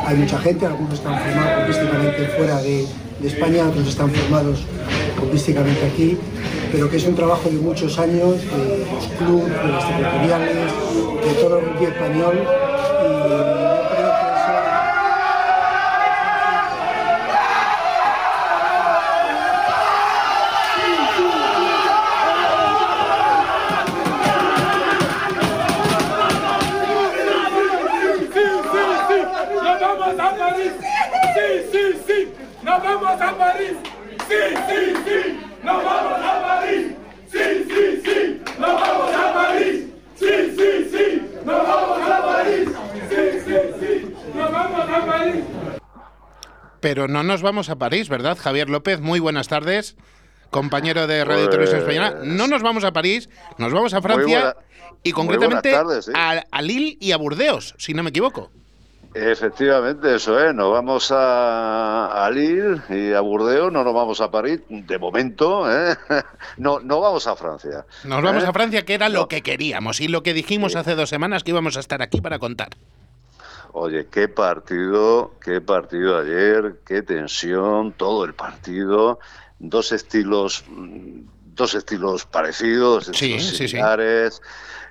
hay 0.06 0.16
mucha 0.16 0.38
gente, 0.38 0.64
algunos 0.64 0.94
están 0.94 1.18
formados 1.20 1.52
futbolísticamente 1.54 2.26
fuera 2.36 2.62
de, 2.62 2.86
de 3.20 3.28
España, 3.28 3.68
otros 3.68 3.88
están 3.88 4.10
formados 4.10 4.60
futbolísticamente 5.18 5.84
aquí, 5.84 6.16
pero 6.70 6.88
que 6.88 6.96
es 6.96 7.04
un 7.04 7.14
trabajo 7.14 7.50
de 7.50 7.56
muchos 7.56 7.98
años, 7.98 8.36
de 8.36 8.86
los 8.90 9.06
clubes, 9.18 9.48
de 9.48 9.68
las 9.68 9.88
territoriales, 9.88 10.56
de 11.26 11.42
todo 11.42 11.58
el 11.58 11.64
grupo 11.66 11.84
español. 11.84 13.61
Pero 46.94 47.08
no 47.08 47.22
nos 47.22 47.40
vamos 47.40 47.70
a 47.70 47.76
París, 47.76 48.10
¿verdad? 48.10 48.36
Javier 48.38 48.68
López, 48.68 49.00
muy 49.00 49.18
buenas 49.18 49.48
tardes. 49.48 49.96
Compañero 50.50 51.06
de 51.06 51.24
Radio 51.24 51.44
Pues- 51.46 51.50
Televisión 51.50 51.80
Española. 51.80 52.16
No 52.22 52.46
nos 52.48 52.60
vamos 52.60 52.84
a 52.84 52.92
París, 52.92 53.30
nos 53.56 53.72
vamos 53.72 53.94
a 53.94 54.02
Francia 54.02 54.40
buena- 54.40 54.56
y 55.02 55.12
concretamente 55.12 55.70
buenas 55.70 55.86
tardes, 55.86 56.04
sí. 56.04 56.12
a, 56.14 56.44
a 56.50 56.60
Lille 56.60 56.98
y 57.00 57.12
a 57.12 57.16
Burdeos, 57.16 57.74
si 57.78 57.94
no 57.94 58.02
me 58.02 58.10
equivoco. 58.10 58.50
Efectivamente, 59.14 60.14
eso 60.16 60.38
es. 60.38 60.54
Nos 60.54 60.70
vamos 60.70 61.10
a, 61.12 62.26
a 62.26 62.30
Lille 62.30 62.82
y 62.90 63.14
a 63.14 63.20
Burdeos, 63.20 63.72
no 63.72 63.84
nos 63.84 63.94
vamos 63.94 64.20
a 64.20 64.30
París, 64.30 64.60
de 64.68 64.98
momento. 64.98 65.64
¿eh? 65.72 65.96
No, 66.58 66.78
no 66.80 67.00
vamos 67.00 67.26
a 67.26 67.34
Francia. 67.36 67.86
Nos 68.04 68.22
vamos 68.22 68.44
¿eh? 68.44 68.46
a 68.48 68.52
Francia, 68.52 68.84
que 68.84 68.92
era 68.92 69.08
lo 69.08 69.28
que 69.28 69.40
queríamos 69.40 70.02
y 70.02 70.08
lo 70.08 70.22
que 70.22 70.34
dijimos 70.34 70.76
hace 70.76 70.94
dos 70.94 71.08
semanas 71.08 71.42
que 71.42 71.52
íbamos 71.52 71.78
a 71.78 71.80
estar 71.80 72.02
aquí 72.02 72.20
para 72.20 72.38
contar. 72.38 72.68
Oye, 73.74 74.08
qué 74.08 74.28
partido, 74.28 75.38
qué 75.40 75.60
partido 75.62 76.18
ayer, 76.18 76.82
qué 76.84 77.02
tensión, 77.02 77.94
todo 77.96 78.24
el 78.24 78.34
partido, 78.34 79.18
dos 79.58 79.92
estilos, 79.92 80.64
mm, 80.68 81.20
dos 81.54 81.74
estilos 81.74 82.26
parecidos, 82.26 83.06
dos 83.06 83.16
Sí, 83.16 83.32
estilos 83.32 83.46
sí, 83.46 83.56
sí. 83.56 83.68
similares, 83.68 84.42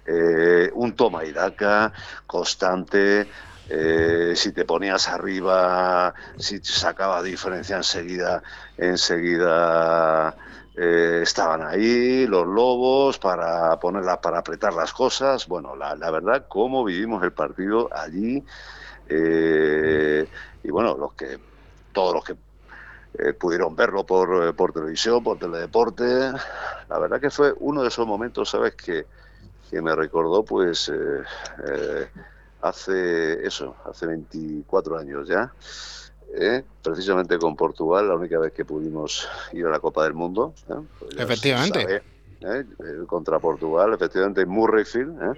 eh, 0.06 0.72
un 0.74 0.96
toma 0.96 1.24
y 1.26 1.32
daca 1.32 1.94
constante. 2.26 3.30
eh, 3.74 4.34
si 4.36 4.52
te 4.52 4.66
ponías 4.66 5.08
arriba, 5.08 6.14
si 6.38 6.60
sacaba 6.62 7.24
diferencia 7.24 7.78
enseguida, 7.78 8.44
enseguida 8.76 10.36
eh, 10.76 11.20
estaban 11.24 11.64
ahí 11.64 12.26
los 12.28 12.48
lobos 12.48 13.20
para 13.20 13.78
ponerla, 13.80 14.22
para 14.22 14.40
apretar 14.40 14.74
las 14.74 14.94
cosas. 14.94 15.48
Bueno, 15.48 15.76
la, 15.76 15.96
la 15.96 16.12
verdad, 16.12 16.46
cómo 16.50 16.84
vivimos 16.84 17.24
el 17.24 17.34
partido 17.34 17.90
allí. 17.94 18.44
eh, 19.08 20.30
y 20.64 20.70
bueno, 20.72 20.98
los 20.98 21.14
que, 21.14 21.40
todos 21.94 22.14
los 22.16 22.24
que 22.26 22.38
eh, 23.20 23.34
pudieron 23.34 23.76
verlo 23.76 24.06
por, 24.06 24.48
eh, 24.50 24.54
por 24.54 24.74
televisión, 24.74 25.24
por 25.24 25.38
teledeporte. 25.40 26.04
La 26.90 27.00
verdad 27.00 27.22
que 27.22 27.30
fue 27.30 27.54
uno 27.60 27.82
de 27.82 27.90
esos 27.90 28.08
momentos, 28.08 28.50
¿sabes? 28.50 28.76
Que, 28.76 29.08
que 29.70 29.82
me 29.82 29.96
recordó, 29.96 30.46
pues, 30.46 30.92
hace 32.62 33.46
eso, 33.46 33.76
hace 33.86 34.06
24 34.08 34.98
años 34.98 35.28
ya. 35.28 35.54
¿Eh? 36.36 36.64
precisamente 36.82 37.38
con 37.38 37.56
Portugal, 37.56 38.08
la 38.08 38.16
única 38.16 38.40
vez 38.40 38.54
que 38.54 38.66
pudimos 38.66 39.28
ir 39.54 39.66
a 39.66 39.70
la 39.70 39.80
Copa 39.80 40.04
del 40.04 40.14
Mundo. 40.14 40.54
¿eh? 40.70 40.74
Pues 41.00 41.18
Efectivamente. 41.18 41.82
sabe, 41.82 41.96
¿eh? 42.42 42.66
Eh, 42.80 43.06
Contra 43.08 43.40
Portugal, 43.40 43.94
efectivamente 43.94 44.42
en 44.42 44.50
Murrayfield. 44.50 45.38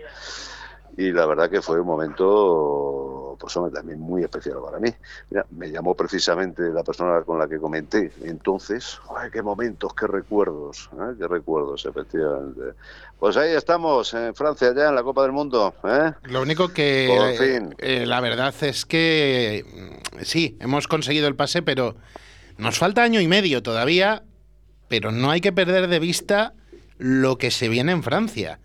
Y 0.98 1.12
la 1.12 1.26
verdad 1.26 1.50
que 1.50 1.62
fue 1.62 1.80
un 1.80 1.88
momento, 1.88 3.23
pues 3.38 3.56
hombre, 3.58 3.74
también 3.74 4.00
muy 4.00 4.24
especial 4.24 4.58
para 4.64 4.80
mí. 4.80 4.90
Mira, 5.30 5.46
me 5.52 5.70
llamó 5.72 5.96
precisamente 5.96 6.64
la 6.70 6.84
persona 6.84 7.22
con 7.22 7.40
la 7.40 7.48
que 7.48 7.58
comenté 7.58 8.12
entonces. 8.24 9.00
¡Ay, 9.16 9.30
qué 9.32 9.42
momentos, 9.42 9.94
qué 9.94 10.08
recuerdos! 10.08 10.90
¿eh? 10.94 11.16
¡Qué 11.18 11.28
recuerdos, 11.28 11.86
efectivamente! 11.86 12.62
Pues 13.20 13.38
ahí 13.38 13.52
estamos, 13.52 14.14
en 14.14 14.36
Francia, 14.36 14.74
ya 14.76 14.90
en 14.90 14.96
la 14.96 15.04
Copa 15.04 15.24
del 15.24 15.32
Mundo. 15.32 15.74
¿eh? 15.84 16.12
Lo 16.24 16.42
único 16.42 16.70
que 16.70 17.14
Por 17.16 17.28
eh, 17.30 17.38
fin. 17.38 17.76
eh, 17.78 18.06
la 18.06 18.20
verdad 18.20 18.54
es 18.62 18.86
que 18.86 19.64
mm, 20.16 20.20
sí, 20.24 20.58
hemos 20.60 20.88
conseguido 20.88 21.28
el 21.28 21.36
pase, 21.36 21.62
pero 21.62 21.96
nos 22.58 22.78
falta 22.78 23.04
año 23.04 23.22
y 23.22 23.28
medio 23.28 23.64
todavía, 23.64 24.24
pero 24.90 25.12
no 25.12 25.32
hay 25.32 25.42
que 25.42 25.52
perder 25.54 25.88
de 25.88 26.00
vista 26.00 26.54
lo 26.98 27.38
que 27.38 27.50
se 27.52 27.70
viene 27.70 27.92
en 27.92 28.04
Francia, 28.04 28.60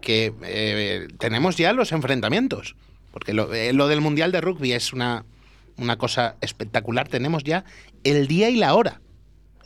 que 0.00 0.34
eh, 0.42 1.08
tenemos 1.18 1.56
ya 1.56 1.72
los 1.72 1.92
enfrentamientos, 1.92 2.74
porque 3.10 3.32
lo, 3.34 3.52
eh, 3.52 3.72
lo 3.72 3.88
del 3.88 4.00
Mundial 4.00 4.32
de 4.32 4.40
Rugby 4.40 4.72
es 4.72 4.92
una, 4.92 5.24
una 5.76 5.96
cosa 5.98 6.36
espectacular, 6.40 7.08
tenemos 7.08 7.44
ya 7.44 7.64
el 8.04 8.26
día 8.28 8.50
y 8.50 8.56
la 8.56 8.74
hora 8.74 9.00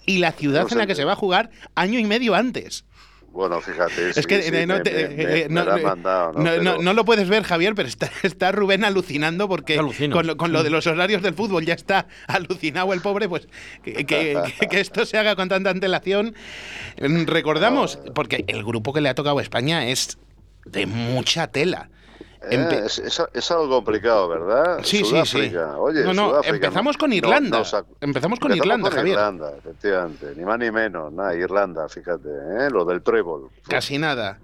y 0.07 0.19
la 0.19 0.33
ciudad 0.33 0.63
No 0.63 0.69
en 0.73 0.79
la 0.79 0.87
que 0.87 0.95
se 0.95 1.05
va 1.05 1.13
a 1.13 1.17
jugar 1.17 1.51
año 1.75 1.99
y 1.99 2.05
medio 2.05 2.35
antes. 2.35 2.85
Bueno, 3.33 3.61
fíjate. 3.61 4.11
Es 4.11 4.15
sí, 4.15 4.23
que 4.27 4.43
sí, 4.43 4.51
eh, 4.55 4.65
no, 4.65 4.75
me- 4.75 4.81
te- 4.81 5.09
me- 5.09 5.17
me- 5.17 5.23
eh, 5.41 5.49
me 5.49 5.65
no- 5.65 5.79
mandado, 5.79 6.33
¿no? 6.35 6.39
no- 6.39 6.45
Pero- 6.51 6.63
no- 6.63 6.79
no 6.83 6.93
lo 6.93 7.05
puedes 7.05 7.29
ver, 7.29 7.43
Javier, 7.43 7.75
pero 7.75 7.89
está, 7.89 8.09
está 8.23 8.53
Rubén 8.53 8.85
alucinando 8.85 9.49
porque 9.49 9.77
con 9.77 10.27
lo, 10.29 10.37
con 10.37 10.53
lo 10.53 10.63
de 10.63 10.71
los 10.71 10.87
horarios 10.87 11.21
del 11.21 11.35
fútbol 11.35 11.65
ya 11.67 11.75
está 11.75 12.07
alucinado 12.29 12.93
el 12.93 13.01
pobre, 13.01 13.29
pues 13.29 13.49
que, 13.83 14.05
que- 14.07 14.41
que- 14.71 14.81
esto 14.81 15.05
se 15.05 15.19
haga 15.19 15.35
con 15.35 15.49
tanta 15.49 15.71
antelación. 15.71 16.37
Mm, 17.01 17.25
Recordamos, 17.25 17.99
porque 18.15 18.45
el 18.47 18.63
grupo 18.63 18.93
que 18.93 19.01
le 19.01 19.09
ha 19.09 19.15
tocado 19.17 19.39
a 19.41 19.43
España 19.43 19.89
es 19.89 20.17
de 20.65 20.87
mucha 20.87 21.49
tela. 21.49 21.91
Eh, 22.51 22.83
es, 22.87 22.99
es- 22.99 23.23
es 23.33 23.51
algo 23.51 23.69
complicado, 23.69 24.29
¿verdad? 24.29 24.79
Sí, 24.83 24.99
sí, 24.99 25.05
sí. 25.05 25.11
Sudáfrica. 25.11 25.79
Oye, 25.79 26.05
No, 26.05 26.13
no, 26.15 26.29
Sudáfrica, 26.31 26.55
empezamos 26.57 26.97
con 26.97 27.11
no- 27.11 27.17
Irlanda. 27.17 27.59
ac- 27.63 27.85
Empezamos 28.01 28.39
con 28.41 28.53
empezamos 28.53 28.57
Irlanda, 28.57 28.89
con 28.89 28.97
Javier. 28.99 29.15
Irlanda, 29.15 29.53
efectivamente. 29.59 30.33
Ni 30.37 30.45
más 30.45 30.59
ni 30.59 30.71
menos. 30.71 31.13
Nada, 31.13 31.35
Irlanda, 31.35 31.89
fíjate. 31.89 32.29
¿eh? 32.29 32.71
Lo 32.71 32.85
del 32.85 33.03
trébol. 33.03 33.51
Casi 33.69 33.99
nada. 33.99 34.39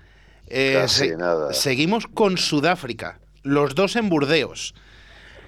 Eh, 0.46 0.78
Casi 0.80 1.10
nada. 1.16 1.52
Seguimos 1.52 2.06
con 2.06 2.36
Sudáfrica, 2.36 3.20
los 3.42 3.74
dos 3.74 3.96
en 3.96 4.08
Burdeos. 4.08 4.74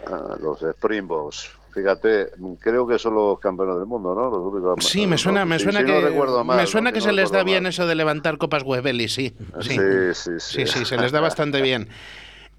Ah, 0.06 0.36
los 0.40 0.60
Springboks. 0.62 1.50
Fíjate, 1.74 2.28
creo 2.60 2.86
que 2.86 2.98
son 2.98 3.14
los 3.14 3.40
campeones 3.40 3.76
del 3.76 3.86
mundo, 3.86 4.14
¿no? 4.14 4.28
Los 4.28 4.52
únicos- 4.52 4.84
Sí, 4.84 5.06
me 5.06 5.16
suena, 5.16 5.46
me 5.46 5.58
suena 5.58 5.82
que 5.82 5.90
no 5.90 6.44
me 6.44 6.56
¿no? 6.56 6.66
suena 6.66 6.92
que 6.92 6.98
no 6.98 7.04
se 7.06 7.12
les 7.14 7.30
da 7.32 7.44
bien 7.44 7.64
eso 7.64 7.86
de 7.86 7.94
levantar 7.94 8.36
copas 8.36 8.62
Webeli, 8.62 9.08
sí. 9.08 9.34
Sí, 9.62 9.70
Sí, 9.70 9.78
sí, 10.12 10.30
sí. 10.38 10.66
sí, 10.66 10.66
sí, 10.66 10.84
se 10.84 10.98
les 10.98 11.12
da 11.12 11.20
bastante 11.20 11.62
bien. 11.62 11.88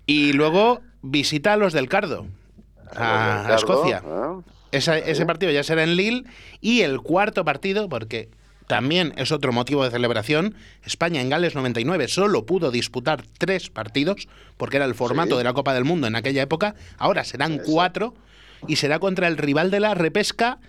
Y 0.05 0.33
luego 0.33 0.81
visita 1.01 1.53
a 1.53 1.57
los 1.57 1.73
del 1.73 1.87
Cardo, 1.89 2.25
a, 2.91 3.43
Cardo, 3.47 3.55
Escocia. 3.55 4.03
¿eh? 4.05 4.41
Esa- 4.71 4.97
ese 4.97 5.25
partido 5.25 5.51
ya 5.51 5.63
será 5.63 5.83
en 5.83 5.95
Lille 5.95 6.23
y 6.61 6.81
el 6.81 6.99
cuarto 7.01 7.45
partido, 7.45 7.87
porque 7.89 8.29
también 8.67 9.13
es 9.17 9.31
otro 9.31 9.51
motivo 9.51 9.83
de 9.83 9.91
celebración, 9.91 10.55
España 10.83 11.21
en 11.21 11.29
Gales 11.29 11.53
99 11.53 12.07
solo 12.07 12.45
pudo 12.45 12.71
disputar 12.71 13.23
tres 13.37 13.69
partidos, 13.69 14.27
porque 14.57 14.77
era 14.77 14.85
el 14.85 14.95
formato 14.95 15.31
Sí. 15.31 15.37
de 15.37 15.43
la 15.43 15.53
Copa 15.53 15.73
del 15.73 15.83
Mundo 15.85 16.07
en 16.07 16.15
aquella 16.15 16.41
época, 16.41 16.73
ahora 16.97 17.23
serán 17.23 17.59
cuatro 17.63 18.15
y 18.67 18.77
será 18.77 18.99
contra 18.99 19.27
el 19.27 19.37
rival 19.37 19.69
de 19.69 19.79
la 19.81 19.93
repesca, 19.93 20.59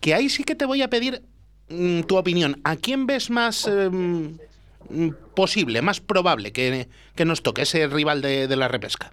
que 0.00 0.14
ahí 0.14 0.28
sí 0.28 0.42
que 0.44 0.54
te 0.54 0.64
voy 0.64 0.82
a 0.82 0.88
pedir 0.90 1.22
mm, 1.68 2.00
tu 2.02 2.16
opinión. 2.16 2.60
¿A 2.64 2.76
quién 2.76 3.06
ves 3.06 3.30
más 3.30 3.66
em, 3.68 4.38
posible, 5.34 5.82
más 5.82 6.00
probable 6.00 6.52
que, 6.52 6.88
que 7.14 7.24
nos 7.24 7.42
toque 7.42 7.62
ese 7.62 7.86
rival 7.86 8.22
de, 8.22 8.48
de 8.48 8.56
la 8.56 8.68
repesca? 8.68 9.12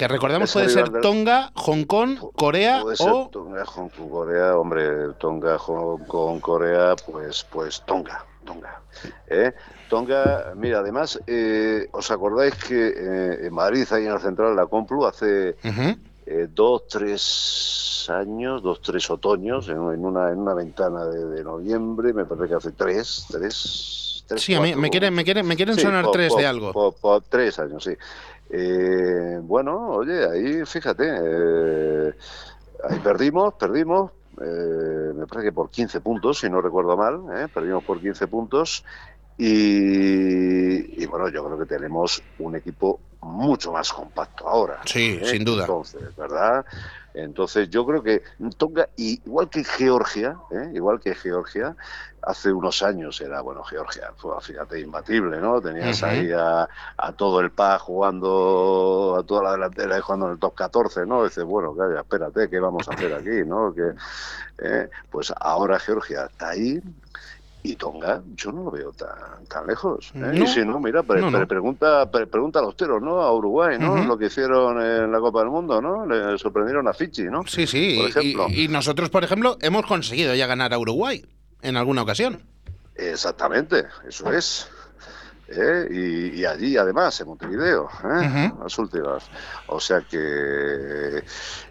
Que 0.00 0.08
recordamos 0.08 0.48
Ese 0.48 0.58
puede 0.58 0.70
ser 0.70 1.02
Tonga, 1.02 1.52
Hong 1.54 1.84
Kong, 1.84 2.18
Corea 2.34 2.80
Puede 2.80 2.96
ser 2.96 3.10
o 3.10 3.28
Tonga, 3.30 3.66
Hong 3.66 3.90
Kong, 3.90 4.10
Corea, 4.10 4.56
hombre, 4.56 5.12
Tonga, 5.18 5.58
Hong 5.58 6.04
Kong, 6.06 6.40
Corea, 6.40 6.96
pues, 7.04 7.46
pues 7.50 7.82
Tonga, 7.84 8.24
Tonga. 8.46 8.80
¿eh? 9.26 9.52
Tonga, 9.90 10.54
mira, 10.56 10.78
además, 10.78 11.20
eh, 11.26 11.86
¿os 11.92 12.10
acordáis 12.10 12.54
que 12.54 12.88
eh, 12.88 13.46
en 13.46 13.52
Madrid, 13.52 13.86
ahí 13.90 14.06
en 14.06 14.12
el 14.12 14.20
central, 14.20 14.56
la 14.56 14.66
Complu, 14.66 15.04
hace 15.04 15.56
eh, 16.30 16.46
dos, 16.48 16.86
tres 16.88 18.06
años, 18.08 18.62
dos, 18.62 18.80
tres 18.80 19.10
otoños, 19.10 19.68
en, 19.68 19.74
en 19.76 20.04
una, 20.06 20.30
en 20.30 20.38
una 20.38 20.54
ventana 20.54 21.04
de, 21.06 21.26
de 21.26 21.44
noviembre, 21.44 22.12
me 22.12 22.24
parece 22.24 22.48
que 22.48 22.54
hace 22.54 22.72
tres, 22.72 23.26
tres, 23.30 24.24
tres 24.28 24.40
Sí, 24.42 24.54
a 24.54 24.60
mí 24.60 24.74
me 24.76 24.90
quieren, 24.90 25.12
me 25.12 25.24
quieren, 25.24 25.46
me 25.46 25.56
quieren 25.56 25.74
Sí, 25.74 25.82
sonar 25.82 26.04
po- 26.06 26.12
tres 26.12 26.32
po- 26.32 26.38
de 26.38 26.46
algo. 26.46 26.72
po- 27.00 27.20
tres 27.28 27.58
años, 27.58 27.82
sí. 27.82 27.94
Eh, 28.48 29.38
bueno, 29.42 29.88
oye, 29.90 30.24
ahí 30.24 30.64
fíjate, 30.66 31.04
eh, 31.08 32.14
ahí 32.88 32.98
perdimos, 33.00 33.54
perdimos, 33.54 34.12
eh, 34.40 35.12
me 35.14 35.26
parece 35.26 35.48
que 35.48 35.52
por 35.52 35.70
15 35.70 36.00
puntos, 36.00 36.38
si 36.38 36.48
no 36.48 36.60
recuerdo 36.60 36.96
mal, 36.96 37.20
¿eh? 37.36 37.48
perdimos 37.52 37.84
por 37.84 38.00
15 38.00 38.26
puntos. 38.28 38.84
Y, 39.42 41.02
y 41.02 41.06
bueno, 41.06 41.30
yo 41.30 41.42
creo 41.46 41.58
que 41.58 41.64
tenemos 41.64 42.22
un 42.40 42.56
equipo 42.56 43.00
mucho 43.22 43.72
más 43.72 43.90
compacto 43.90 44.46
ahora. 44.46 44.80
Sí, 44.84 45.18
¿eh? 45.18 45.24
sin 45.24 45.44
duda. 45.44 45.62
Entonces, 45.62 46.14
¿verdad? 46.14 46.62
Entonces 47.14 47.70
yo 47.70 47.86
creo 47.86 48.02
que 48.02 48.22
Tonga, 48.58 48.90
igual 48.96 49.48
que 49.48 49.64
Georgia, 49.64 50.36
¿eh? 50.50 50.72
igual 50.74 51.00
que 51.00 51.14
Georgia, 51.14 51.74
hace 52.22 52.52
unos 52.52 52.82
años 52.82 53.18
era, 53.22 53.40
bueno, 53.40 53.64
Georgia, 53.64 54.12
fue, 54.16 54.38
fíjate, 54.42 54.78
imbatible, 54.78 55.40
¿no? 55.40 55.60
Tenías 55.60 56.02
ahí 56.02 56.30
a, 56.32 56.68
a 56.98 57.12
todo 57.12 57.40
el 57.40 57.50
PA 57.50 57.78
jugando, 57.78 59.16
a 59.18 59.22
toda 59.24 59.44
la 59.44 59.52
delantera 59.52 59.96
y 59.96 60.00
jugando 60.02 60.26
en 60.26 60.32
el 60.32 60.38
top 60.38 60.54
14, 60.54 61.06
¿no? 61.06 61.24
Dices, 61.24 61.44
bueno, 61.44 61.74
calla, 61.74 62.00
espérate, 62.00 62.50
¿qué 62.50 62.60
vamos 62.60 62.86
a 62.88 62.92
hacer 62.92 63.14
aquí, 63.14 63.48
no? 63.48 63.74
Que, 63.74 63.92
eh, 64.62 64.90
pues 65.10 65.32
ahora 65.40 65.78
Georgia 65.78 66.26
está 66.26 66.50
ahí, 66.50 66.80
y 67.62 67.76
Tonga, 67.76 68.22
yo 68.36 68.52
no 68.52 68.64
lo 68.64 68.70
veo 68.70 68.90
tan, 68.92 69.44
tan 69.48 69.66
lejos. 69.66 70.12
¿eh? 70.14 70.18
No. 70.18 70.44
Y 70.44 70.46
si 70.46 70.64
no, 70.64 70.80
mira, 70.80 71.02
pre- 71.02 71.20
No, 71.20 71.30
no. 71.30 71.38
pre- 71.38 71.46
pregunta, 71.46 72.10
pre- 72.10 72.26
pregunta 72.26 72.58
a 72.60 72.62
los 72.62 72.76
teros, 72.76 73.02
¿no? 73.02 73.20
A 73.20 73.32
Uruguay, 73.34 73.76
¿no? 73.78 74.02
Lo 74.04 74.16
que 74.16 74.26
hicieron 74.26 74.80
en 74.80 75.12
la 75.12 75.18
Copa 75.20 75.40
del 75.40 75.50
Mundo, 75.50 75.80
¿no? 75.82 76.06
Le 76.06 76.38
sorprendieron 76.38 76.88
a 76.88 76.92
Fiji, 76.94 77.24
¿no? 77.24 77.46
Sí, 77.46 77.66
sí. 77.66 77.98
Por 78.00 78.08
ejemplo. 78.10 78.46
y, 78.48 78.64
y 78.64 78.68
nosotros, 78.68 79.10
por 79.10 79.24
ejemplo, 79.24 79.58
hemos 79.60 79.84
conseguido 79.84 80.34
ya 80.34 80.46
ganar 80.46 80.72
a 80.72 80.78
Uruguay 80.78 81.24
en 81.62 81.76
alguna 81.76 82.02
ocasión. 82.02 82.42
Exactamente, 82.96 83.84
eso 84.08 84.30
es. 84.32 84.68
¿Eh? 85.52 85.88
Y, 85.90 86.40
y 86.40 86.44
allí, 86.44 86.76
además, 86.76 87.20
en 87.20 87.26
Montevideo, 87.26 87.88
¿eh? 88.04 88.52
las 88.62 88.78
últimas. 88.78 89.24
O 89.66 89.80
sea 89.80 90.00
que 90.00 91.24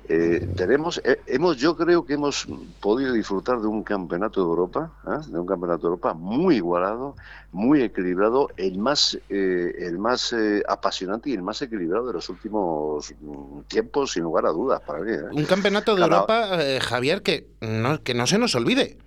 eh, 0.10 0.50
tenemos, 0.56 1.00
eh, 1.06 1.22
hemos, 1.28 1.56
yo 1.58 1.78
creo 1.78 2.06
que 2.06 2.16
hemos 2.16 2.46
podido 2.82 3.14
disfrutar 3.14 3.62
de 3.62 3.68
un 3.68 3.84
campeonato 3.84 4.42
de 4.42 4.48
Europa, 4.48 4.92
¿eh? 5.08 5.26
de 5.28 5.40
un 5.40 5.46
campeonato 5.48 5.84
de 5.84 5.88
Europa 5.92 6.14
muy 6.14 6.56
igualado, 6.58 7.16
muy 7.54 7.82
equilibrado, 7.82 8.50
el 8.58 8.78
más, 8.80 9.18
eh, 9.30 9.74
el 9.80 9.98
más 9.98 10.34
eh, 10.34 10.62
apasionante 10.68 11.30
y 11.30 11.34
el 11.34 11.42
más 11.42 11.62
equilibrado 11.62 12.08
de 12.08 12.14
los 12.14 12.28
últimos 12.28 13.14
mm, 13.22 13.62
tiempos, 13.70 14.12
sin 14.12 14.24
lugar 14.24 14.46
a 14.46 14.50
dudas, 14.50 14.82
para 14.86 15.00
mí. 15.00 15.12
Un 15.32 15.46
campeonato 15.46 15.96
de 15.96 16.02
Cada- 16.02 16.16
Europa, 16.16 16.62
eh, 16.64 16.80
Javier, 16.82 17.22
que 17.22 17.48
no, 17.62 18.04
que 18.04 18.14
no 18.14 18.28
se 18.28 18.38
nos 18.40 18.56
olvide, 18.56 18.98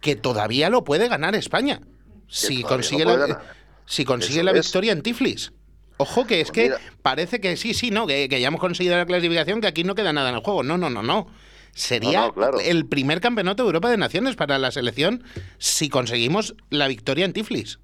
que 0.00 0.14
todavía 0.14 0.70
lo 0.70 0.84
puede 0.84 1.08
ganar 1.08 1.34
España. 1.34 1.80
Si 2.28 2.62
consigue 2.62 3.04
la. 3.04 3.42
Si 3.86 4.04
consigue 4.04 4.36
Eso 4.40 4.44
la 4.44 4.52
es. 4.52 4.66
victoria 4.66 4.92
en 4.92 5.02
Tiflis. 5.02 5.52
Ojo 5.98 6.26
que 6.26 6.40
es 6.40 6.48
Pues 6.50 6.54
que 6.54 6.62
mira. 6.64 6.78
parece 7.02 7.40
que 7.40 7.56
sí, 7.56 7.74
sí, 7.74 7.90
no, 7.90 8.06
que, 8.06 8.28
que 8.28 8.40
ya 8.40 8.48
hemos 8.48 8.60
conseguido 8.60 8.96
la 8.96 9.06
clasificación, 9.06 9.60
que 9.60 9.66
aquí 9.68 9.84
no 9.84 9.94
queda 9.94 10.12
nada 10.12 10.30
en 10.30 10.36
el 10.36 10.40
juego. 10.42 10.62
No, 10.62 10.76
no, 10.78 10.90
no, 10.90 11.02
no. 11.02 11.28
Sería 11.74 12.20
No, 12.22 12.26
no, 12.28 12.32
claro. 12.34 12.60
el 12.60 12.86
primer 12.86 13.20
campeoneto 13.20 13.62
de 13.62 13.68
Europa 13.68 13.88
de 13.90 13.96
Naciones 13.96 14.36
para 14.36 14.58
la 14.58 14.70
selección 14.72 15.22
si 15.58 15.88
conseguimos 15.88 16.54
la 16.70 16.88
victoria 16.88 17.24
en 17.24 17.32
Tiflis. 17.32 17.78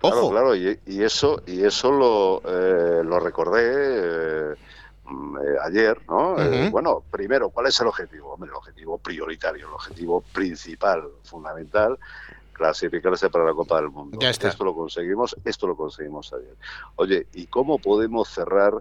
Claro, 0.00 0.30
claro, 0.30 0.56
y, 0.56 0.78
y 0.86 1.02
eso, 1.02 1.42
y 1.46 1.62
eso 1.62 1.92
lo, 1.92 2.40
eh, 2.46 3.04
lo 3.04 3.20
recordé 3.20 3.60
eh, 4.52 4.54
mm, 5.04 5.36
ayer, 5.66 5.98
¿no? 6.08 6.40
Eh, 6.42 6.70
bueno, 6.70 7.04
primero, 7.10 7.50
¿cuál 7.50 7.66
es 7.66 7.78
el 7.80 7.86
objetivo? 7.88 8.32
Hombre, 8.32 8.48
el 8.48 8.56
objetivo 8.56 8.96
prioritario, 8.96 9.68
el 9.68 9.74
objetivo 9.74 10.22
principal, 10.32 11.02
fundamental, 11.24 11.98
clasificarse 12.60 13.30
para 13.30 13.44
la 13.46 13.54
Copa 13.54 13.76
del 13.76 13.88
Mundo. 13.88 14.18
Ya 14.20 14.28
está. 14.28 14.48
Esto 14.48 14.64
lo 14.64 14.74
conseguimos, 14.74 15.34
esto 15.44 15.66
lo 15.66 15.76
conseguimos 15.76 16.30
ayer. 16.34 16.54
Oye, 16.96 17.26
¿y 17.32 17.46
cómo 17.46 17.78
podemos 17.78 18.28
cerrar 18.28 18.74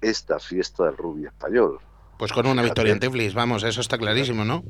esta 0.00 0.38
fiesta 0.38 0.84
del 0.84 0.96
rugby 0.96 1.26
español? 1.26 1.80
Pues 2.16 2.32
con 2.32 2.46
una 2.46 2.62
victoria 2.62 2.92
en 2.92 3.00
Tiflis, 3.00 3.34
vamos, 3.34 3.64
eso 3.64 3.80
está 3.80 3.98
clarísimo, 3.98 4.44
¿no? 4.44 4.62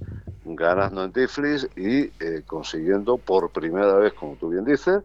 ganando 0.45 1.05
en 1.05 1.13
Tiflis 1.13 1.69
y 1.77 2.11
eh, 2.21 2.43
consiguiendo 2.47 3.19
por 3.19 3.51
primera 3.51 3.95
vez, 3.97 4.15
como 4.15 4.35
tú 4.37 4.49
bien 4.49 4.65
dices, 4.65 5.03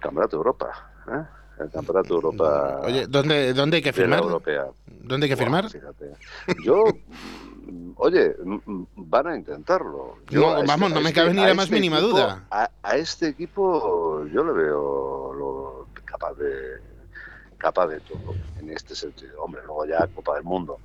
Campeonato 0.00 0.36
de 0.36 0.38
Europa. 0.38 0.90
¿eh? 1.08 1.62
El 1.62 1.70
Campeonato 1.70 2.08
de 2.08 2.14
Europa. 2.14 2.80
Oye, 2.82 3.06
¿dónde, 3.06 3.52
dónde 3.54 3.76
hay 3.76 3.82
que 3.82 3.92
firmar? 3.92 4.20
europea. 4.20 4.66
¿Dónde 4.86 5.26
hay 5.26 5.30
que 5.30 5.36
firmar? 5.36 5.70
fíjate. 5.70 6.12
Yo, 6.64 6.82
oye, 7.96 8.34
van 8.96 9.26
a 9.26 9.36
intentarlo. 9.36 10.16
Yo 10.28 10.40
No, 10.40 10.54
este- 10.56 10.66
vamos, 10.66 10.90
no 10.90 11.00
me 11.00 11.08
este- 11.08 11.20
cabe 11.20 11.34
ni 11.34 11.44
la 11.44 11.54
más 11.54 11.64
este 11.66 11.74
mínima 11.76 11.98
equipo- 11.98 12.10
duda. 12.12 12.46
A, 12.50 12.70
a 12.82 12.96
este 12.96 13.28
equipo 13.28 14.24
yo 14.26 14.44
le 14.44 14.52
veo 14.52 15.32
lo, 15.34 15.88
capaz 16.04 16.34
de 16.34 16.80
capaz 17.58 17.86
de 17.86 18.00
todo 18.00 18.34
en 18.58 18.70
este 18.70 18.94
sentido. 18.96 19.40
Hombre, 19.42 19.62
luego 19.64 19.84
ya 19.86 20.06
Copa 20.08 20.34
del 20.34 20.42
Mundo, 20.44 20.80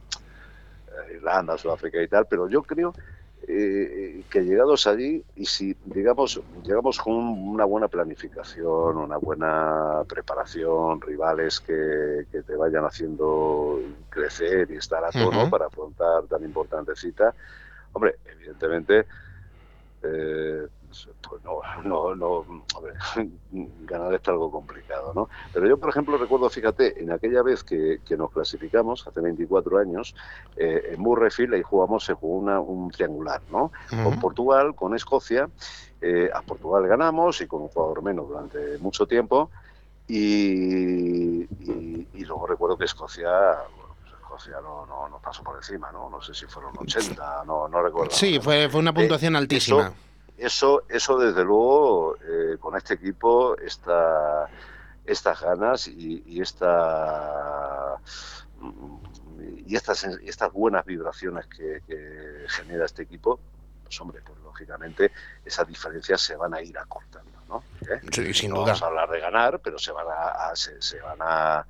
eh, 1.10 1.16
Irlanda, 1.16 1.58
Sudáfrica 1.58 2.02
y 2.02 2.08
tal, 2.08 2.28
pero 2.30 2.48
yo 2.48 2.62
creo 2.62 2.94
eh, 3.48 4.24
que 4.30 4.42
llegados 4.42 4.88
allí 4.88 5.24
y 5.36 5.46
si 5.46 5.76
digamos 5.86 6.42
llegamos 6.64 6.98
con 6.98 7.14
una 7.16 7.66
buena 7.66 7.88
planificación, 7.88 8.98
una 8.98 9.18
buena 9.18 10.04
preparación, 10.08 11.00
rivales 11.02 11.60
que, 11.60 12.26
que 12.32 12.44
te 12.44 12.56
vayan 12.56 12.86
haciendo 12.86 13.80
crecer 14.10 14.70
y 14.72 14.78
estar 14.78 15.04
a 15.04 15.12
tono 15.12 15.50
para 15.50 15.68
afrontar 15.68 16.24
tan 16.24 16.44
importante 16.44 16.96
cita, 16.96 17.34
hombre, 17.94 18.16
evidentemente 18.26 19.06
eh, 20.04 20.68
pues 21.30 21.43
no, 21.43 21.60
no, 21.84 22.16
no, 22.16 22.28
hombre, 22.76 22.93
ganar 23.52 24.14
está 24.14 24.32
algo 24.32 24.50
complicado, 24.52 25.14
¿no? 25.14 25.30
Pero 25.54 25.68
yo, 25.68 25.78
por 25.78 25.89
ejemplo, 25.89 26.18
recuerdo, 26.18 26.50
fíjate, 26.50 27.02
en 27.02 27.12
aquella 27.12 27.41
vez 27.43 27.64
que, 27.64 28.00
que 28.06 28.18
nos 28.18 28.32
clasificamos, 28.32 29.06
hace 29.08 29.22
24 29.22 29.78
años, 29.78 30.16
eh, 30.56 30.89
en 30.91 31.00
Murrayfield, 31.02 31.54
ahí 31.56 31.62
jugamos, 31.64 32.04
se 32.06 32.14
jugó 32.14 32.38
una, 32.38 32.60
un 32.60 32.89
triangular, 32.91 33.41
¿no? 33.50 33.72
Con. 34.04 34.20
Portugal, 34.20 34.76
con 34.76 34.95
Escocia, 34.95 35.50
eh, 36.02 36.30
a 36.34 36.41
Portugal 36.41 36.88
ganamos 36.88 37.39
y 37.41 37.48
con 37.48 37.62
un 37.64 37.68
jugador 37.70 38.02
menos 38.04 38.28
durante 38.28 38.78
mucho 38.80 39.06
tiempo, 39.08 39.52
y, 40.08 41.43
y- 41.43 42.08
y 42.14 42.26
luego 42.26 42.48
recuerdo 42.48 42.78
que 42.78 42.86
Escocia, 42.86 43.30
pues 44.00 44.14
Escocia 44.14 44.62
no, 44.62 44.86
no, 44.86 45.08
no 45.10 45.20
pasó 45.20 45.43
por 45.43 45.56
encima, 45.58 45.91
¿no? 45.91 46.10
No 46.10 46.22
sé 46.22 46.34
si 46.34 46.45
fueron 46.45 46.78
80, 46.78 47.43
no, 47.45 47.68
no 47.68 47.82
recuerdo. 47.82 48.12
Sí, 48.12 48.39
fue, 48.39 48.70
fue 48.70 48.80
una 48.80 48.93
puntuación 48.93 49.36
Eh, 49.36 49.38
altísima. 49.39 49.82
Eso, 49.88 49.93
eso 50.38 51.18
desde 51.18 51.44
luego, 51.44 52.16
eh, 52.18 52.58
con 52.60 52.76
este 52.78 52.94
equipo, 52.96 53.58
esta, 53.58 54.48
estas 55.06 55.42
ganas 55.42 55.88
y, 55.88 56.24
y 56.26 56.42
esta 56.42 57.96
mm, 58.60 58.98
y 59.68 59.76
estas, 59.76 60.04
estas 60.04 60.52
buenas 60.54 60.86
vibraciones 60.86 61.46
que, 61.48 61.82
que 61.86 62.46
genera 62.48 62.86
este 62.86 63.04
equipo, 63.04 63.40
pues 63.84 64.00
hombre, 64.02 64.22
pues 64.26 64.38
lógicamente 64.44 65.12
esas 65.46 65.68
diferencias 65.68 66.22
se 66.22 66.36
van 66.36 66.54
a 66.54 66.62
ir 66.62 66.78
acortando, 66.78 67.32
¿no? 67.48 67.64
¿Eh? 67.90 68.00
Sí, 68.12 68.34
sin 68.34 68.50
No 68.52 68.58
duda. 68.58 68.66
Vamos 68.68 68.82
a 68.84 68.86
hablar 68.88 69.10
de 69.10 69.20
ganar, 69.20 69.60
pero 69.60 69.78
se 69.78 69.92
van 69.92 70.08
a, 70.08 70.50
a- 70.50 70.56
se, 70.56 70.82
se 70.82 71.00
van 71.02 71.18
a, 71.22 71.66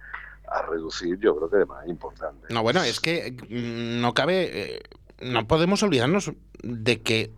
a 0.47 0.61
reducir, 0.63 1.17
yo 1.19 1.35
creo 1.35 1.49
que 1.49 1.57
de 1.57 1.65
manera 1.65 1.89
importante. 1.89 2.53
No, 2.53 2.63
bueno, 2.63 2.81
es 2.83 2.99
que 2.99 3.31
mm, 3.49 4.01
no 4.01 4.13
cabe. 4.13 4.75
eh, 4.75 4.81
no 5.19 5.47
podemos 5.47 5.81
olvidarnos 5.83 6.31
de 6.61 7.01
que 7.01 7.31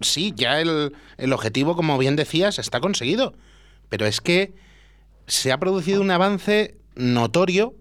sí, 0.00 0.32
ya 0.36 0.60
el, 0.60 0.94
el 1.16 1.32
objetivo, 1.32 1.76
como 1.76 1.98
bien 1.98 2.16
decías, 2.16 2.58
está 2.58 2.80
conseguido. 2.80 3.34
Pero 3.88 4.06
es 4.06 4.20
que 4.20 4.52
se 5.26 5.52
ha 5.52 5.58
producido 5.58 6.00
un 6.00 6.10
avance 6.10 6.76
notorio 6.94 7.74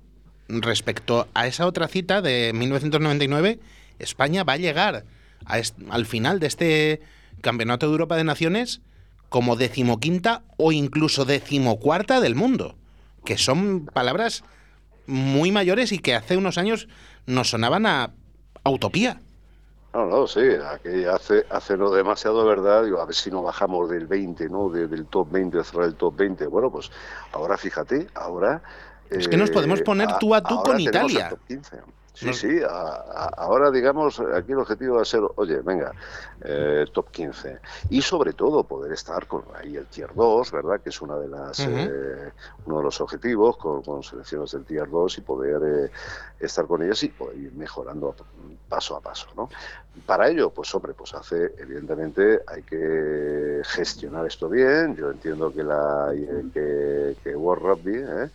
respecto 0.47 1.27
a 1.33 1.47
esa 1.47 1.65
otra 1.65 1.87
cita 1.87 2.21
de 2.21 2.51
1999. 2.53 3.59
España 3.99 4.43
va 4.43 4.53
a 4.53 4.57
llegar 4.57 5.05
a 5.45 5.61
al 5.89 6.05
final 6.05 6.39
de 6.39 6.47
este 6.47 7.01
Campeonato 7.41 7.85
de 7.85 7.91
Europa 7.91 8.15
de 8.15 8.23
Naciones 8.23 8.81
como 9.29 9.55
decimoquinta 9.55 10.43
o 10.57 10.71
incluso 10.71 11.25
decimocuarta 11.25 12.19
del 12.19 12.35
mundo. 12.35 12.75
Que 13.25 13.37
son 13.37 13.85
palabras 13.85 14.43
muy 15.05 15.51
mayores 15.51 15.91
y 15.91 15.99
que 15.99 16.15
hace 16.15 16.37
unos 16.37 16.57
años 16.57 16.87
nos 17.25 17.49
sonaban 17.49 17.85
a 17.85 18.11
utopía. 18.65 19.21
No, 19.97 20.05
no, 20.05 20.27
sí, 20.27 20.41
aquí 20.63 21.05
hace, 21.05 21.47
hace 21.49 21.75
no 21.75 21.89
demasiado 21.89 22.45
verdad, 22.45 22.83
digo, 22.83 23.01
a 23.01 23.05
ver 23.05 23.15
si 23.15 23.31
no 23.31 23.41
bajamos 23.41 23.89
del 23.89 24.05
20, 24.05 24.47
¿no? 24.47 24.69
De- 24.69 24.87
del 24.87 25.07
top 25.07 25.31
20, 25.31 25.57
de 25.57 25.63
cerrar 25.63 25.87
el 25.87 25.95
top 25.95 26.15
20. 26.15 26.45
Bueno, 26.45 26.71
pues 26.71 26.91
ahora 27.31 27.57
fíjate, 27.57 28.07
ahora... 28.13 28.61
Es 29.09 29.27
que 29.27 29.37
nos 29.37 29.49
podemos 29.49 29.81
poner 29.81 30.09
tú 30.19 30.35
a 30.35 30.41
tú 30.41 30.61
con 30.61 30.77
tenemos 30.77 31.11
el 31.11 31.17
Italia. 31.17 31.29
top 31.29 31.39
15. 31.47 31.77
Sí, 32.19 32.33
sí, 32.33 32.61
a- 32.63 32.67
a- 32.67 33.31
ahora 33.37 33.69
digamos, 33.69 34.19
aquí 34.19 34.51
el 34.51 34.57
objetivo 34.59 34.95
va 34.95 35.03
a 35.03 35.05
ser, 35.05 35.21
oye, 35.35 35.61
venga, 35.61 35.93
eh, 36.41 36.85
top 36.91 37.11
15. 37.11 37.59
Y 37.89 38.01
sobre 38.01 38.33
todo 38.33 38.67
poder 38.67 38.91
estar 38.93 39.27
con 39.27 39.43
ahí 39.55 39.75
el 39.75 39.87
tier 39.87 40.09
2, 40.15 40.51
¿verdad? 40.51 40.81
Que 40.81 40.89
es 40.89 40.99
una 41.01 41.15
de 41.19 41.27
las, 41.27 41.67
eh, 41.67 42.33
uno 42.65 42.77
de 42.79 42.83
los 42.83 42.99
objetivos 43.01 43.57
con, 43.57 43.83
con 43.83 44.01
selecciones 44.01 44.51
del 44.51 44.65
tier 44.65 44.89
2 44.89 45.15
y 45.19 45.21
poder 45.21 45.61
eh, 45.63 45.91
estar 46.39 46.65
con 46.65 46.81
ellas 46.81 47.03
y 47.03 47.09
poder 47.09 47.37
ir 47.37 47.53
mejorando 47.53 48.15
paso 48.67 48.95
a 48.95 49.01
paso, 49.01 49.27
¿no? 49.35 49.47
Para 50.05 50.27
ello, 50.29 50.51
pues 50.53 50.73
hombre, 50.73 50.93
pues 50.95 51.13
hace, 51.13 51.53
evidentemente, 51.57 52.41
hay 52.47 52.63
que 52.63 53.61
gestionar 53.63 54.25
esto 54.25 54.49
bien. 54.49 54.95
Yo 54.95 55.11
entiendo 55.11 55.53
que 55.53 55.63
la 55.63 56.11
que, 56.51 57.17
que 57.21 57.35
World 57.35 57.63
Rugby, 57.63 57.97
¿eh? 57.97 58.31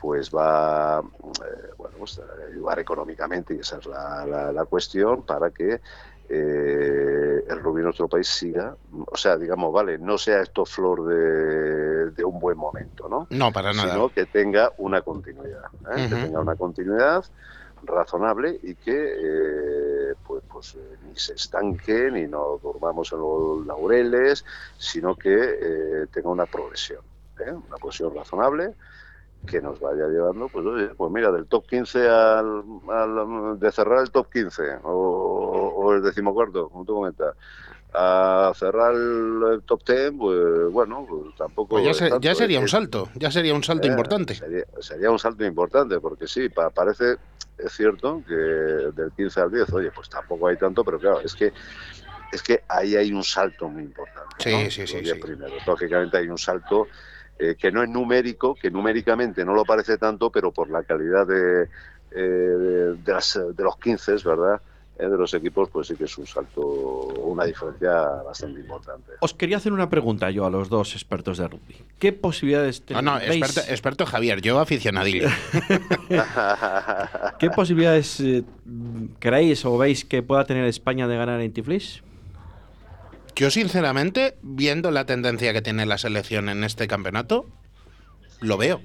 Pues 0.00 0.30
va 0.30 1.00
eh, 1.00 1.70
bueno, 1.76 1.96
pues, 1.98 2.18
a 2.18 2.46
ayudar 2.50 2.78
económicamente, 2.78 3.54
y 3.54 3.58
esa 3.60 3.78
es 3.78 3.86
la, 3.86 4.24
la- 4.26 4.52
la 4.52 4.64
cuestión, 4.64 5.22
para 5.24 5.50
que 5.50 5.80
eh, 6.32 7.44
el 7.48 7.60
rugby 7.60 7.80
en 7.80 7.84
nuestro 7.86 8.08
país 8.08 8.28
siga, 8.28 8.76
o 9.06 9.16
sea, 9.16 9.36
digamos, 9.36 9.72
vale, 9.72 9.98
no 9.98 10.16
sea 10.16 10.40
esto 10.42 10.64
flor 10.64 11.04
de, 11.06 12.10
de 12.12 12.24
un 12.24 12.38
buen 12.38 12.56
momento, 12.56 13.08
¿no? 13.08 13.26
No, 13.30 13.52
para 13.52 13.72
nada. 13.72 13.92
Sino 13.92 14.08
que 14.10 14.26
tenga 14.26 14.72
una 14.78 15.02
continuidad, 15.02 15.64
¿eh? 15.96 16.06
que 16.08 16.14
tenga 16.26 16.40
una 16.40 16.54
continuidad 16.56 17.24
razonable 17.82 18.58
y 18.62 18.74
que 18.76 18.92
eh, 20.10 20.14
pues, 20.26 20.42
pues 20.50 20.74
eh, 20.76 20.96
ni 21.08 21.16
se 21.16 21.34
estanque 21.34 22.10
ni 22.10 22.26
nos 22.26 22.60
durmamos 22.62 23.12
en 23.12 23.18
los 23.20 23.66
laureles, 23.66 24.44
sino 24.78 25.16
que 25.16 25.34
eh, 25.34 26.06
tenga 26.12 26.28
una 26.30 26.46
progresión, 26.46 27.00
¿eh? 27.38 27.50
una 27.50 27.76
progresión 27.76 28.14
razonable 28.14 28.74
que 29.46 29.60
nos 29.60 29.80
vaya 29.80 30.06
llevando, 30.06 30.48
pues 30.48 30.64
oye, 30.66 30.88
pues 30.96 31.10
mira, 31.10 31.32
del 31.32 31.46
top 31.46 31.66
15 31.66 32.08
al, 32.08 32.62
al- 32.88 33.58
de 33.58 33.72
cerrar 33.72 34.00
el 34.00 34.10
top 34.10 34.28
15 34.30 34.62
o, 34.84 35.74
o 35.76 35.92
el 35.92 36.02
decimocuarto, 36.02 36.68
como 36.68 36.84
tú 36.84 36.94
comentas, 36.94 37.34
a 37.92 38.52
cerrar 38.54 38.94
el, 38.94 39.62
top 39.66 39.80
10, 39.84 40.12
pues 40.16 40.70
bueno, 40.70 41.04
pues 41.08 41.34
tampoco 41.36 41.70
Pues 41.70 41.84
ya, 41.84 41.90
es 41.90 41.96
se- 41.96 42.08
tanto, 42.10 42.20
ya 42.20 42.34
sería 42.34 42.60
un 42.60 42.68
salto, 42.68 43.08
ya 43.16 43.30
sería 43.30 43.54
un 43.54 43.64
salto 43.64 43.88
Eh, 43.88 43.90
importante. 43.90 44.34
Sería, 44.34 44.64
sería 44.80 45.10
un 45.10 45.18
salto 45.18 45.44
importante, 45.44 45.98
porque 45.98 46.28
sí, 46.28 46.48
pa- 46.48 46.70
parece, 46.70 47.16
es 47.58 47.72
cierto, 47.72 48.22
que 48.26 48.34
del 48.34 49.12
15 49.16 49.40
al 49.40 49.50
10, 49.50 49.72
oye, 49.72 49.90
pues 49.90 50.08
tampoco 50.08 50.46
hay 50.46 50.56
tanto, 50.56 50.84
pero 50.84 51.00
claro, 51.00 51.20
es 51.22 51.34
que 51.34 51.52
es 52.32 52.42
que 52.42 52.62
ahí 52.68 52.94
hay 52.94 53.12
un 53.12 53.24
salto 53.24 53.68
muy 53.68 53.82
importante. 53.82 54.36
Sí, 54.38 54.50
¿no? 54.52 54.70
sí, 54.70 54.86
sí, 54.86 55.04
sí. 55.04 55.14
primeros. 55.16 55.66
Lógicamente 55.66 56.18
hay 56.18 56.28
un 56.28 56.38
salto 56.38 56.88
eh, 57.40 57.56
que 57.58 57.72
no 57.72 57.82
es 57.82 57.88
numérico, 57.88 58.54
que 58.54 58.70
numéricamente 58.70 59.44
no 59.44 59.54
lo 59.54 59.64
parece 59.64 59.96
tanto, 59.96 60.30
pero 60.30 60.52
por 60.52 60.68
la 60.70 60.82
calidad 60.82 61.26
de, 61.26 61.62
eh, 62.10 62.20
de, 62.20 62.94
de 62.96 63.12
las- 63.12 63.40
de 63.56 63.64
los 63.64 63.76
15, 63.78 64.16
¿verdad? 64.24 64.60
Eh, 64.98 65.08
de 65.08 65.16
los 65.16 65.32
equipos, 65.32 65.70
pues 65.72 65.86
sí 65.86 65.96
que 65.96 66.04
es 66.04 66.18
un 66.18 66.26
salto, 66.26 66.60
una 66.60 67.44
diferencia 67.46 68.02
bastante 68.22 68.60
importante. 68.60 69.12
Os 69.20 69.32
quería 69.32 69.56
hacer 69.56 69.72
una 69.72 69.88
pregunta 69.88 70.30
yo 70.30 70.44
a 70.44 70.50
los 70.50 70.68
dos 70.68 70.92
expertos 70.94 71.38
de 71.38 71.48
rugby. 71.48 71.74
¿Qué 71.98 72.12
posibilidades 72.12 72.82
No, 72.90 73.00
no, 73.00 73.18
tenéis? 73.18 73.42
experto, 73.42 73.70
experto 73.72 74.04
Javier, 74.06 74.42
yo 74.42 74.58
aficionadillo. 74.60 75.28
¿Qué 77.38 77.50
posibilidades 77.50 78.20
eh, 78.20 78.42
creéis 79.18 79.64
o 79.64 79.78
veis 79.78 80.04
que 80.04 80.22
pueda 80.22 80.44
tener 80.44 80.64
España 80.66 81.08
de 81.08 81.16
ganar 81.16 81.40
en 81.40 81.52
Tiflis? 81.52 82.02
Yo, 83.40 83.48
sinceramente, 83.50 84.36
viendo 84.42 84.90
la 84.90 85.06
tendencia 85.06 85.54
que 85.54 85.62
tiene 85.62 85.86
la 85.86 85.96
selección 85.96 86.50
en 86.50 86.62
este 86.62 86.86
campeonato, 86.86 87.46
lo 88.42 88.58
veo. 88.58 88.82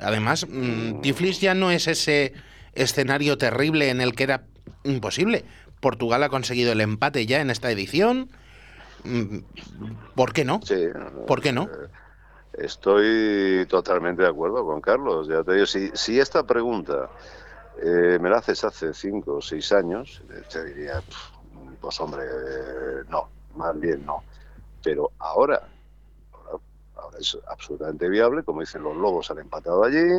Además, 0.00 0.46
mm, 0.48 1.02
Tiflis 1.02 1.42
ya 1.42 1.52
no 1.52 1.70
es 1.70 1.86
ese 1.86 2.32
escenario 2.72 3.36
terrible 3.36 3.90
en 3.90 4.00
el 4.00 4.14
que 4.14 4.22
era 4.22 4.44
imposible. 4.84 5.44
Portugal 5.80 6.22
ha 6.22 6.30
conseguido 6.30 6.72
el 6.72 6.80
empate 6.80 7.26
ya 7.26 7.42
en 7.42 7.50
esta 7.50 7.70
edición. 7.70 8.30
Mm, 9.04 9.40
¿Por 10.14 10.32
qué 10.32 10.46
no? 10.46 10.60
Sí. 10.64 10.86
¿Por 11.26 11.42
qué 11.42 11.52
no? 11.52 11.68
Estoy 12.54 13.66
totalmente 13.68 14.22
de 14.22 14.28
acuerdo 14.28 14.64
con 14.64 14.80
Carlos. 14.80 15.28
Ya 15.28 15.44
te 15.44 15.52
digo, 15.52 15.66
si, 15.66 15.90
si 15.92 16.18
esta 16.18 16.46
pregunta 16.46 17.10
eh, 17.82 18.18
me 18.18 18.30
la 18.30 18.38
haces 18.38 18.64
hace 18.64 18.94
cinco 18.94 19.34
o 19.34 19.42
seis 19.42 19.72
años, 19.72 20.22
eh, 20.30 20.40
te 20.50 20.64
diría, 20.64 21.02
"Pf, 21.02 21.18
pues 21.82 22.00
hombre, 22.00 22.22
eh, 22.24 23.02
no, 23.10 23.33
más 23.56 23.78
bien 23.78 24.04
no. 24.04 24.22
Pero 24.82 25.12
ahora, 25.18 25.62
ahora, 26.32 26.58
ahora 26.96 27.18
es 27.18 27.38
absolutamente 27.48 28.08
viable, 28.08 28.42
como 28.42 28.60
dicen 28.60 28.82
los 28.82 28.96
lobos 28.96 29.30
han 29.30 29.38
empatado 29.38 29.84
allí, 29.84 30.18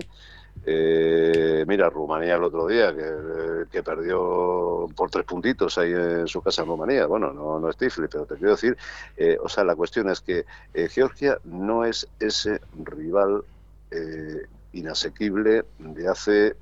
eh, 0.63 1.63
mira, 1.67 1.89
Rumanía 1.89 2.35
el 2.35 2.43
otro 2.43 2.67
día, 2.67 2.95
que, 2.95 3.65
que, 3.71 3.83
perdió 3.83 4.87
por 4.95 5.09
tres 5.09 5.25
puntitos 5.25 5.77
ahí 5.77 5.91
en 5.91 6.27
su 6.27 6.41
casa 6.41 6.61
en 6.61 6.69
Rumanía. 6.69 7.05
Bueno, 7.05 7.31
no, 7.33 7.59
no 7.59 7.69
es 7.69 7.77
Tifli, 7.77 8.07
pero 8.07 8.25
te 8.25 8.35
quiero 8.35 8.51
decir, 8.51 8.77
eh, 9.17 9.37
o 9.41 9.49
sea, 9.49 9.63
la 9.63 9.75
cuestión 9.75 10.09
es 10.09 10.21
que 10.21 10.45
eh, 10.73 10.87
Georgia 10.89 11.37
no 11.43 11.85
es 11.85 12.07
ese 12.19 12.61
rival 12.83 13.43
eh, 13.91 14.47
inasequible 14.73 15.65
de 15.77 16.07
hace 16.07 16.55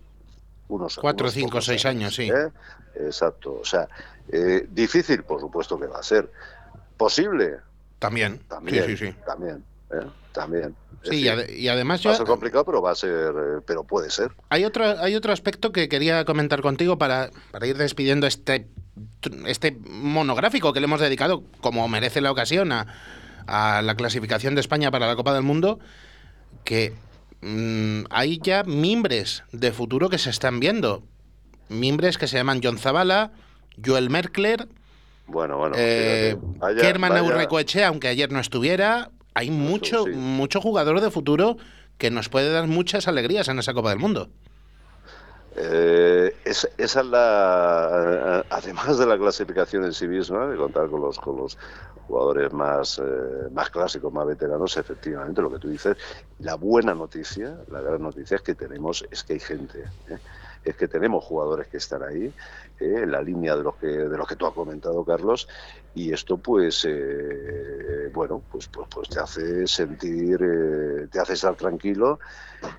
unos 0.67 0.97
cuatro, 0.97 1.29
cinco, 1.29 1.61
seis 1.61 1.85
años, 1.85 2.15
sí. 2.15 2.29
Exacto. 2.95 3.59
O 3.61 3.65
sea, 3.65 3.87
difícil, 4.69 5.23
por 5.23 5.39
supuesto 5.39 5.79
que 5.79 5.87
va 5.87 5.99
a 5.99 6.03
ser. 6.03 6.29
Posible. 7.03 7.57
También. 7.99 8.39
También. 8.47 8.85
Sí, 8.85 8.95
sí, 8.95 9.07
sí. 9.07 9.15
También. 9.25 9.61
También. 10.31 10.73
Sí, 11.03 11.17
y, 11.17 11.67
además 11.67 12.01
va 12.07 12.11
a 12.11 12.15
ser 12.15 12.25
complicado, 12.25 12.63
pero 12.63 12.81
va 12.81 12.91
a 12.91 12.95
ser, 12.95 13.33
pero 13.65 13.83
puede 13.83 14.09
ser. 14.09 14.31
Hay 14.47 14.63
otro, 14.63 14.85
hay 14.85 15.13
otro 15.15 15.33
aspecto 15.33 15.73
que 15.73 15.89
quería 15.89 16.23
comentar 16.23 16.61
contigo 16.61 16.97
para, 16.97 17.29
para 17.51 17.67
ir 17.67 17.75
despidiendo 17.75 18.25
este, 18.25 18.69
este 19.45 19.77
monográfico 19.85 20.71
que 20.71 20.79
le 20.79 20.85
hemos 20.85 21.01
dedicado, 21.01 21.43
como 21.59 21.85
merece 21.89 22.21
la 22.21 22.31
ocasión, 22.31 22.71
a, 22.71 22.87
a 23.47 23.81
la 23.81 23.95
clasificación 23.95 24.55
de 24.55 24.61
España 24.61 24.91
para 24.91 25.07
la 25.07 25.17
Copa 25.17 25.33
del 25.33 25.43
Mundo, 25.43 25.79
que 26.63 26.93
mm, 27.41 28.05
hay 28.11 28.39
ya 28.41 28.63
mimbres 28.63 29.43
de 29.51 29.73
futuro 29.73 30.07
que 30.07 30.19
se 30.19 30.29
están 30.29 30.61
viendo. 30.61 31.03
Mimbres 31.67 32.17
que 32.17 32.27
se 32.27 32.37
llaman 32.37 32.61
John 32.63 32.77
Zavala, 32.77 33.33
Joel 33.85 34.09
Merkler, 34.09 34.69
bueno, 35.27 35.57
bueno, 35.57 35.75
eh, 35.77 36.37
Kerman 36.79 37.13
aunque 37.85 38.07
ayer 38.07 38.31
no 38.31 38.39
estuviera, 38.39 39.11
hay 39.33 39.49
mucho, 39.51 40.05
mucho 40.07 40.61
jugador 40.61 41.01
de 41.01 41.11
futuro 41.11 41.57
que 41.97 42.11
nos 42.11 42.29
puede 42.29 42.51
dar 42.51 42.67
muchas 42.67 43.07
alegrías 43.07 43.47
en 43.47 43.59
esa 43.59 43.73
Copa 43.73 43.89
del 43.89 43.99
Mundo. 43.99 44.29
Eh, 45.55 46.35
esa 46.45 46.67
es 46.77 46.95
la, 46.95 48.43
además 48.49 48.97
de 48.97 49.05
la 49.05 49.17
clasificación 49.17 49.85
en 49.85 49.93
sí 49.93 50.07
misma, 50.07 50.47
de 50.47 50.57
contar 50.57 50.89
con 50.89 51.01
los, 51.01 51.19
con 51.19 51.37
los 51.37 51.57
jugadores 52.07 52.51
más, 52.51 52.99
eh, 52.99 53.49
más 53.51 53.69
clásicos, 53.69 54.11
más 54.11 54.25
veteranos, 54.25 54.75
efectivamente, 54.77 55.41
lo 55.41 55.51
que 55.51 55.59
tú 55.59 55.69
dices, 55.69 55.95
la 56.39 56.55
buena 56.55 56.93
noticia, 56.95 57.55
la 57.71 57.81
gran 57.81 58.01
noticia 58.01 58.35
es 58.35 58.41
que 58.41 58.55
tenemos, 58.55 59.05
es 59.11 59.23
que 59.23 59.33
hay 59.33 59.39
gente. 59.39 59.79
¿eh? 60.09 60.17
Es 60.63 60.75
que 60.75 60.87
tenemos 60.87 61.23
jugadores 61.23 61.67
que 61.67 61.77
están 61.77 62.03
ahí, 62.03 62.33
eh, 62.79 63.01
en 63.03 63.11
la 63.11 63.21
línea 63.21 63.55
de 63.55 63.63
los 63.63 63.75
que 63.75 63.87
de 63.87 64.17
los 64.17 64.27
que 64.27 64.35
tú 64.35 64.45
has 64.45 64.53
comentado, 64.53 65.03
Carlos, 65.03 65.47
y 65.93 66.11
esto 66.11 66.37
pues 66.37 66.85
eh, 66.89 68.09
bueno, 68.13 68.41
pues, 68.51 68.67
pues, 68.67 68.87
pues 68.89 69.09
te 69.09 69.19
hace 69.19 69.67
sentir, 69.67 70.39
eh, 70.41 71.07
te 71.11 71.19
hace 71.19 71.33
estar 71.33 71.55
tranquilo 71.55 72.19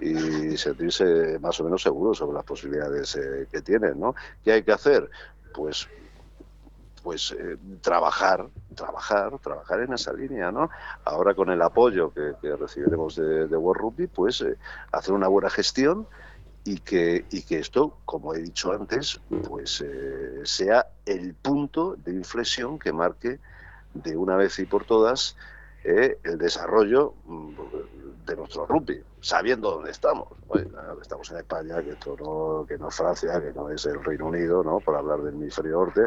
y 0.00 0.56
sentirse 0.56 1.38
más 1.40 1.60
o 1.60 1.64
menos 1.64 1.82
seguro 1.82 2.14
sobre 2.14 2.34
las 2.34 2.44
posibilidades 2.44 3.18
que 3.50 3.60
tienes, 3.62 3.96
¿no? 3.96 4.14
¿Qué 4.42 4.52
hay 4.52 4.62
que 4.62 4.72
hacer? 4.72 5.08
Pues 5.52 5.88
pues 7.02 7.36
trabajar, 7.82 8.48
trabajar, 8.74 9.38
trabajar 9.38 9.80
en 9.82 9.92
esa 9.92 10.14
línea, 10.14 10.50
¿no? 10.50 10.70
Ahora 11.04 11.34
con 11.34 11.50
el 11.50 11.60
apoyo 11.60 12.14
que, 12.14 12.56
recibiremos 12.56 13.16
de, 13.16 13.46
de 13.46 13.56
World 13.58 13.82
Rugby, 13.82 14.06
pues 14.06 14.42
hacer 14.90 15.12
una 15.12 15.28
buena 15.28 15.50
gestión 15.50 16.08
y 16.64 16.78
que, 16.78 17.26
y 17.30 17.42
que 17.42 17.58
esto, 17.58 17.98
como 18.06 18.34
he 18.34 18.40
dicho 18.40 18.72
antes, 18.72 19.20
pues 19.48 19.82
eh, 19.82 20.40
sea 20.44 20.86
el 21.04 21.34
punto 21.34 21.96
de 21.96 22.12
inflexión 22.12 22.78
que 22.78 22.92
marque 22.92 23.38
de 23.92 24.16
una 24.16 24.36
vez 24.36 24.58
y 24.58 24.64
por 24.64 24.84
todas 24.84 25.36
eh, 25.84 26.18
el 26.24 26.38
desarrollo 26.38 27.14
mm, 27.26 27.50
de 28.26 28.36
nuestro 28.36 28.64
rugby, 28.64 29.02
sabiendo 29.20 29.72
dónde 29.72 29.90
estamos. 29.90 30.28
estamos 31.02 31.30
en 31.30 31.36
España, 31.36 31.82
que 31.82 31.90
esto 31.90 32.16
no, 32.18 32.64
que 32.66 32.78
no 32.78 32.88
es 32.88 32.94
Francia, 32.94 33.42
que 33.42 33.52
no 33.52 33.68
es 33.68 33.84
el 33.84 34.02
Reino 34.02 34.28
Unido, 34.28 34.64
¿no? 34.64 34.80
por 34.80 34.96
hablar 34.96 35.20
del 35.20 35.34
hemisferio 35.34 35.72
norte, 35.72 36.06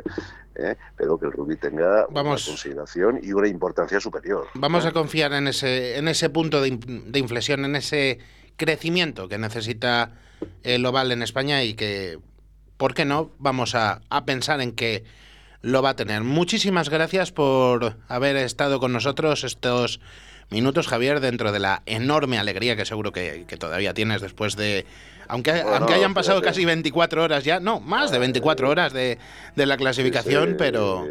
eh, 0.55 0.75
pero 0.95 1.19
que 1.19 1.27
el 1.27 1.31
rugby 1.33 1.57
tenga 1.57 2.07
una 2.07 2.23
consideración 2.23 3.19
y 3.21 3.31
una 3.31 3.47
importancia 3.47 3.99
superior. 3.99 4.47
Vamos 4.55 4.87
a 4.87 4.91
confiar 4.91 5.33
en 5.33 5.47
ese, 5.47 5.97
en 5.97 6.07
ese 6.07 6.31
punto 6.31 6.59
de, 6.59 6.79
de 6.79 7.19
inflexión, 7.19 7.63
en 7.63 7.75
ese 7.75 8.17
crecimiento 8.55 9.29
que 9.29 9.37
necesita 9.37 10.15
el 10.63 10.85
oval 10.85 11.11
en 11.11 11.23
España 11.23 11.63
y 11.63 11.73
que, 11.73 12.19
¿por 12.77 12.93
qué 12.93 13.05
no? 13.05 13.31
Vamos 13.39 13.75
a, 13.75 14.01
a 14.09 14.25
pensar 14.25 14.61
en 14.61 14.73
que 14.73 15.03
lo 15.61 15.81
va 15.81 15.91
a 15.91 15.95
tener. 15.95 16.23
Muchísimas 16.23 16.89
gracias 16.89 17.31
por 17.31 17.97
haber 18.07 18.35
estado 18.37 18.79
con 18.79 18.93
nosotros 18.93 19.43
estos 19.43 19.99
minutos, 20.49 20.87
Javier, 20.87 21.19
dentro 21.19 21.51
de 21.51 21.59
la 21.59 21.81
enorme 21.85 22.37
alegría 22.37 22.75
que 22.75 22.85
seguro 22.85 23.11
que, 23.11 23.45
que 23.47 23.57
todavía 23.57 23.93
tienes 23.93 24.21
después 24.21 24.55
de 24.55 24.85
aunque, 25.29 25.51
aunque 25.61 25.93
hayan 25.93 26.13
pasado 26.13 26.41
casi 26.41 26.65
24 26.65 27.23
horas 27.23 27.43
ya, 27.43 27.59
no, 27.59 27.79
más 27.79 28.11
de 28.11 28.19
24 28.19 28.69
horas 28.69 28.93
de, 28.93 29.17
de 29.55 29.65
la 29.65 29.77
clasificación, 29.77 30.55
pero... 30.57 31.05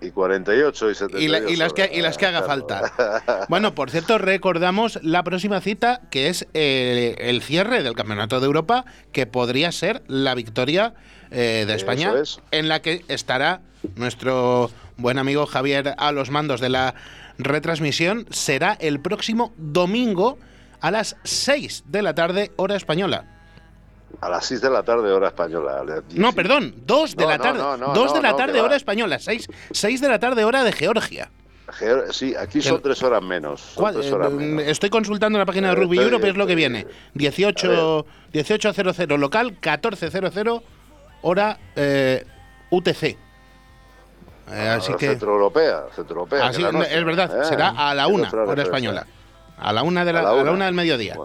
Y, 0.00 0.10
48 0.10 0.90
y 0.90 0.94
78 0.94 1.48
y, 1.48 1.56
las 1.56 1.72
que, 1.72 1.90
y 1.92 2.00
las 2.00 2.18
que 2.18 2.26
haga 2.26 2.42
falta. 2.42 2.92
Bueno, 3.48 3.74
por 3.74 3.90
cierto, 3.90 4.18
recordamos 4.18 4.98
la 5.02 5.22
próxima 5.22 5.60
cita, 5.60 6.00
que 6.10 6.28
es 6.28 6.46
eh, 6.54 7.14
el 7.18 7.42
cierre 7.42 7.82
del 7.82 7.94
Campeonato 7.94 8.40
de 8.40 8.46
Europa, 8.46 8.84
que 9.12 9.26
podría 9.26 9.70
ser 9.72 10.02
la 10.08 10.34
victoria 10.34 10.94
eh, 11.30 11.64
de 11.66 11.74
España, 11.74 12.12
en 12.50 12.68
la 12.68 12.80
que 12.80 13.04
estará 13.08 13.60
nuestro 13.96 14.70
buen 14.96 15.18
amigo 15.18 15.46
Javier 15.46 15.94
a 15.98 16.12
los 16.12 16.30
mandos 16.30 16.60
de 16.60 16.70
la 16.70 16.94
retransmisión. 17.38 18.26
Será 18.30 18.74
el 18.80 19.00
próximo 19.00 19.52
domingo 19.56 20.38
a 20.80 20.90
las 20.90 21.16
6 21.24 21.84
de 21.86 22.02
la 22.02 22.14
tarde, 22.14 22.52
hora 22.56 22.76
española. 22.76 23.24
A 24.20 24.28
las 24.28 24.46
6 24.46 24.60
de 24.60 24.70
la 24.70 24.82
tarde, 24.82 25.12
hora 25.12 25.28
española. 25.28 25.82
No, 26.14 26.32
perdón, 26.32 26.74
2 26.86 27.16
de 27.16 27.26
la 27.26 27.38
tarde. 27.38 27.60
2 27.94 28.14
de 28.14 28.22
la 28.22 28.36
tarde, 28.36 28.60
hora 28.60 28.76
española. 28.76 29.18
6, 29.18 29.48
6 29.72 30.00
de 30.00 30.08
la 30.08 30.18
tarde, 30.18 30.44
hora 30.44 30.62
de 30.62 30.72
Georgia. 30.72 31.30
Sí, 32.10 32.34
aquí 32.36 32.60
son 32.62 32.80
3 32.80 33.02
horas 33.02 33.22
menos. 33.22 33.74
Eh, 33.78 34.64
estoy 34.66 34.90
consultando 34.90 35.38
la 35.38 35.46
página 35.46 35.70
de 35.70 35.74
Rugby 35.74 35.98
Europe, 35.98 36.28
es 36.28 36.36
lo 36.36 36.46
que 36.46 36.54
viene. 36.54 36.86
18, 37.14 38.06
18.00 38.32 39.18
local, 39.18 39.60
14.00 39.60 40.62
hora 41.22 41.58
eh, 41.74 42.24
UTC. 42.70 43.16
Eh, 44.50 44.68
ah, 44.68 44.74
así 44.76 44.92
que. 44.94 45.08
Centro 45.08 45.32
Europea. 45.32 45.84
Centro 45.94 46.16
Europea 46.16 46.46
así, 46.46 46.62
es 46.62 47.04
verdad, 47.04 47.42
eh, 47.42 47.44
será 47.44 47.70
a 47.70 47.94
la 47.94 48.06
1 48.06 48.28
hora 48.46 48.62
española. 48.62 49.06
A 49.58 49.72
la 49.72 49.82
1 49.82 50.04
de 50.04 50.12
la, 50.12 50.20
a 50.20 50.22
la 50.42 50.50
una 50.50 50.66
del 50.66 50.74
mediodía. 50.74 51.16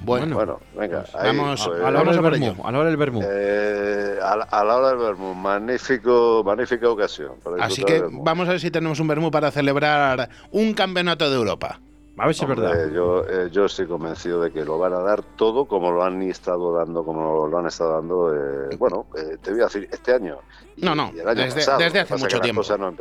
Bueno, 0.00 0.36
bueno, 0.36 0.60
venga. 0.76 1.04
vamos, 1.12 1.66
pues, 1.66 1.84
a, 1.84 1.90
la 1.90 2.00
hora 2.00 2.12
del 2.12 2.20
vermú, 2.20 2.64
a 2.64 2.70
la 2.70 2.78
hora 2.78 2.88
del 2.88 2.96
vermú. 2.96 3.20
Eh, 3.24 4.18
a, 4.22 4.36
la, 4.36 4.76
hora 4.76 4.90
del 4.90 4.98
vermú, 4.98 5.34
magnífico, 5.34 6.42
magnífica 6.46 6.88
ocasión. 6.88 7.32
Así 7.58 7.82
que 7.82 8.04
vamos 8.08 8.46
a 8.46 8.52
ver 8.52 8.60
si 8.60 8.70
tenemos 8.70 9.00
un 9.00 9.08
vermú 9.08 9.32
para 9.32 9.50
celebrar 9.50 10.28
un 10.52 10.72
campeonato 10.72 11.28
de 11.28 11.36
Europa. 11.36 11.80
A 12.18 12.26
ver 12.26 12.34
si 12.34 12.42
es 12.42 12.48
verdad. 12.48 12.90
Yo, 12.92 13.24
eh, 13.28 13.48
yo 13.50 13.66
estoy 13.66 13.86
convencido 13.86 14.42
de 14.42 14.50
que 14.50 14.64
lo 14.64 14.78
van 14.78 14.92
a 14.92 15.00
dar 15.00 15.22
todo 15.22 15.66
como 15.66 15.92
lo 15.92 16.02
han 16.02 16.20
estado 16.22 16.72
dando, 16.72 17.04
como 17.04 17.46
lo 17.46 17.58
han 17.58 17.66
estado 17.66 17.94
dando, 17.94 18.34
eh, 18.34 18.76
bueno, 18.76 19.06
eh, 19.16 19.36
te 19.40 19.52
voy 19.52 19.60
a 19.60 19.64
decir, 19.64 19.88
este 19.92 20.14
año. 20.14 20.38
no, 20.76 20.94
no, 20.94 21.12
desde, 21.12 21.76
desde, 21.78 22.00
hace 22.00 22.16
mucho 22.16 22.40
tiempo. 22.40 22.62
No 22.78 22.92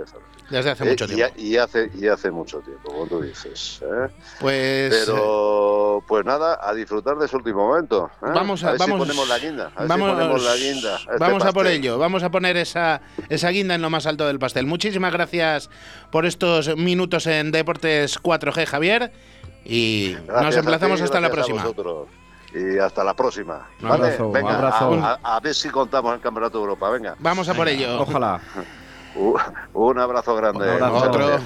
desde 0.50 0.70
hace 0.72 0.86
mucho 0.86 1.08
tiempo. 1.08 1.34
Y, 1.38 1.58
hace, 1.58 1.92
y 1.96 2.08
hace 2.08 2.32
mucho 2.32 2.60
tiempo, 2.60 2.90
como 2.90 3.08
tú 3.08 3.22
dices. 3.22 3.82
Pues. 4.40 5.06
Pero, 5.06 6.04
pues 6.08 6.24
nada, 6.24 6.60
a 6.62 6.74
disfrutar 6.74 7.18
de 7.18 7.26
ese 7.26 7.36
último 7.36 7.68
momento. 7.68 8.12
Vamos 8.22 8.64
a, 8.64 8.72
ver 8.72 8.80
vamos, 8.80 9.00
si 9.00 9.08
ponemos 9.08 9.28
la 9.28 9.40
guinda. 9.40 9.72
A 9.76 9.86
vamos, 9.86 10.10
si 10.10 10.16
ponemos 10.16 10.44
la 10.44 10.56
guinda. 10.56 10.96
Este 10.96 11.18
vamos 11.18 11.46
a 11.46 11.52
por 11.52 11.68
ello, 11.68 11.98
vamos 11.98 12.24
a 12.24 12.30
poner 12.30 12.58
esa, 12.58 13.02
esa 13.30 13.50
guinda 13.50 13.76
en 13.76 13.82
lo 13.82 13.90
más 13.90 14.06
alto 14.06 14.28
del 14.28 14.40
pastel. 14.40 14.68
Muchísimas 14.68 15.12
gracias 15.12 15.70
por 16.12 16.26
estos 16.26 16.76
minutos 16.78 17.26
en 17.28 17.52
Deportes 17.52 18.22
4G, 18.22 18.66
Javier. 18.66 19.07
Y 19.66 20.16
nos 20.28 20.56
emplazamos 20.56 21.02
hasta 21.02 21.20
la 21.20 21.30
próxima. 21.30 21.66
Y 22.54 22.78
hasta 22.80 23.04
la 23.04 23.14
próxima. 23.14 23.68
Un 23.82 23.92
abrazo, 23.92 24.32
Venga, 24.32 24.56
abrazo. 24.56 25.20
A, 25.24 25.40
ver 25.42 25.54
si 25.54 25.70
contamos 25.70 26.14
el 26.14 26.22
Campeonato 26.22 26.58
de 26.58 26.64
Europa. 26.64 26.90
Venga. 26.90 27.16
Vamos 27.20 27.50
a 27.50 27.54
por 27.54 27.68
ello. 27.68 28.02
Ojalá. 28.02 28.40
Un, 29.74 30.00
abrazo 30.00 30.36
grande. 30.36 30.82
Otro. 30.82 31.40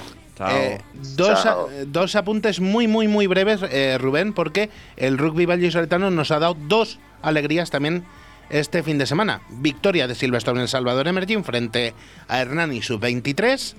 Eh, 0.50 0.80
dos, 1.14 1.46
dos, 1.86 2.16
apuntes 2.16 2.58
muy, 2.60 2.88
muy, 2.88 3.06
muy 3.06 3.26
breves, 3.26 3.60
eh, 3.62 3.98
Rubén, 4.00 4.32
porque 4.32 4.70
el 4.96 5.18
rugby 5.18 5.46
vallisoletano 5.46 6.10
nos 6.10 6.30
ha 6.30 6.38
dado 6.38 6.56
dos 6.58 6.98
alegrías 7.22 7.70
también 7.70 8.04
este 8.50 8.82
fin 8.82 8.98
de 8.98 9.06
semana. 9.06 9.42
Victoria 9.50 10.06
de 10.06 10.14
Silverstone 10.14 10.58
en 10.58 10.62
El 10.62 10.68
Salvador 10.68 11.06
Emerging 11.06 11.44
frente 11.44 11.94
a 12.28 12.40
Hernani 12.40 12.82
Sub-23 12.82 13.74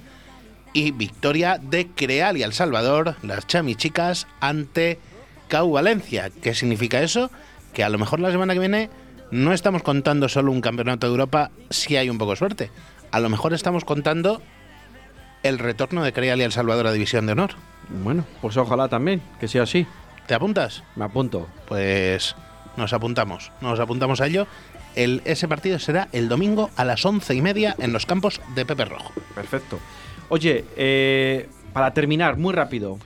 y 0.73 0.91
victoria 0.91 1.59
de 1.61 1.87
Creal 1.87 2.37
y 2.37 2.43
El 2.43 2.53
Salvador, 2.53 3.15
las 3.21 3.47
chamichicas, 3.47 4.27
ante 4.39 4.99
Cau 5.47 5.71
Valencia. 5.71 6.31
¿Qué 6.41 6.53
significa 6.53 7.01
eso? 7.01 7.31
Que 7.73 7.83
a 7.83 7.89
lo 7.89 7.97
mejor 7.97 8.19
la 8.19 8.31
semana 8.31 8.53
que 8.53 8.59
viene 8.59 8.89
no 9.31 9.53
estamos 9.53 9.83
contando 9.83 10.29
solo 10.29 10.51
un 10.51 10.61
campeonato 10.61 11.07
de 11.07 11.11
Europa 11.11 11.51
si 11.69 11.95
hay 11.95 12.09
un 12.09 12.17
poco 12.17 12.31
de 12.31 12.37
suerte. 12.37 12.71
A 13.11 13.19
lo 13.19 13.29
mejor 13.29 13.53
estamos 13.53 13.85
contando 13.85 14.41
el 15.43 15.59
retorno 15.59 16.03
de 16.03 16.13
Creal 16.13 16.39
y 16.39 16.43
El 16.43 16.51
Salvador 16.51 16.87
a 16.87 16.91
División 16.91 17.25
de 17.25 17.33
Honor. 17.33 17.51
Bueno, 17.89 18.25
pues 18.41 18.57
ojalá 18.57 18.87
también, 18.87 19.21
que 19.39 19.47
sea 19.47 19.63
así. 19.63 19.85
¿Te 20.27 20.33
apuntas? 20.33 20.83
Me 20.95 21.05
apunto. 21.05 21.47
Pues 21.67 22.35
nos 22.77 22.93
apuntamos, 22.93 23.51
nos 23.61 23.79
apuntamos 23.79 24.21
a 24.21 24.27
ello. 24.27 24.47
El, 24.95 25.21
ese 25.25 25.47
partido 25.47 25.79
será 25.79 26.07
el 26.11 26.29
domingo 26.29 26.69
a 26.75 26.85
las 26.85 27.05
once 27.05 27.33
y 27.33 27.41
media 27.41 27.75
en 27.79 27.93
los 27.93 28.05
campos 28.05 28.39
de 28.55 28.65
Pepe 28.65 28.85
Rojo. 28.85 29.11
Perfecto. 29.35 29.79
Oye, 30.33 30.65
eh, 30.75 31.47
para 31.73 31.93
terminar, 31.93 32.37
muy 32.37 32.55
rápido. 32.55 32.97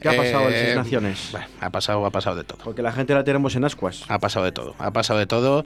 ¿Qué 0.00 0.08
ha 0.08 0.16
pasado 0.16 0.48
en 0.48 0.54
Eh, 0.54 0.60
Seis 0.64 0.74
Naciones? 0.76 1.28
bueno, 1.30 1.46
ha 1.60 1.70
pasado, 1.70 2.04
ha 2.04 2.10
pasado 2.10 2.34
de 2.34 2.42
todo. 2.42 2.58
Porque 2.64 2.82
la 2.82 2.90
gente 2.90 3.14
la 3.14 3.22
tenemos 3.22 3.54
en 3.54 3.64
ascuas. 3.64 4.04
Ha 4.08 4.18
pasado 4.18 4.44
de 4.44 4.50
todo, 4.50 4.74
ha 4.80 4.90
pasado 4.90 5.20
de 5.20 5.26
todo. 5.26 5.64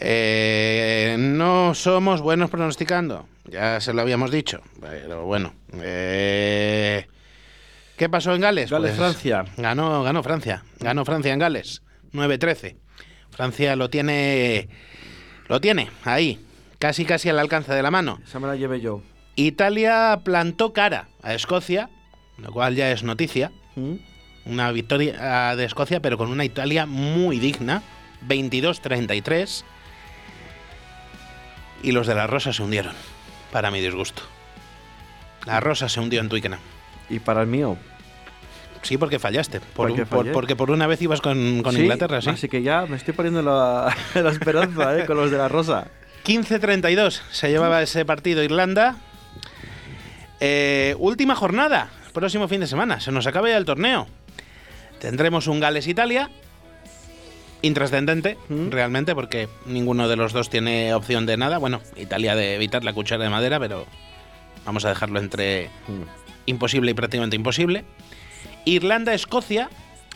Eh, 0.00 1.14
no 1.16 1.74
somos 1.76 2.22
buenos 2.22 2.50
pronosticando, 2.50 3.28
ya 3.44 3.80
se 3.80 3.92
lo 3.92 4.02
habíamos 4.02 4.32
dicho, 4.32 4.62
pero 4.80 5.26
bueno. 5.26 5.54
eh, 5.74 7.06
¿Qué 7.96 8.08
pasó 8.08 8.34
en 8.34 8.40
Gales? 8.40 8.68
Gales, 8.68 8.90
Pues 8.90 8.98
Francia. 8.98 9.44
Ganó, 9.58 10.02
ganó 10.02 10.24
Francia, 10.24 10.64
ganó 10.80 11.04
Francia 11.04 11.32
en 11.32 11.38
Gales, 11.38 11.82
9-13. 12.14 12.74
Francia 13.30 13.76
lo 13.76 13.90
tiene, 13.90 14.68
lo 15.46 15.60
tiene 15.60 15.88
ahí, 16.02 16.44
casi 16.80 17.04
casi 17.04 17.28
al 17.28 17.38
alcance 17.38 17.72
de 17.72 17.82
la 17.84 17.92
mano. 17.92 18.18
Esa 18.26 18.40
me 18.40 18.48
la 18.48 18.56
llevé 18.56 18.80
yo. 18.80 19.02
Italia 19.36 20.20
plantó 20.24 20.72
cara 20.72 21.08
a 21.22 21.34
Escocia, 21.34 21.88
lo 22.38 22.52
cual 22.52 22.74
ya 22.74 22.90
es 22.90 23.02
noticia. 23.02 23.52
¿Mm? 23.76 23.94
Una 24.46 24.72
victoria 24.72 25.54
de 25.56 25.64
Escocia, 25.64 26.00
pero 26.00 26.18
con 26.18 26.30
una 26.30 26.44
Italia 26.44 26.86
muy 26.86 27.38
digna. 27.38 27.82
22-33. 28.28 29.64
Y 31.82 31.92
los 31.92 32.06
de 32.06 32.14
la 32.14 32.26
Rosa 32.26 32.52
se 32.52 32.62
hundieron, 32.62 32.94
para 33.52 33.70
mi 33.70 33.80
disgusto. 33.80 34.22
La 35.46 35.60
Rosa 35.60 35.88
se 35.88 36.00
hundió 36.00 36.20
en 36.20 36.28
Twickenham. 36.28 36.60
Y 37.08 37.18
para 37.18 37.40
el 37.42 37.46
mío. 37.46 37.76
Sí, 38.82 38.96
porque 38.98 39.18
fallaste. 39.18 39.60
Porque 39.74 40.56
por 40.56 40.70
una 40.70 40.86
vez 40.86 41.00
ibas 41.02 41.20
con, 41.20 41.62
con 41.62 41.74
Sí, 41.74 41.82
Inglaterra, 41.82 42.20
sí. 42.20 42.30
Así 42.30 42.48
que 42.48 42.62
ya 42.62 42.86
me 42.86 42.96
estoy 42.96 43.14
poniendo 43.14 43.42
la, 43.42 43.94
la 44.14 44.30
esperanza 44.30 44.98
eh, 44.98 45.06
con 45.06 45.16
los 45.16 45.30
de 45.30 45.38
la 45.38 45.48
Rosa. 45.48 45.88
15-32 46.24 47.20
se 47.30 47.48
llevaba 47.50 47.82
ese 47.82 48.04
partido 48.04 48.42
Irlanda. 48.42 48.96
Eh, 50.40 50.96
última 50.98 51.34
jornada, 51.34 51.90
próximo 52.14 52.48
fin 52.48 52.60
de 52.60 52.66
semana. 52.66 53.00
Se 53.00 53.12
nos 53.12 53.26
acaba 53.26 53.48
ya 53.48 53.56
el 53.56 53.64
torneo. 53.64 54.06
Tendremos 54.98 55.46
un 55.46 55.60
Gales-Italia. 55.60 56.30
Intrascendente, 57.62 58.38
realmente, 58.70 59.14
porque 59.14 59.46
ninguno 59.66 60.08
de 60.08 60.16
los 60.16 60.32
dos 60.32 60.48
tiene 60.48 60.94
opción 60.94 61.26
de 61.26 61.36
nada. 61.36 61.58
Bueno, 61.58 61.82
Italia 61.94 62.34
de 62.34 62.54
evitar 62.54 62.84
la 62.84 62.94
cuchara 62.94 63.22
de 63.22 63.28
madera, 63.28 63.60
pero 63.60 63.84
vamos 64.64 64.86
a 64.86 64.88
dejarlo 64.88 65.20
entre 65.20 65.68
imposible 66.46 66.92
y 66.92 66.94
prácticamente 66.94 67.36
imposible. 67.36 67.84
Irlanda-Escocia. 68.64 69.68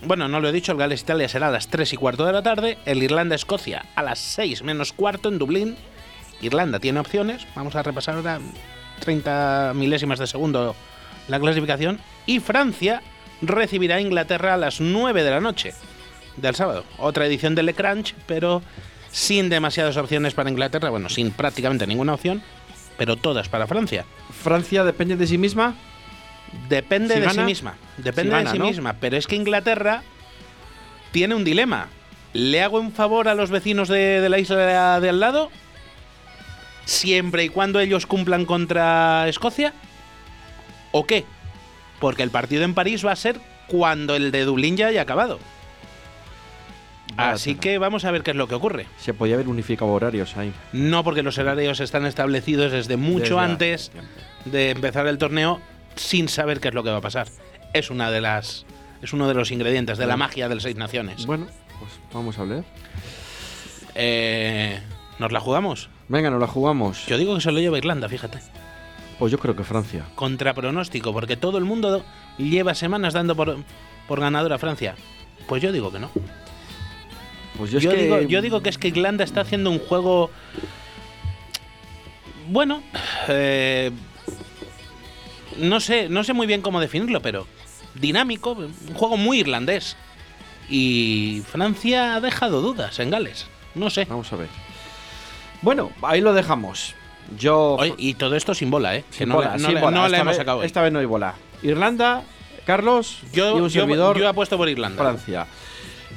Bueno, 0.07 0.27
no 0.27 0.41
lo 0.41 0.49
he 0.49 0.53
dicho, 0.53 0.73
el 0.73 0.79
Gales-Italia 0.79 1.29
será 1.29 1.49
a 1.49 1.51
las 1.51 1.69
3 1.69 1.93
y 1.93 1.97
cuarto 1.97 2.25
de 2.25 2.33
la 2.33 2.43
tarde. 2.43 2.79
El 2.87 3.03
Irlanda-Escocia 3.03 3.85
a 3.95 4.03
las 4.03 4.19
6 4.21 4.63
menos 4.63 4.95
cuarto 4.95 5.29
en 5.29 5.39
Dublín. 5.39 5.77
Irlanda 6.41 6.79
tiene 6.79 7.01
opciones. 7.01 7.47
Vamos 7.55 7.77
a 7.77 7.83
repasar 7.83 8.17
ahora 8.17 8.41
30 9.05 9.73
milésimas 9.75 10.19
de 10.19 10.27
segundo 10.27 10.75
la 11.29 11.41
clasificación. 11.41 12.01
Y 12.27 12.41
Francia 12.41 13.03
recibirá 13.43 13.97
a 13.97 14.01
Inglaterra 14.01 14.55
a 14.55 14.57
las 14.57 14.81
9 14.81 15.23
de 15.23 15.31
la 15.31 15.41
noche 15.41 15.75
del 16.37 16.55
sábado. 16.55 16.85
Otra 16.99 17.27
edición 17.27 17.55
del 17.55 17.67
Le 17.67 17.75
Crunch, 17.75 18.15
pero 18.27 18.63
sin 19.11 19.49
demasiadas 19.49 19.97
opciones 19.97 20.35
para 20.35 20.51
Inglaterra. 20.51 20.91
Bueno, 20.91 21.09
sin 21.09 21.31
prácticamente 21.31 21.87
ninguna 21.87 22.15
opción, 22.15 22.43
pero 22.97 23.17
todas 23.17 23.49
para 23.49 23.67
Francia. 23.67 24.05
Francia 24.43 24.85
depende 24.85 25.17
de 25.17 25.27
sí 25.27 25.39
misma. 25.39 25.75
Depende 26.69 27.15
Si 27.15 27.21
de 27.21 27.27
gana, 27.27 27.43
sí 27.43 27.47
misma. 27.47 27.75
Depende 27.97 28.31
si 28.31 28.37
gana, 28.37 28.51
de 28.51 28.57
sí 28.57 28.59
¿no? 28.59 28.67
misma. 28.67 28.95
Pero 29.01 29.17
es 29.17 29.27
que 29.27 29.37
Inglaterra 29.37 30.03
tiene 31.13 31.35
un 31.35 31.45
dilema. 31.45 31.89
¿Le 32.33 32.63
hago 32.63 32.81
un 32.81 32.93
favor 32.93 33.29
a 33.29 33.35
los 33.35 33.51
vecinos 33.51 33.89
de, 33.89 34.21
de 34.21 34.29
la 34.29 34.39
isla 34.39 35.01
de 35.01 35.09
al 35.09 35.21
lado? 35.21 35.51
Siempre 36.85 37.45
y 37.45 37.49
cuando 37.49 37.81
ellos 37.81 38.07
cumplan 38.07 38.45
contra 38.45 39.29
Escocia. 39.29 39.73
¿O 40.93 41.07
qué? 41.07 41.25
Porque 42.01 42.23
el 42.23 42.31
partido 42.31 42.65
en 42.65 42.75
París 42.75 43.05
va 43.05 43.13
a 43.13 43.17
ser 43.17 43.41
cuando 43.67 44.15
el 44.15 44.31
de 44.31 44.45
Dublín 44.45 44.77
ya 44.77 44.89
haya 44.89 45.03
acabado. 45.03 45.39
Así 47.17 47.55
que 47.55 47.79
vamos 47.79 48.05
a 48.05 48.11
ver 48.11 48.23
qué 48.23 48.33
es 48.33 48.37
lo 48.37 48.49
que 48.49 48.55
ocurre. 48.55 48.87
Se 48.99 49.15
podía 49.15 49.35
haber 49.35 49.49
unificado 49.49 49.91
horarios 49.91 50.37
ahí. 50.37 50.53
No 50.73 51.05
porque 51.05 51.23
los 51.23 51.39
horarios 51.39 51.81
están 51.81 52.07
establecidos 52.07 52.73
desde 52.73 52.97
mucho 52.97 53.37
Desde 53.37 53.41
antes 53.41 53.93
de 54.45 54.71
empezar 54.71 55.07
el 55.07 55.19
torneo 55.19 55.61
sin 55.97 56.29
saber 56.29 56.61
qué 56.61 56.69
es 56.69 56.75
lo 56.75 56.83
que 56.83 56.91
va 56.91 56.99
a 56.99 57.03
pasar. 57.03 57.29
Es 57.73 57.91
una 57.91 58.11
de 58.11 58.21
las 58.21 58.67
es 59.03 59.13
uno 59.13 59.29
de 59.29 59.35
los 59.35 59.51
ingredientes 59.51 59.99
de 59.99 60.07
la 60.07 60.17
magia 60.17 60.49
del 60.49 60.61
Seis 60.61 60.77
Naciones. 60.77 61.27
Bueno, 61.27 61.47
pues 61.79 61.93
vamos 62.13 62.39
a 62.39 62.43
hablar. 62.43 62.65
Eh, 63.95 64.81
¿Nos 65.19 65.31
la 65.31 65.41
jugamos? 65.41 65.91
Venga, 66.09 66.31
nos 66.31 66.41
la 66.41 66.47
jugamos. 66.47 67.07
Yo 67.07 67.19
digo 67.19 67.35
que 67.35 67.41
se 67.41 67.53
lo 67.53 67.61
lleva 67.61 67.79
Irlanda, 67.79 68.09
fíjate. 68.09 68.39
Pues 69.19 69.31
yo 69.33 69.39
creo 69.39 69.55
que 69.57 69.65
Francia. 69.65 70.05
Contra 70.15 70.55
pronóstico, 70.55 71.13
porque 71.13 71.37
todo 71.37 71.59
el 71.59 71.65
mundo 71.65 72.05
lleva 72.37 72.75
semanas 72.75 73.15
dando 73.15 73.37
por, 73.37 73.57
por 74.09 74.21
ganadora 74.21 74.57
a 74.57 74.59
Francia. 74.59 74.97
Pues 75.47 75.63
yo 75.63 75.73
digo 75.73 75.93
que 75.93 75.99
no. 76.01 76.11
Pues 77.57 77.71
yo, 77.71 77.79
Yo, 77.79 77.93
es 77.93 77.97
que 77.97 78.03
digo, 78.03 78.21
yo 78.23 78.43
digo 78.43 78.63
que 78.63 78.69
es 78.69 78.79
que 78.79 78.89
Irlanda 78.89 79.25
está 79.25 79.43
haciendo 79.43 79.71
un 79.71 79.79
juego. 79.79 80.31
Bueno, 82.49 82.83
eh, 83.29 83.93
no 85.59 85.81
sé, 85.81 86.09
no 86.09 86.25
sé 86.25 86.33
muy 86.33 86.47
bien 86.47 86.63
cómo 86.63 86.81
definirlo, 86.81 87.23
pero 87.23 87.47
dinámico, 87.95 88.53
un 88.53 88.95
juego 88.95 89.17
muy 89.17 89.41
irlandés. 89.41 89.97
Y 90.69 91.43
Francia 91.47 92.17
ha 92.17 92.21
dejado 92.21 92.61
dudas 92.61 92.99
en 92.99 93.11
Gales. 93.11 93.47
No 93.75 93.91
sé. 93.91 94.07
Vamos 94.07 94.33
a 94.33 94.37
ver. 94.37 94.49
Bueno, 95.65 95.91
ahí 96.03 96.21
lo 96.21 96.33
dejamos. 96.35 96.95
Yo. 97.39 97.77
Oye, 97.81 97.95
y 97.99 98.15
todo 98.15 98.37
esto 98.37 98.55
sin 98.55 98.71
bola, 98.71 98.95
¿eh? 98.97 99.05
Que 99.11 99.17
Sin 99.19 99.29
no, 99.31 99.37
bola, 99.37 99.49
la- 99.49 99.57
no 99.57 99.67
sin 99.67 99.75
la- 99.75 99.81
bola. 99.81 99.97
no 99.97 100.01
la 100.03 100.07
Esta 100.09 100.21
hemos 100.21 100.37
sacado 100.37 100.59
hoy. 100.59 100.67
Esta 100.67 100.83
vez 100.83 100.93
no 100.93 100.99
hay 100.99 101.07
bola. 101.07 101.35
Irlanda, 101.63 102.23
Carlos 102.67 103.21
Yo, 103.33 103.57
y 103.57 103.61
un 103.63 103.69
yo- 103.69 103.81
servidor. 103.81 104.19
yo 104.19 104.29
apuesto 104.29 104.57
por 104.59 104.69
Irlanda. 104.69 105.03
Francia. 105.03 105.47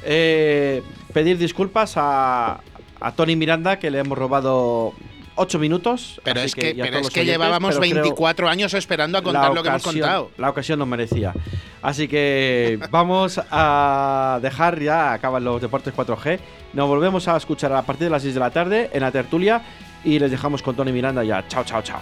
Eh, 0.04 0.84
pedir 1.14 1.38
disculpas 1.38 1.94
a, 1.96 2.60
a 3.00 3.12
Tony 3.14 3.36
Miranda 3.36 3.80
que 3.80 3.90
le 3.90 4.00
hemos 4.00 4.18
robado 4.18 4.94
8 5.38 5.60
minutos. 5.60 6.20
Pero 6.24 6.42
es 6.42 6.54
que, 6.54 6.76
pero 6.76 7.00
es 7.00 7.10
que 7.10 7.22
oyentes, 7.22 7.26
llevábamos 7.26 7.76
pero 7.76 7.82
creo 7.82 8.04
24 8.04 8.50
años 8.50 8.74
esperando 8.74 9.18
a 9.18 9.22
contar 9.22 9.54
lo 9.54 9.64
que 9.64 9.70
hemos 9.70 9.84
contado. 9.84 10.32
La 10.38 10.50
ocasión 10.50 10.80
nos 10.80 10.88
merecía. 10.88 11.34
Así 11.82 12.08
que 12.08 12.80
vamos 12.92 13.40
a 13.50 14.40
dejar 14.42 14.82
ya, 14.82 15.14
acaban 15.14 15.44
los 15.44 15.62
deportes 15.62 15.94
4G. 15.94 16.40
Nos 16.74 16.88
volvemos 16.88 17.28
a 17.28 17.38
escuchar 17.38 17.72
a 17.74 17.82
partir 17.84 18.06
de 18.06 18.12
las 18.12 18.22
6 18.24 18.34
de 18.34 18.40
la 18.40 18.50
tarde 18.50 18.90
en 18.92 19.02
la 19.02 19.12
tertulia 19.12 19.62
y 20.04 20.20
les 20.20 20.32
dejamos 20.32 20.62
con 20.62 20.76
Tony 20.76 20.92
Miranda 20.92 21.24
ya. 21.24 21.48
Chao, 21.48 21.64
chao, 21.64 21.82
chao. 21.82 22.02